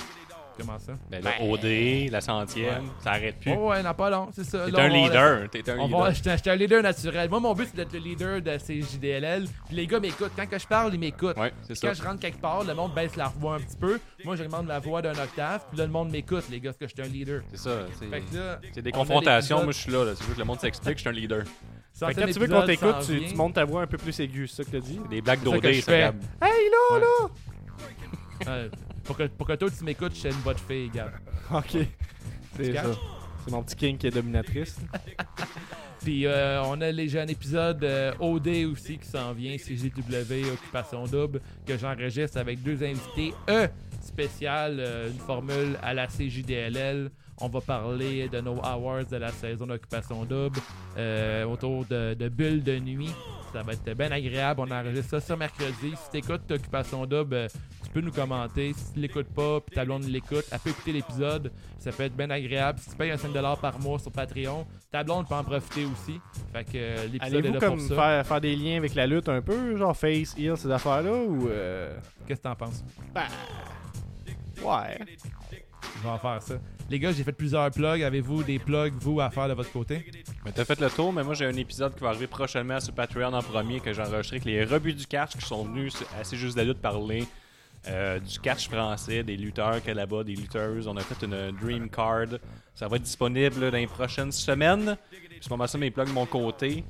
[0.59, 0.93] Comment ça?
[1.09, 3.51] Ben là, OD, la centième, ça arrête plus.
[3.57, 4.65] Oh, ouais, non, pas long, c'est ça.
[4.69, 5.49] T'es un leader.
[5.49, 5.99] T'es un On leader.
[6.01, 7.29] va, j'étais un leader naturel.
[7.29, 9.45] Moi, mon but, c'est d'être le leader de ces JDLL.
[9.67, 10.31] Puis les gars m'écoutent.
[10.35, 11.37] Quand que je parle, ils m'écoutent.
[11.37, 11.87] Ouais, c'est Puis ça.
[11.89, 13.99] Quand je rentre quelque part, le monde baisse la voix un petit peu.
[14.25, 15.63] Moi, j'augmente la voix d'un octave.
[15.69, 17.41] Puis là, le monde m'écoute, les gars, parce que je suis un leader.
[17.51, 17.71] C'est ça.
[17.99, 19.63] c'est- Fait que là, C'est des confrontations.
[19.63, 20.03] Moi, je suis là.
[20.05, 20.11] là.
[20.15, 20.95] C'est juste que le monde s'explique.
[20.97, 21.43] Je suis un leader.
[21.93, 24.17] Fait que quand tu veux qu'on t'écoute, tu, tu montes ta voix un peu plus
[24.21, 24.99] aiguë, c'est ça que t'as dit?
[25.09, 25.97] Des blagues ça d'OD, je ça.
[25.99, 26.15] Gab.
[26.41, 27.01] Hey là, Ouais.
[28.45, 28.69] là!
[29.09, 31.09] Pour, que, pour que toi, tu m'écoutes, je suis une de fille, Gab.
[31.51, 31.77] Ok.
[32.55, 32.83] C'est ça.
[33.43, 34.77] C'est mon petit king qui est dominatrice.
[36.03, 41.05] Puis euh, on a les jeunes épisodes euh, OD aussi qui s'en vient, CGW, Occupation
[41.07, 43.33] Double, que j'enregistre avec deux invités.
[43.49, 43.67] E
[43.99, 47.09] spécial, euh, une formule à la CJDLL.
[47.41, 50.59] On va parler de nos hours de la saison d'Occupation Double
[50.97, 53.11] euh, autour de, de bulles de nuit.
[53.53, 54.61] Ça va être bien agréable.
[54.61, 55.93] On enregistre ça ce mercredi.
[55.95, 57.47] Si t'écoutes Occupation Double,
[57.89, 58.73] tu peux nous commenter.
[58.73, 61.51] Si tu l'écoutes pas, puis ta blonde l'écoute, elle peut écouter l'épisode.
[61.79, 62.77] Ça peut être bien agréable.
[62.79, 66.19] Si tu payes un 5$ par mois sur Patreon, ta blonde peut en profiter aussi.
[66.53, 67.95] Fait que euh, l'épisode est là comme pour ça.
[67.95, 71.47] faire, faire des liens avec la lutte un peu, genre face, heel, ces affaires-là, ou...
[71.47, 71.97] Euh...
[72.27, 72.83] Qu'est-ce que t'en penses?
[74.61, 74.99] Ouais.
[75.97, 76.55] Je vais en faire ça.
[76.89, 78.03] Les gars, j'ai fait plusieurs plugs.
[78.03, 80.05] Avez-vous des plugs, vous, à faire de votre côté?
[80.45, 82.93] Mais t'as fait le tour, mais moi j'ai un épisode qui va arriver prochainement sur
[82.93, 86.37] Patreon en premier que j'ai enregistré avec les rebuts du catch qui sont venus assez
[86.37, 87.25] juste de la lutte parler
[87.87, 90.87] euh, du catch français, des lutteurs qu'il y a là-bas, des lutteuses.
[90.87, 92.39] On a fait une Dream Card.
[92.75, 94.97] Ça va être disponible dans les prochaines semaines.
[95.47, 96.83] Pas mal ça mes plugs de mon côté.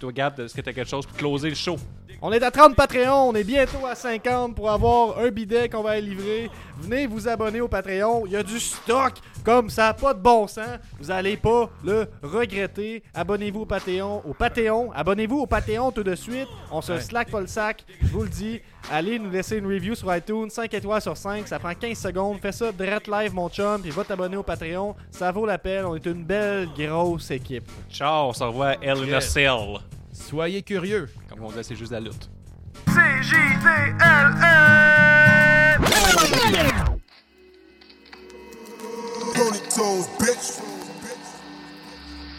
[0.00, 1.76] Toi, Gab, est-ce que t'as quelque chose pour closer le show?
[2.26, 5.82] On est à 30 Patreon, on est bientôt à 50 pour avoir un bidet qu'on
[5.82, 6.50] va aller livrer.
[6.78, 9.12] Venez vous abonner au Patreon, il y a du stock
[9.44, 10.78] comme ça, pas de bon sens.
[10.98, 13.02] Vous allez pas le regretter.
[13.12, 16.48] Abonnez-vous au Patreon, au Patreon, abonnez-vous au Patreon tout de suite.
[16.72, 17.00] On se Ouais.
[17.02, 18.58] slack pas le sac, je vous le dis.
[18.90, 22.38] Allez nous laisser une review sur iTunes, 5 étoiles sur 5, ça prend 15 secondes.
[22.40, 25.84] Fais ça direct live mon chum, puis va t'abonner au Patreon, ça vaut la peine.
[25.84, 27.70] On est une belle grosse équipe.
[27.90, 29.20] Ciao, on se revoit à.
[29.20, 29.78] Cell.
[30.10, 31.08] Soyez curieux.
[31.34, 32.30] Comme on dit, c'est juste la lutte.
[39.34, 40.04] Ponytails,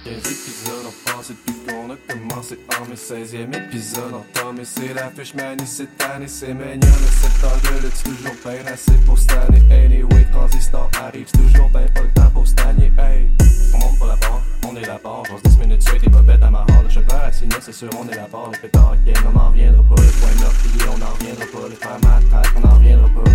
[0.06, 2.60] 15 épisodes ont passé depuis qu'on a commencé.
[2.80, 7.44] En mes 16e épisode entamé c'est la fiche manie cette année c'est mignon le 7
[7.44, 9.64] ans de lutte c'est toujours bien assez pour cette année.
[9.72, 13.27] Anyway transistor arrive c'est toujours bien pas le temps pour stagner Hey
[13.73, 15.23] on monte pas la barre on est la barre.
[15.27, 18.07] J'ose 10 minutes suite et bobette à ma hall Le chauffeur signer c'est sûr on
[18.07, 18.52] est la barre.
[18.53, 20.02] Le pétard game on n'en reviendra pas.
[20.03, 21.68] Les points meurtriers on n'en reviendra pas.
[21.68, 23.32] Les femmes à traque on n'en reviendra pas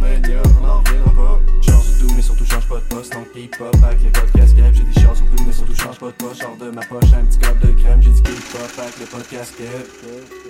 [0.00, 1.40] On n'en reviendra pas.
[1.66, 3.12] Change de tout, mais surtout change pas de poste.
[3.12, 3.26] Donc
[3.60, 4.74] up avec les podcasts crèves.
[4.74, 6.42] J'ai des chances sur tout, mais surtout change pas de poste.
[6.42, 8.02] Genre de ma poche, un petit cop de crème.
[8.02, 10.47] J'ai keep up avec les podcasts crèves.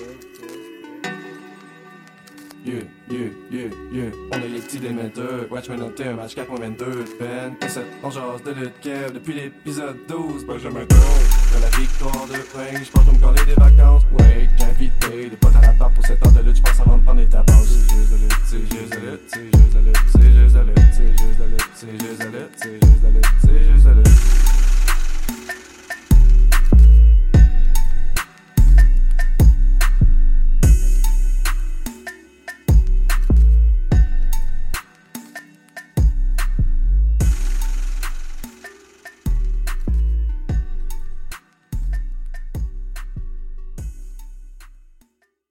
[2.64, 4.10] Yeah, yeah, yeah, yeah.
[4.32, 5.47] On est les petits démetteurs.
[5.51, 7.18] Watchmen un match 4.22.
[7.18, 10.44] Ben, P7, on jase de lutte Kev depuis l'épisode 12.
[10.44, 10.98] Benjamin Tour.
[11.55, 14.02] De la victoire de Ring, j'pense me coller des vacances.
[14.18, 16.56] Ouais, invité des potes à la part pour 7 ans de lutte.
[16.56, 17.52] J'pense va me prendre des tapas.
[17.52, 20.60] C'est juste de lutte, c'est juste de lutte, c'est juste de lutte, c'est juste de
[20.60, 24.57] lutte, c'est juste de lutte, c'est juste de lutte, c'est juste